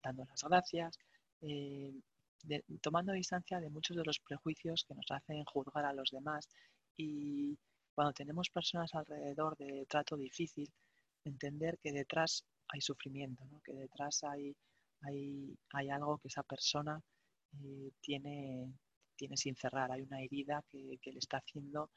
dando 0.00 0.24
las 0.26 0.44
gracias, 0.44 0.96
eh, 1.40 1.92
tomando 2.80 3.12
distancia 3.12 3.58
de 3.58 3.68
muchos 3.68 3.96
de 3.96 4.04
los 4.04 4.20
prejuicios 4.20 4.84
que 4.86 4.94
nos 4.94 5.10
hacen 5.10 5.44
juzgar 5.44 5.84
a 5.84 5.92
los 5.92 6.10
demás 6.12 6.48
y 6.96 7.58
cuando 7.96 8.12
tenemos 8.12 8.48
personas 8.48 8.94
alrededor 8.94 9.56
de 9.56 9.86
trato 9.88 10.16
difícil, 10.16 10.72
entender 11.24 11.78
que 11.82 11.90
detrás 11.90 12.44
hay 12.68 12.80
sufrimiento, 12.80 13.42
que 13.64 13.72
detrás 13.72 14.22
hay, 14.22 14.54
hay, 15.00 15.58
hay, 15.72 15.90
algo 15.90 16.18
que 16.18 16.28
esa 16.28 16.44
persona 16.44 17.02
eh, 17.60 17.90
tiene, 18.00 18.72
tiene 19.16 19.36
sin 19.36 19.56
cerrar, 19.56 19.90
hay 19.90 20.02
una 20.02 20.22
herida 20.22 20.62
que, 20.68 20.98
le 21.04 21.18
está 21.18 21.38
haciendo 21.38 21.90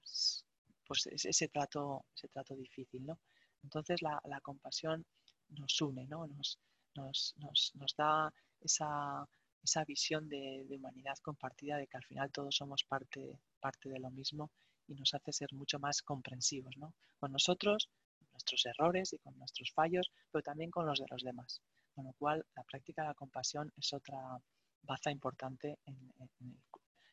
pues, 0.00 0.44
pues 0.86 1.06
ese, 1.06 1.48
trato, 1.48 2.04
ese 2.14 2.28
trato 2.28 2.54
difícil. 2.54 3.04
¿no? 3.06 3.18
Entonces 3.62 4.00
la, 4.02 4.40
compasión 4.42 5.04
nos 5.48 5.80
une, 5.80 6.06
¿no? 6.06 6.26
nos, 6.26 6.58
nos, 6.94 7.34
nos, 7.74 7.94
da 7.96 8.32
esa, 8.60 9.28
esa 9.62 9.84
visión 9.84 10.28
de, 10.28 10.66
humanidad 10.70 11.16
compartida, 11.22 11.76
de 11.76 11.86
que 11.86 11.96
al 11.96 12.04
final 12.04 12.30
todos 12.30 12.56
somos 12.56 12.84
parte, 12.84 13.38
parte 13.60 13.88
de 13.88 13.98
lo 13.98 14.10
mismo 14.10 14.50
y 14.86 14.94
nos 14.94 15.12
hace 15.14 15.32
ser 15.32 15.52
mucho 15.52 15.78
más 15.78 16.02
comprensivos 16.02 16.76
¿no? 16.78 16.94
con 17.18 17.32
nosotros, 17.32 17.90
nuestros 18.32 18.66
errores 18.66 19.12
y 19.12 19.18
con 19.18 19.36
nuestros 19.36 19.72
fallos, 19.72 20.10
pero 20.30 20.42
también 20.42 20.70
con 20.70 20.86
los 20.86 20.98
de 20.98 21.06
los 21.10 21.22
demás. 21.22 21.60
Con 21.94 22.04
lo 22.04 22.12
cual, 22.12 22.46
la 22.54 22.62
práctica 22.62 23.02
de 23.02 23.08
la 23.08 23.14
compasión 23.14 23.72
es 23.76 23.92
otra 23.92 24.40
baza 24.82 25.10
importante 25.10 25.78
en, 25.84 26.12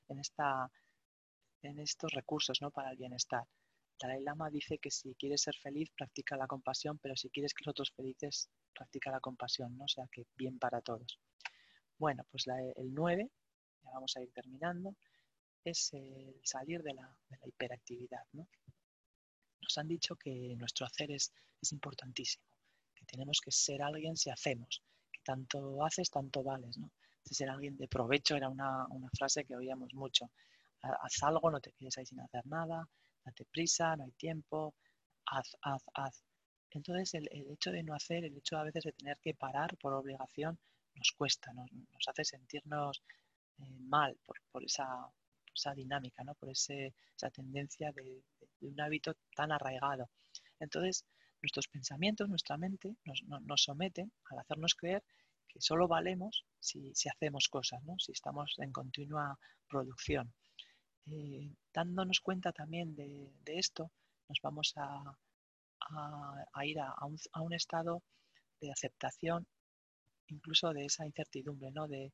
en, 0.07 0.19
esta, 0.19 0.69
en 1.65 1.79
estos 1.79 2.11
recursos 2.13 2.61
¿no? 2.61 2.71
para 2.71 2.91
el 2.91 2.97
bienestar. 2.97 3.43
Dalai 3.99 4.21
Lama 4.21 4.49
dice 4.49 4.77
que 4.77 4.91
si 4.91 5.15
quieres 5.15 5.41
ser 5.41 5.55
feliz, 5.55 5.89
practica 5.91 6.35
la 6.35 6.47
compasión, 6.47 6.99
pero 6.99 7.15
si 7.15 7.29
quieres 7.29 7.53
que 7.53 7.63
los 7.63 7.71
otros 7.71 7.91
felices, 7.91 8.49
practica 8.73 9.09
la 9.09 9.21
compasión, 9.21 9.77
¿no? 9.77 9.85
O 9.85 9.87
sea 9.87 10.05
que 10.11 10.25
bien 10.35 10.59
para 10.59 10.81
todos. 10.81 11.19
Bueno, 11.97 12.25
pues 12.29 12.45
el 12.47 12.93
9, 12.93 13.31
ya 13.83 13.89
vamos 13.91 14.17
a 14.17 14.21
ir 14.21 14.31
terminando, 14.33 14.95
es 15.63 15.93
el 15.93 16.35
salir 16.43 16.83
de 16.83 16.93
la, 16.93 17.17
hiperactividad. 17.45 18.25
Nos 18.33 19.77
han 19.77 19.87
dicho 19.87 20.15
que 20.15 20.55
nuestro 20.57 20.85
hacer 20.85 21.11
es, 21.11 21.33
importantísimo, 21.71 22.45
que 22.93 23.05
tenemos 23.05 23.39
que 23.43 23.51
ser 23.51 23.81
alguien 23.81 24.15
si 24.15 24.29
hacemos, 24.29 24.83
que 25.11 25.21
tanto 25.23 25.83
haces, 25.83 26.11
tanto 26.11 26.43
vales. 26.43 26.77
¿no? 26.77 26.91
ser 27.33 27.49
alguien 27.49 27.75
de 27.77 27.87
provecho 27.87 28.35
era 28.35 28.49
una, 28.49 28.85
frase 29.17 29.45
que 29.45 29.55
oíamos 29.55 29.93
mucho. 29.93 30.29
Haz 31.01 31.23
algo, 31.23 31.49
no 31.51 31.59
te 31.59 31.71
quedes 31.71 31.97
ahí 31.97 32.05
sin 32.05 32.19
hacer 32.19 32.45
nada, 32.45 32.87
date 33.23 33.45
prisa, 33.45 33.95
no 33.95 34.03
hay 34.03 34.11
tiempo, 34.11 34.75
haz, 35.25 35.55
haz, 35.61 35.83
haz. 35.93 36.23
Entonces 36.71 37.13
el, 37.13 37.27
hecho 37.51 37.71
de 37.71 37.83
no 37.83 37.95
hacer, 37.95 38.25
el 38.25 38.37
hecho 38.37 38.57
a 38.57 38.63
veces 38.63 38.83
de 38.83 38.91
tener 38.91 39.17
que 39.19 39.33
parar 39.33 39.77
por 39.77 39.93
obligación, 39.93 40.59
nos 40.95 41.11
cuesta, 41.13 41.51
nos, 41.53 42.07
hace 42.07 42.23
sentirnos 42.23 43.01
eh, 43.59 43.79
mal 43.79 44.17
por, 44.51 44.63
esa, 44.63 45.09
esa 45.53 45.73
dinámica, 45.73 46.23
¿no? 46.23 46.35
por 46.35 46.49
ese, 46.49 46.93
esa 47.15 47.29
tendencia 47.29 47.91
de, 47.91 48.21
un 48.61 48.79
hábito 48.81 49.15
tan 49.35 49.51
arraigado. 49.51 50.09
Entonces, 50.59 51.05
nuestros 51.41 51.67
pensamientos, 51.67 52.27
nuestra 52.29 52.57
mente 52.57 52.95
nos, 53.05 53.61
someten 53.61 54.11
al 54.31 54.39
hacernos 54.39 54.75
creer 54.75 55.03
que 55.47 55.61
solo 55.61 55.87
valemos 55.87 56.45
si, 56.59 56.91
hacemos 57.09 57.47
cosas, 57.47 57.83
¿no? 57.83 57.97
si 57.99 58.11
estamos 58.11 58.55
en 58.57 58.71
continua 58.71 59.37
producción. 59.67 60.33
Eh, 61.11 61.51
dándonos 61.73 62.19
cuenta 62.19 62.51
también 62.51 62.95
de, 62.95 63.31
esto, 63.45 63.91
nos 64.27 64.39
vamos 64.41 64.73
a, 64.77 65.17
ir 66.63 66.79
a 66.79 67.41
un, 67.41 67.53
estado 67.53 68.01
de 68.59 68.71
aceptación, 68.71 69.45
incluso 70.27 70.73
de 70.73 70.85
esa 70.85 71.05
incertidumbre, 71.05 71.71
¿no? 71.71 71.87
de, 71.87 72.11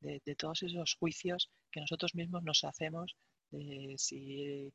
de, 0.00 0.34
todos 0.36 0.62
esos 0.62 0.94
juicios 0.94 1.50
que 1.70 1.80
nosotros 1.80 2.14
mismos 2.14 2.42
nos 2.42 2.64
hacemos 2.64 3.16
de 3.50 3.94
si, 3.96 4.72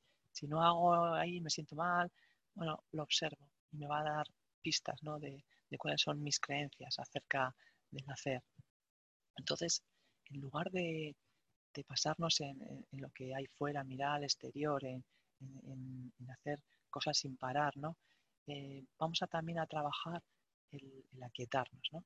no 0.48 0.64
hago 0.64 1.14
ahí 1.16 1.40
me 1.42 1.50
siento 1.50 1.76
mal, 1.76 2.12
bueno, 2.56 2.84
lo 2.92 3.04
observo 3.04 3.50
y 3.72 3.78
me 3.78 3.88
va 3.88 4.00
a 4.00 4.04
dar 4.04 4.28
pistas 4.62 5.02
¿no? 5.04 5.20
de, 5.20 5.44
cuáles 5.78 6.02
son 6.02 6.24
mis 6.24 6.40
creencias 6.40 6.98
acerca 6.98 7.56
del 7.92 8.10
hacer. 8.10 8.42
Entonces, 9.36 9.84
en 10.26 10.42
lugar 10.42 10.72
de, 10.72 11.16
pasarnos 11.88 12.42
en, 12.42 12.86
lo 12.92 13.10
que 13.12 13.34
hay 13.34 13.46
fuera, 13.48 13.84
mirar 13.84 14.18
al 14.18 14.24
exterior, 14.24 14.84
en, 14.84 15.04
hacer 16.30 16.60
cosas 16.90 17.18
sin 17.18 17.38
parar, 17.38 17.78
¿no? 17.78 17.98
Eh, 18.48 18.84
vamos 18.98 19.22
a 19.22 19.28
también 19.28 19.60
a 19.60 19.68
trabajar 19.68 20.22
el, 20.72 21.24
aquietarnos, 21.24 21.88
¿no? 21.92 22.04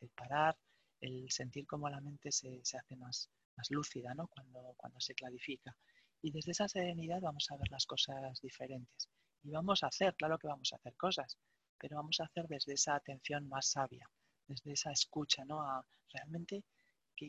el 0.00 0.08
parar, 0.10 0.56
el 1.00 1.30
sentir 1.30 1.66
cómo 1.66 1.88
la 1.88 2.00
mente 2.00 2.30
se, 2.30 2.62
hace 2.78 2.96
más, 2.96 3.28
más 3.56 3.70
lúcida 3.70 4.14
¿no? 4.14 4.28
cuando, 4.28 4.74
cuando 4.76 5.00
se 5.00 5.14
clarifica. 5.14 5.76
Y 6.22 6.30
desde 6.30 6.52
esa 6.52 6.68
serenidad 6.68 7.20
vamos 7.20 7.46
a 7.50 7.56
ver 7.56 7.68
las 7.70 7.84
cosas 7.84 8.40
diferentes. 8.40 9.08
Y 9.42 9.50
vamos 9.50 9.82
a 9.82 9.88
hacer, 9.88 10.14
claro 10.14 10.38
que 10.38 10.46
vamos 10.46 10.72
a 10.72 10.76
hacer 10.76 10.94
cosas, 10.96 11.36
pero 11.76 11.96
vamos 11.96 12.20
a 12.20 12.24
hacer 12.24 12.46
desde 12.46 12.74
esa 12.74 12.94
atención 12.94 13.48
más 13.48 13.66
sabia, 13.70 14.08
desde 14.46 14.72
esa 14.72 14.92
escucha, 14.92 15.44
¿no? 15.44 15.62
A 15.62 15.84
realmente 16.12 16.62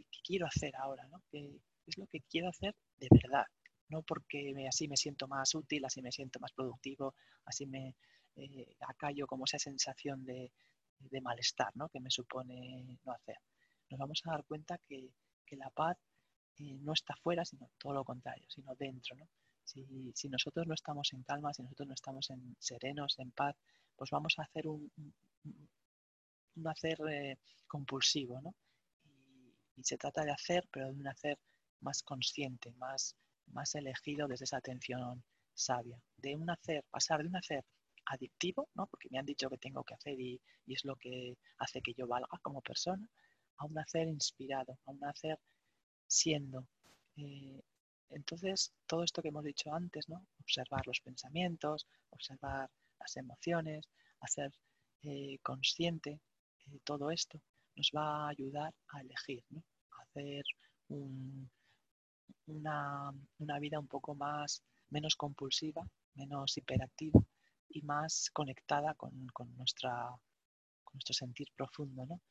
qué, 0.02 0.20
quiero 0.24 0.46
hacer 0.48 0.76
ahora, 0.76 1.08
¿no? 1.08 1.22
¿Qué 1.32 1.60
es 1.88 1.98
lo 1.98 2.08
que 2.08 2.22
quiero 2.22 2.50
hacer 2.50 2.76
de 2.98 3.08
verdad? 3.12 3.46
No 3.90 4.02
porque 4.04 4.54
así 4.68 4.88
me 4.88 4.98
siento 4.98 5.28
más 5.28 5.54
útil, 5.56 5.86
así 5.86 6.02
me 6.02 6.12
siento 6.12 6.40
más 6.40 6.52
productivo, 6.52 7.16
así 7.46 7.66
me 7.66 7.96
eh, 8.36 8.76
acallo 8.88 9.28
como 9.28 9.46
esa 9.46 9.60
sensación 9.60 10.26
de, 10.26 10.52
de 11.00 11.22
malestar, 11.22 11.72
¿no? 11.76 11.90
Que 11.90 12.00
me 12.00 12.10
supone 12.10 12.98
no 13.06 13.12
hacer 13.12 13.38
nos 13.94 14.00
vamos 14.00 14.22
a 14.26 14.32
dar 14.32 14.44
cuenta 14.46 14.78
que, 14.88 15.12
la 15.52 15.70
paz 15.70 15.96
eh, 16.58 16.80
no 16.82 16.94
está 16.94 17.16
fuera, 17.18 17.46
sino 17.46 17.70
todo 17.78 17.94
lo 17.94 18.04
contrario, 18.04 18.44
sino 18.50 18.74
dentro. 18.74 19.16
Si, 19.64 19.86
nosotros 20.30 20.66
no 20.66 20.74
estamos 20.74 21.14
en 21.14 21.22
calma, 21.22 21.54
si 21.54 21.62
nosotros 21.62 21.88
no 21.88 21.94
estamos 21.94 22.28
en 22.32 22.56
serenos, 22.58 23.20
en 23.20 23.30
paz, 23.30 23.56
pues 23.96 24.10
vamos 24.10 24.34
a 24.40 24.44
hacer 24.44 24.68
un, 24.68 24.92
hacer 26.66 26.98
eh, 27.08 27.38
compulsivo. 27.68 28.42
Y, 29.76 29.84
se 29.84 29.98
trata 29.98 30.24
de 30.24 30.32
hacer, 30.32 30.68
pero 30.72 30.88
de 30.88 30.94
un 30.94 31.08
hacer 31.08 31.38
más 31.82 32.04
consciente, 32.04 32.72
más, 32.74 33.16
más 33.48 33.76
elegido 33.76 34.28
desde 34.28 34.46
esa 34.46 34.58
atención 34.58 35.24
sabia. 35.54 36.00
De 36.18 36.36
un 36.36 36.50
hacer, 36.50 36.84
pasar 36.90 37.22
de 37.22 37.28
un 37.28 37.36
hacer 37.36 37.64
adictivo, 38.06 38.70
¿no? 38.76 38.88
porque 38.88 39.10
me 39.12 39.20
han 39.20 39.26
dicho 39.26 39.50
que 39.50 39.58
tengo 39.58 39.84
que 39.84 39.94
hacer 39.94 40.20
y, 40.20 40.42
y 40.66 40.74
es 40.74 40.84
lo 40.86 40.96
que 40.96 41.38
hace 41.58 41.82
que 41.82 41.94
yo 41.94 42.08
valga 42.08 42.28
como 42.42 42.62
persona, 42.62 43.08
a 43.58 43.66
un 43.66 43.74
nacer 43.74 44.08
inspirado, 44.08 44.78
a 44.86 44.92
un 44.92 45.00
nacer 45.00 45.40
siendo. 46.08 46.68
Eh, 47.16 47.62
entonces, 48.10 48.74
todo 48.86 49.04
esto 49.04 49.22
que 49.22 49.30
hemos 49.30 49.44
dicho 49.44 49.74
antes, 49.74 50.08
¿no? 50.10 50.26
observar 50.40 50.86
los 50.86 51.00
pensamientos, 51.02 51.88
observar 52.10 52.70
las 53.00 53.18
emociones, 53.18 53.90
hacer 54.20 54.52
eh, 55.02 55.40
consciente 55.42 56.20
eh, 56.68 56.80
todo 56.84 57.12
esto, 57.12 57.42
nos 57.76 57.92
va 57.96 58.26
a 58.26 58.30
ayudar 58.30 58.74
a 58.90 59.02
elegir, 59.02 59.44
a 59.54 60.02
hacer 60.04 60.44
una, 62.48 63.12
vida 63.60 63.80
un 63.80 63.88
poco 63.88 64.16
más, 64.16 64.64
menos 64.90 65.16
compulsiva, 65.16 65.88
menos 66.16 66.58
hiperactiva 66.58 67.20
y 67.70 67.82
más 67.82 68.30
conectada 68.32 68.94
con, 68.96 69.12
nuestra, 69.56 70.10
con 70.84 70.94
nuestro 70.94 71.14
sentir 71.14 71.48
profundo. 71.56 72.06
¿no? 72.06 72.22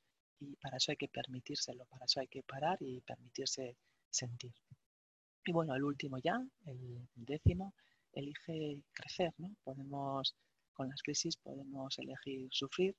Y 0.40 0.56
para 0.56 0.76
eso 0.76 0.92
hay 0.92 0.96
que 0.96 1.08
permitírselo, 1.08 1.84
para 1.86 2.04
eso 2.04 2.20
hay 2.20 2.28
que 2.28 2.42
parar 2.42 2.78
y 2.80 3.00
permitirse 3.00 3.76
sentir. 4.10 4.52
Y 5.44 5.52
bueno, 5.52 5.74
el 5.74 5.82
último 5.82 6.18
ya, 6.18 6.40
el 6.66 7.08
décimo, 7.14 7.74
elige 8.12 8.82
crecer, 8.92 9.32
¿no? 9.38 9.54
Podemos, 9.64 10.36
con 10.72 10.88
las 10.88 11.02
crisis 11.02 11.36
podemos 11.36 11.98
elegir 11.98 12.48
sufrir 12.50 12.96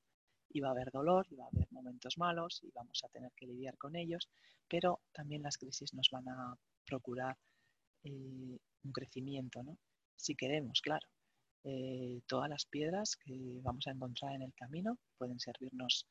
y 0.49 0.59
va 0.59 0.69
a 0.69 0.71
haber 0.71 0.91
dolor 0.91 1.27
va 1.39 1.45
a 1.45 1.47
haber 1.47 1.71
momentos 1.83 2.17
malos 2.17 2.61
y 2.63 2.71
vamos 2.71 3.01
a 3.03 3.09
tener 3.09 3.31
que 3.35 3.47
lidiar 3.47 3.77
con 3.77 3.95
ellos, 3.95 4.29
pero 4.67 5.01
también 5.11 5.43
las 5.43 5.57
crisis 5.57 5.93
nos 5.93 6.09
van 6.11 6.27
a 6.29 6.55
procurar 6.85 7.37
eh, 8.03 8.57
un 8.83 8.91
crecimiento, 8.91 9.63
¿no? 9.63 9.77
Si 10.15 10.35
queremos, 10.35 10.81
claro. 10.81 11.07
Eh, 11.65 12.21
todas 12.27 12.49
las 12.49 12.65
piedras 12.65 13.15
que 13.15 13.59
vamos 13.61 13.87
a 13.87 13.91
encontrar 13.91 14.33
en 14.35 14.41
el 14.41 14.53
camino 14.53 14.97
pueden 15.17 15.39
servirnos 15.39 16.07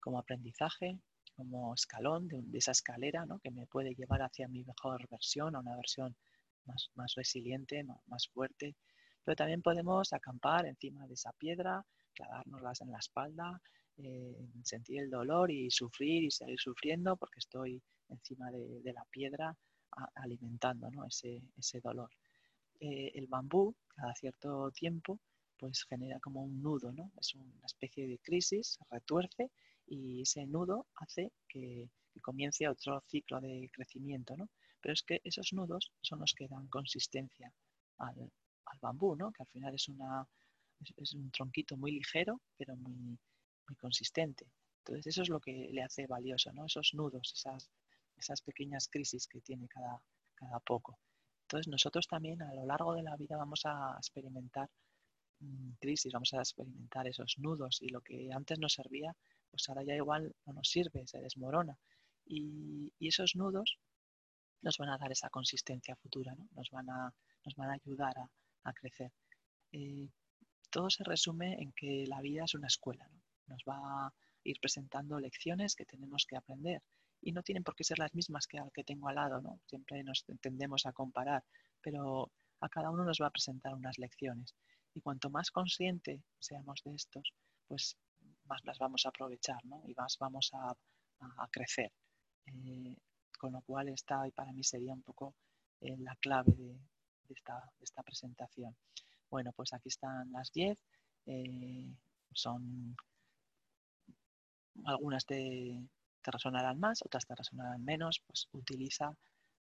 como 0.00 0.18
aprendizaje, 0.18 0.98
como 1.36 1.72
escalón 1.72 2.26
de, 2.26 2.42
esa 2.54 2.72
escalera 2.72 3.24
¿no? 3.24 3.38
que 3.38 3.52
me 3.52 3.66
puede 3.66 3.94
llevar 3.94 4.22
hacia 4.22 4.48
mi 4.48 4.64
mejor 4.64 5.08
versión, 5.08 5.54
a 5.54 5.60
una 5.60 5.76
versión 5.76 6.16
más, 6.64 6.90
más 6.96 7.14
resiliente, 7.14 7.84
más, 7.84 8.28
fuerte. 8.28 8.74
Pero 9.24 9.36
también 9.36 9.62
podemos 9.62 10.12
acampar 10.12 10.66
encima 10.66 11.06
de 11.06 11.14
esa 11.14 11.32
piedra, 11.32 11.84
clavárnoslas 12.14 12.80
en 12.80 12.90
la 12.90 12.98
espalda, 12.98 13.62
eh, 13.98 14.48
sentir 14.62 15.00
el 15.00 15.10
dolor 15.10 15.50
y 15.50 15.70
sufrir 15.70 16.24
y 16.24 16.30
seguir 16.30 16.58
sufriendo 16.60 17.16
porque 17.16 17.40
estoy 17.40 17.82
encima 18.08 18.50
de, 18.50 18.92
la 18.92 19.04
piedra 19.10 19.56
alimentando 20.14 20.88
ese, 21.06 21.42
ese, 21.56 21.80
dolor. 21.80 22.10
Eh, 22.80 23.10
el 23.14 23.26
bambú, 23.26 23.74
cada 23.88 24.14
cierto 24.14 24.70
tiempo, 24.70 25.18
pues 25.58 25.84
genera 25.84 26.20
como 26.20 26.44
un 26.44 26.62
nudo, 26.62 26.92
¿no? 26.92 27.10
Es 27.20 27.34
una 27.34 27.66
especie 27.66 28.06
de 28.06 28.18
crisis, 28.18 28.78
retuerce 28.90 29.50
y 29.86 30.22
ese 30.22 30.46
nudo 30.46 30.86
hace 30.94 31.32
que, 31.48 31.90
comience 32.20 32.66
otro 32.66 33.00
ciclo 33.06 33.40
de 33.40 33.70
crecimiento, 33.72 34.36
¿no? 34.36 34.48
Pero 34.80 34.92
es 34.92 35.02
que 35.04 35.20
esos 35.22 35.52
nudos 35.52 35.92
son 36.00 36.18
los 36.18 36.34
que 36.34 36.48
dan 36.48 36.66
consistencia 36.66 37.52
al, 37.98 38.32
bambú, 38.80 39.16
¿no? 39.16 39.30
Que 39.32 39.42
al 39.42 39.48
final 39.48 39.74
es, 39.74 39.88
una, 39.88 40.26
es, 40.96 41.14
un 41.14 41.30
tronquito 41.30 41.76
muy 41.76 41.92
ligero, 41.92 42.40
pero 42.56 42.76
muy, 42.76 43.18
muy 43.68 43.76
consistente. 43.76 44.46
Entonces 44.78 45.06
eso 45.06 45.22
es 45.22 45.28
lo 45.28 45.40
que 45.40 45.68
le 45.70 45.82
hace 45.82 46.06
valioso, 46.06 46.52
¿no? 46.52 46.66
Esos 46.66 46.94
nudos, 46.94 47.32
esas, 47.34 47.70
esas 48.16 48.40
pequeñas 48.42 48.88
crisis 48.88 49.26
que 49.26 49.40
tiene 49.40 49.68
cada, 49.68 50.02
cada 50.34 50.60
poco. 50.60 50.98
Entonces 51.42 51.68
nosotros 51.68 52.06
también 52.06 52.42
a 52.42 52.54
lo 52.54 52.66
largo 52.66 52.94
de 52.94 53.02
la 53.02 53.16
vida 53.16 53.36
vamos 53.36 53.62
a 53.64 53.94
experimentar 53.96 54.68
mm, 55.40 55.72
crisis, 55.80 56.12
vamos 56.12 56.32
a 56.34 56.38
experimentar 56.38 57.06
esos 57.06 57.38
nudos 57.38 57.78
y 57.82 57.88
lo 57.88 58.00
que 58.00 58.30
antes 58.32 58.58
nos 58.58 58.74
servía 58.74 59.14
pues 59.50 59.68
ahora 59.68 59.82
ya 59.82 59.94
igual 59.94 60.34
no 60.46 60.52
nos 60.52 60.68
sirve, 60.68 61.06
se 61.06 61.20
desmorona. 61.20 61.78
Y, 62.26 62.92
esos 63.00 63.36
nudos 63.36 63.78
nos 64.60 64.76
van 64.78 64.90
a 64.90 64.98
dar 64.98 65.10
esa 65.12 65.30
consistencia 65.30 65.96
futura, 65.96 66.34
¿no? 66.34 66.46
nos, 66.52 66.70
van 66.70 66.90
a, 66.90 67.14
nos 67.44 67.54
van 67.54 67.70
a 67.70 67.74
ayudar 67.74 68.14
a, 68.64 68.72
crecer. 68.74 69.12
Eh, 69.72 70.10
todo 70.70 70.90
se 70.90 71.04
resume 71.04 71.54
en 71.62 71.72
que 71.72 72.04
la 72.06 72.20
vida 72.20 72.44
es 72.44 72.54
una 72.54 72.66
escuela, 72.66 73.08
nos 73.48 73.62
va 73.68 74.06
a 74.06 74.12
ir 74.44 74.58
presentando 74.60 75.18
lecciones 75.18 75.74
que 75.74 75.84
tenemos 75.84 76.26
que 76.26 76.36
aprender 76.36 76.82
y 77.20 77.32
no 77.32 77.42
tienen 77.42 77.64
por 77.64 77.74
qué 77.74 77.84
ser 77.84 77.98
las 77.98 78.14
mismas 78.14 78.46
que 78.46 78.58
al 78.58 78.70
que 78.72 78.84
tengo 78.84 79.08
al 79.08 79.16
lado, 79.16 79.40
¿no? 79.40 79.60
siempre 79.66 80.02
nos 80.04 80.24
tendemos 80.40 80.86
a 80.86 80.92
comparar, 80.92 81.44
pero 81.80 82.30
a 82.60 82.68
cada 82.68 82.90
uno 82.90 83.04
nos 83.04 83.18
va 83.20 83.26
a 83.26 83.30
presentar 83.30 83.74
unas 83.74 83.98
lecciones 83.98 84.54
y 84.94 85.00
cuanto 85.00 85.30
más 85.30 85.50
consciente 85.50 86.22
seamos 86.38 86.82
de 86.84 86.94
estos, 86.94 87.32
pues 87.66 87.96
más 88.44 88.64
las 88.64 88.78
vamos 88.78 89.04
a 89.04 89.10
aprovechar 89.10 89.60
y 89.86 89.94
más 89.94 90.16
vamos 90.18 90.50
a, 90.54 90.74
crecer. 91.50 91.92
Eh, 92.46 92.96
con 93.38 93.52
lo 93.52 93.60
cual 93.62 93.88
esta 93.88 94.22
para 94.34 94.52
mí 94.52 94.64
sería 94.64 94.92
un 94.92 95.02
poco 95.02 95.34
eh, 95.80 95.96
la 95.98 96.16
clave 96.16 96.52
de, 96.52 96.78
esta, 97.28 98.02
presentación. 98.02 98.76
Bueno, 99.30 99.52
pues 99.52 99.72
aquí 99.72 99.88
están 99.88 100.32
las 100.32 100.50
10. 100.52 100.78
Eh, 101.26 101.94
son 102.32 102.96
algunas 104.84 105.26
te, 105.26 105.80
te, 106.22 106.30
resonarán 106.30 106.78
más, 106.78 107.02
otras 107.04 107.26
te 107.26 107.34
resonarán 107.34 107.84
menos. 107.84 108.20
Pues 108.26 108.48
utiliza 108.52 109.12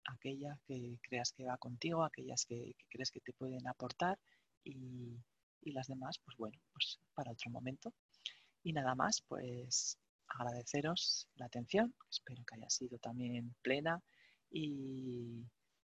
aquella 0.05 0.57
que 0.65 0.97
creas 1.01 1.31
que 1.31 1.45
va 1.45 1.57
contigo, 1.57 2.03
aquellas 2.03 2.45
que, 2.45 2.75
crees 2.89 3.11
que 3.11 3.21
te 3.21 3.33
pueden 3.33 3.67
aportar 3.67 4.19
y, 4.63 5.17
y 5.61 5.71
las 5.71 5.87
demás, 5.87 6.19
pues 6.23 6.37
bueno, 6.37 6.59
pues 6.73 6.99
para 7.13 7.31
otro 7.31 7.51
momento. 7.51 7.93
Y 8.63 8.73
nada 8.73 8.95
más, 8.95 9.21
pues 9.27 9.97
agradeceros 10.27 11.27
la 11.35 11.45
atención, 11.45 11.93
espero 12.09 12.43
que 12.45 12.55
haya 12.55 12.69
sido 12.69 12.97
también 12.97 13.55
plena 13.61 14.01
y 14.49 15.45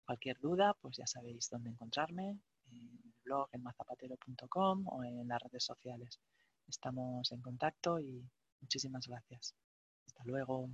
cualquier 0.06 0.40
duda, 0.40 0.74
pues 0.82 0.98
ya 0.98 1.08
sabéis 1.08 1.50
dónde 1.50 1.72
encontrarme, 1.72 2.38
en 2.72 3.00
el 3.04 3.14
blog 3.24 3.50
en 3.52 3.64
mazapatero.com 3.64 4.88
o 4.88 5.04
en 5.04 5.28
las 5.28 5.42
redes 5.42 5.64
sociales. 5.64 6.20
Estamos 6.68 7.32
en 7.32 7.42
contacto 7.42 8.00
y 8.00 8.24
muchísimas 8.64 9.06
gracias. 9.08 9.54
Hasta 10.08 10.24
luego. 10.26 10.70